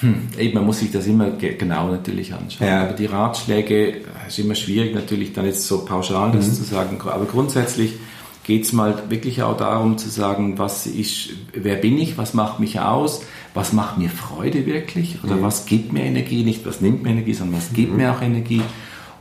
Hm, 0.00 0.28
eben, 0.36 0.54
man 0.54 0.66
muss 0.66 0.80
sich 0.80 0.90
das 0.90 1.06
immer 1.06 1.30
genau 1.30 1.88
natürlich 1.88 2.34
anschauen. 2.34 2.66
Ja. 2.66 2.82
Aber 2.82 2.94
die 2.94 3.06
Ratschläge 3.06 3.90
äh, 3.90 4.00
ist 4.26 4.40
immer 4.40 4.56
schwierig 4.56 4.92
natürlich 4.92 5.32
dann 5.32 5.46
jetzt 5.46 5.68
so 5.68 5.84
pauschal 5.84 6.32
das 6.32 6.48
mhm. 6.48 6.54
zu 6.54 6.64
sagen. 6.64 7.00
Aber 7.00 7.26
grundsätzlich 7.26 7.94
geht 8.42 8.64
es 8.64 8.72
mal 8.72 9.04
wirklich 9.08 9.44
auch 9.44 9.56
darum 9.56 9.98
zu 9.98 10.08
sagen, 10.08 10.58
was 10.58 10.86
ich, 10.86 11.32
wer 11.52 11.76
bin 11.76 11.96
ich, 11.96 12.18
was 12.18 12.34
macht 12.34 12.58
mich 12.58 12.80
aus, 12.80 13.22
was 13.54 13.72
macht 13.72 13.98
mir 13.98 14.10
Freude 14.10 14.66
wirklich 14.66 15.22
oder 15.22 15.36
mhm. 15.36 15.42
was 15.42 15.64
gibt 15.64 15.92
mir 15.92 16.02
Energie, 16.02 16.42
nicht 16.42 16.66
was 16.66 16.80
nimmt 16.80 17.04
mir 17.04 17.10
Energie, 17.10 17.34
sondern 17.34 17.58
was 17.58 17.72
gibt 17.72 17.92
mhm. 17.92 17.98
mir 17.98 18.12
auch 18.12 18.20
Energie 18.20 18.62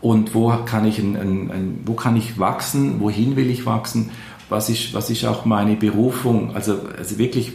und 0.04 0.36
wo 0.36 0.50
kann 0.66 0.86
ich, 0.86 1.00
ein, 1.00 1.16
ein, 1.16 1.50
ein, 1.50 1.80
wo 1.86 1.94
kann 1.94 2.18
ich 2.18 2.38
wachsen, 2.38 3.00
wohin 3.00 3.38
will 3.38 3.50
ich 3.50 3.66
wachsen, 3.66 4.12
was 4.50 4.70
ist, 4.70 4.94
was 4.94 5.10
ist 5.10 5.24
auch 5.24 5.46
meine 5.46 5.78
Berufung, 5.78 6.54
also, 6.54 6.78
also 6.98 7.18
wirklich, 7.18 7.54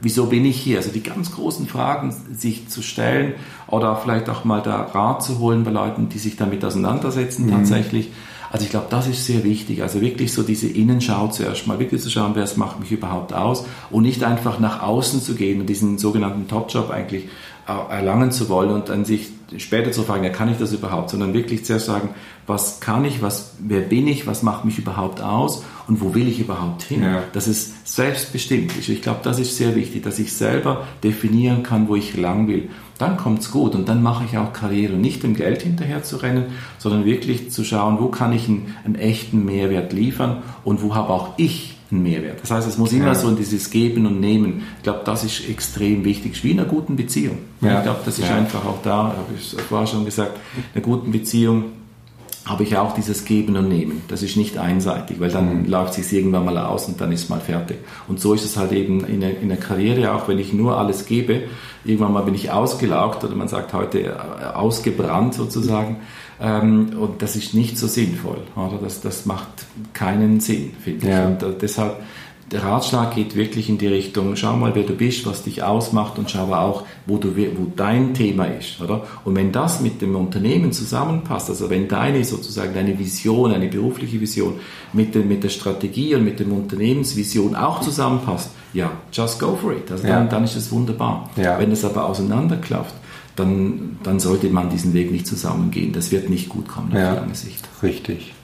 wieso 0.00 0.26
bin 0.26 0.44
ich 0.44 0.56
hier? 0.56 0.78
Also 0.78 0.92
die 0.92 1.02
ganz 1.02 1.32
großen 1.32 1.66
Fragen 1.66 2.14
sich 2.32 2.68
zu 2.68 2.82
stellen 2.82 3.34
oder 3.66 3.96
vielleicht 3.96 4.30
auch 4.30 4.44
mal 4.44 4.62
da 4.62 4.82
Rat 4.82 5.24
zu 5.24 5.40
holen 5.40 5.64
bei 5.64 5.72
Leuten, 5.72 6.08
die 6.08 6.18
sich 6.18 6.36
damit 6.36 6.64
auseinandersetzen 6.64 7.46
mhm. 7.46 7.50
tatsächlich. 7.50 8.10
Also 8.52 8.64
ich 8.64 8.70
glaube, 8.70 8.86
das 8.90 9.08
ist 9.08 9.26
sehr 9.26 9.42
wichtig. 9.42 9.82
Also 9.82 10.00
wirklich 10.00 10.32
so 10.32 10.44
diese 10.44 10.68
Innenschau 10.68 11.28
zuerst 11.28 11.66
mal 11.66 11.80
wirklich 11.80 12.02
zu 12.02 12.10
schauen, 12.10 12.32
wer 12.34 12.44
es 12.44 12.56
macht 12.56 12.78
mich 12.78 12.92
überhaupt 12.92 13.32
aus 13.32 13.64
und 13.90 14.02
nicht 14.02 14.22
einfach 14.22 14.60
nach 14.60 14.82
außen 14.82 15.20
zu 15.20 15.34
gehen 15.34 15.60
und 15.60 15.66
diesen 15.66 15.98
sogenannten 15.98 16.46
Top-Job 16.46 16.90
eigentlich 16.90 17.28
erlangen 17.88 18.32
zu 18.32 18.48
wollen 18.48 18.70
und 18.70 18.88
dann 18.88 19.04
sich 19.04 19.30
später 19.56 19.92
zu 19.92 20.02
fragen, 20.02 20.24
ja, 20.24 20.30
kann 20.30 20.50
ich 20.50 20.58
das 20.58 20.72
überhaupt, 20.72 21.10
sondern 21.10 21.34
wirklich 21.34 21.64
zuerst 21.64 21.86
sagen, 21.86 22.10
was 22.46 22.80
kann 22.80 23.04
ich, 23.04 23.22
was, 23.22 23.54
wer 23.58 23.80
bin 23.80 24.06
ich, 24.06 24.26
was 24.26 24.42
macht 24.42 24.64
mich 24.64 24.78
überhaupt 24.78 25.20
aus 25.20 25.64
und 25.88 26.00
wo 26.00 26.14
will 26.14 26.28
ich 26.28 26.40
überhaupt 26.40 26.82
hin? 26.82 27.02
Ja. 27.02 27.22
Dass 27.32 27.46
es 27.46 27.72
selbstbestimmt 27.84 28.76
ist. 28.76 28.88
Ich 28.88 29.02
glaube, 29.02 29.20
das 29.22 29.38
ist 29.38 29.56
sehr 29.56 29.74
wichtig, 29.76 30.02
dass 30.02 30.18
ich 30.18 30.32
selber 30.32 30.86
definieren 31.02 31.62
kann, 31.62 31.88
wo 31.88 31.96
ich 31.96 32.16
lang 32.16 32.48
will. 32.48 32.70
Dann 32.98 33.16
kommt 33.16 33.40
es 33.40 33.50
gut 33.50 33.74
und 33.74 33.88
dann 33.88 34.02
mache 34.02 34.24
ich 34.24 34.36
auch 34.36 34.52
Karriere. 34.52 34.94
Nicht 34.94 35.22
dem 35.22 35.34
Geld 35.34 35.62
hinterher 35.62 36.02
zu 36.02 36.16
rennen, 36.16 36.46
sondern 36.78 37.04
wirklich 37.04 37.50
zu 37.50 37.64
schauen, 37.64 37.98
wo 37.98 38.08
kann 38.08 38.32
ich 38.32 38.48
einen, 38.48 38.74
einen 38.84 38.96
echten 38.96 39.44
Mehrwert 39.44 39.92
liefern 39.92 40.42
und 40.64 40.82
wo 40.82 40.94
habe 40.94 41.10
auch 41.10 41.30
ich 41.38 41.76
einen 41.92 42.02
Mehrwert. 42.02 42.40
Das 42.42 42.50
heißt, 42.50 42.68
es 42.68 42.78
muss 42.78 42.92
immer 42.92 43.14
so 43.14 43.30
dieses 43.32 43.70
Geben 43.70 44.06
und 44.06 44.20
Nehmen. 44.20 44.62
Ich 44.78 44.82
glaube, 44.82 45.00
das 45.04 45.24
ist 45.24 45.48
extrem 45.48 46.04
wichtig, 46.04 46.42
wie 46.44 46.52
in 46.52 46.60
einer 46.60 46.68
guten 46.68 46.96
Beziehung. 46.96 47.38
Ja. 47.60 47.78
Ich 47.78 47.84
glaube, 47.84 48.00
das 48.04 48.18
ist 48.18 48.28
ja. 48.28 48.36
einfach 48.36 48.64
auch 48.64 48.82
da, 48.82 49.04
habe 49.04 49.34
ich 49.36 49.54
vorher 49.68 49.86
schon 49.86 50.04
gesagt, 50.04 50.38
in 50.56 50.62
einer 50.74 50.84
guten 50.84 51.12
Beziehung 51.12 51.64
habe 52.46 52.62
ich 52.62 52.76
auch 52.76 52.94
dieses 52.94 53.24
Geben 53.24 53.56
und 53.56 53.68
Nehmen. 53.68 54.02
Das 54.08 54.22
ist 54.22 54.36
nicht 54.36 54.56
einseitig, 54.56 55.20
weil 55.20 55.30
dann 55.30 55.62
mhm. 55.62 55.68
läuft 55.68 55.98
es 55.98 56.12
irgendwann 56.12 56.44
mal 56.44 56.58
aus 56.58 56.88
und 56.88 57.00
dann 57.00 57.12
ist 57.12 57.24
es 57.24 57.28
mal 57.28 57.40
fertig. 57.40 57.78
Und 58.08 58.20
so 58.20 58.34
ist 58.34 58.44
es 58.44 58.56
halt 58.56 58.72
eben 58.72 59.04
in 59.04 59.20
der, 59.20 59.40
in 59.40 59.48
der 59.48 59.58
Karriere 59.58 60.14
auch, 60.14 60.26
wenn 60.26 60.38
ich 60.38 60.52
nur 60.52 60.78
alles 60.78 61.06
gebe, 61.06 61.42
irgendwann 61.84 62.12
mal 62.12 62.22
bin 62.22 62.34
ich 62.34 62.50
ausgelaugt 62.50 63.22
oder 63.24 63.34
man 63.34 63.48
sagt 63.48 63.72
heute 63.72 64.00
äh, 64.00 64.12
ausgebrannt 64.54 65.34
sozusagen. 65.34 65.98
Ähm, 66.40 66.90
und 66.98 67.20
das 67.22 67.36
ist 67.36 67.54
nicht 67.54 67.76
so 67.76 67.86
sinnvoll. 67.86 68.42
Oder? 68.56 68.78
Das, 68.82 69.00
das 69.00 69.26
macht 69.26 69.48
keinen 69.92 70.40
Sinn, 70.40 70.72
finde 70.82 71.08
ich. 71.08 71.26
Und 71.26 71.42
äh, 71.42 71.58
deshalb 71.60 71.96
der 72.50 72.64
Ratschlag 72.64 73.14
geht 73.14 73.36
wirklich 73.36 73.68
in 73.68 73.78
die 73.78 73.86
Richtung, 73.86 74.34
schau 74.34 74.56
mal, 74.56 74.74
wer 74.74 74.82
du 74.82 74.94
bist, 74.94 75.24
was 75.24 75.44
dich 75.44 75.62
ausmacht 75.62 76.18
und 76.18 76.30
schau 76.30 76.52
auch, 76.52 76.84
wo, 77.06 77.16
du, 77.16 77.36
wo 77.36 77.72
dein 77.76 78.12
Thema 78.12 78.46
ist. 78.46 78.80
Oder? 78.80 79.04
Und 79.24 79.36
wenn 79.36 79.52
das 79.52 79.80
mit 79.80 80.02
dem 80.02 80.16
Unternehmen 80.16 80.72
zusammenpasst, 80.72 81.48
also 81.48 81.70
wenn 81.70 81.86
deine 81.86 82.24
sozusagen 82.24 82.74
deine 82.74 82.98
Vision, 82.98 83.52
eine 83.52 83.68
berufliche 83.68 84.20
Vision 84.20 84.54
mit, 84.92 85.14
den, 85.14 85.28
mit 85.28 85.44
der 85.44 85.48
Strategie 85.48 86.16
und 86.16 86.24
mit 86.24 86.40
der 86.40 86.50
Unternehmensvision 86.50 87.54
auch 87.54 87.80
zusammenpasst, 87.82 88.50
ja, 88.72 88.90
just 89.12 89.38
go 89.38 89.56
for 89.60 89.72
it. 89.72 89.90
Also 89.90 90.02
dann, 90.02 90.24
ja. 90.24 90.30
dann 90.30 90.44
ist 90.44 90.56
es 90.56 90.72
wunderbar. 90.72 91.30
Ja. 91.36 91.58
Wenn 91.58 91.70
es 91.70 91.84
aber 91.84 92.06
auseinanderklafft, 92.06 92.94
dann, 93.36 93.98
dann 94.02 94.18
sollte 94.18 94.48
man 94.48 94.70
diesen 94.70 94.92
Weg 94.92 95.12
nicht 95.12 95.26
zusammengehen. 95.26 95.92
Das 95.92 96.10
wird 96.10 96.28
nicht 96.28 96.48
gut 96.48 96.66
kommen 96.66 96.88
auf 96.88 96.98
ja, 96.98 97.14
lange 97.14 97.34
Sicht. 97.34 97.68
Richtig. 97.82 98.34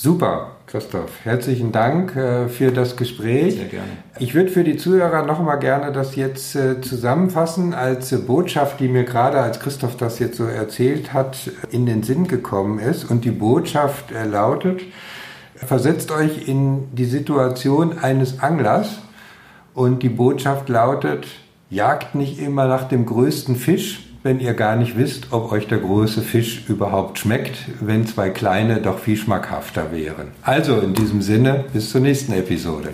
Super, 0.00 0.52
Christoph. 0.68 1.10
Herzlichen 1.24 1.72
Dank 1.72 2.14
äh, 2.14 2.46
für 2.46 2.70
das 2.70 2.96
Gespräch. 2.96 3.56
Sehr 3.56 3.64
gerne. 3.64 3.88
Ich 4.20 4.32
würde 4.32 4.48
für 4.48 4.62
die 4.62 4.76
Zuhörer 4.76 5.26
noch 5.26 5.42
mal 5.42 5.56
gerne 5.56 5.90
das 5.90 6.14
jetzt 6.14 6.54
äh, 6.54 6.80
zusammenfassen 6.80 7.74
als 7.74 8.12
äh, 8.12 8.18
Botschaft, 8.18 8.78
die 8.78 8.86
mir 8.86 9.02
gerade, 9.02 9.40
als 9.40 9.58
Christoph 9.58 9.96
das 9.96 10.20
jetzt 10.20 10.36
so 10.36 10.44
erzählt 10.44 11.12
hat, 11.12 11.50
in 11.72 11.84
den 11.84 12.04
Sinn 12.04 12.28
gekommen 12.28 12.78
ist. 12.78 13.10
Und 13.10 13.24
die 13.24 13.32
Botschaft 13.32 14.12
äh, 14.12 14.24
lautet, 14.24 14.82
versetzt 15.56 16.12
euch 16.12 16.46
in 16.46 16.94
die 16.94 17.06
Situation 17.06 17.98
eines 17.98 18.38
Anglers. 18.38 19.00
Und 19.74 20.04
die 20.04 20.10
Botschaft 20.10 20.68
lautet, 20.68 21.26
jagt 21.70 22.14
nicht 22.14 22.38
immer 22.38 22.68
nach 22.68 22.86
dem 22.86 23.04
größten 23.04 23.56
Fisch, 23.56 24.07
wenn 24.28 24.40
ihr 24.40 24.52
gar 24.52 24.76
nicht 24.76 24.98
wisst, 24.98 25.32
ob 25.32 25.50
euch 25.52 25.68
der 25.68 25.78
große 25.78 26.20
Fisch 26.20 26.68
überhaupt 26.68 27.18
schmeckt, 27.18 27.60
wenn 27.80 28.06
zwei 28.06 28.28
kleine 28.28 28.82
doch 28.82 28.98
viel 28.98 29.16
schmackhafter 29.16 29.90
wären. 29.90 30.32
Also 30.42 30.80
in 30.80 30.92
diesem 30.92 31.22
Sinne, 31.22 31.64
bis 31.72 31.88
zur 31.88 32.02
nächsten 32.02 32.34
Episode. 32.34 32.90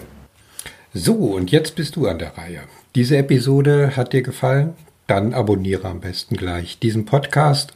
So, 0.92 1.14
und 1.14 1.50
jetzt 1.50 1.74
bist 1.74 1.96
du 1.96 2.06
an 2.06 2.20
der 2.20 2.38
Reihe. 2.38 2.60
Diese 2.94 3.16
Episode 3.16 3.96
hat 3.96 4.12
dir 4.12 4.22
gefallen? 4.22 4.74
Dann 5.08 5.34
abonniere 5.34 5.88
am 5.88 5.98
besten 5.98 6.36
gleich 6.36 6.78
diesen 6.78 7.04
Podcast 7.04 7.74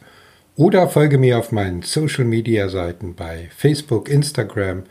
oder 0.55 0.87
folge 0.87 1.17
mir 1.17 1.37
auf 1.37 1.51
meinen 1.51 1.81
Social 1.81 2.23
Media 2.23 2.69
Seiten 2.69 3.13
bei 3.13 3.49
Facebook, 3.57 4.07
Instagram, 4.07 4.83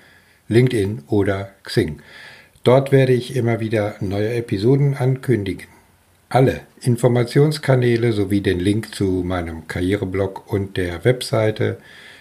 LinkedIn 0.48 1.04
oder 1.06 1.52
Xing. 1.62 2.02
Dort 2.64 2.92
werde 2.92 3.14
ich 3.14 3.34
immer 3.34 3.60
wieder 3.60 3.94
neue 4.00 4.34
Episoden 4.34 4.94
ankündigen. 4.94 5.77
Alle 6.30 6.60
Informationskanäle 6.82 8.12
sowie 8.12 8.42
den 8.42 8.60
Link 8.60 8.94
zu 8.94 9.22
meinem 9.24 9.66
Karriereblog 9.66 10.52
und 10.52 10.76
der 10.76 11.02
Webseite 11.06 11.78